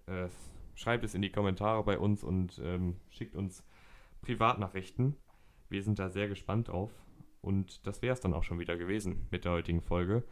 äh, 0.08 0.28
schreibt 0.76 1.06
es 1.06 1.16
in 1.16 1.22
die 1.22 1.32
Kommentare 1.32 1.84
bei 1.84 1.98
uns 1.98 2.24
und 2.24 2.60
ähm, 2.64 2.98
schickt 3.10 3.36
uns 3.36 3.66
Privatnachrichten. 4.22 5.16
Wir 5.70 5.84
sind 5.84 6.00
da 6.00 6.10
sehr 6.10 6.28
gespannt 6.28 6.68
drauf. 6.68 6.92
Und 7.42 7.86
das 7.88 8.02
wäre 8.02 8.14
es 8.14 8.20
dann 8.20 8.34
auch 8.34 8.44
schon 8.44 8.60
wieder 8.60 8.76
gewesen 8.76 9.28
mit 9.32 9.46
der 9.46 9.52
heutigen 9.52 9.82
Folge. 9.82 10.24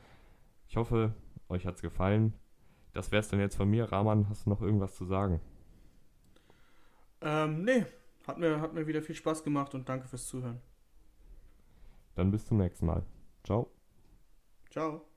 Ich 0.68 0.76
hoffe, 0.76 1.14
euch 1.47 1.66
hat 1.66 1.76
es 1.76 1.82
gefallen. 1.82 2.34
Das 2.91 3.12
wäre 3.12 3.22
es 3.22 3.30
dann 3.30 3.39
jetzt 3.39 3.56
von 3.56 3.70
mir. 3.70 3.91
Rahman, 3.91 4.28
hast 4.30 4.45
du 4.45 4.49
noch 4.49 4.62
irgendwas 4.62 4.95
zu 4.95 5.06
sagen? 5.06 5.39
Ähm, 7.22 7.64
nee. 7.64 7.86
Hat 8.26 8.38
mir, 8.38 8.61
hat 8.61 8.74
mir 8.74 8.88
wieder 8.88 9.01
viel 9.01 9.15
Spaß 9.15 9.43
gemacht 9.43 9.74
und 9.76 9.88
danke 9.89 10.07
fürs 10.07 10.28
Zuhören. 10.28 10.61
Dann 12.15 12.32
bis 12.32 12.45
zum 12.45 12.57
nächsten 12.57 12.86
Mal. 12.86 13.03
Ciao. 13.43 13.69
Ciao. 14.69 15.12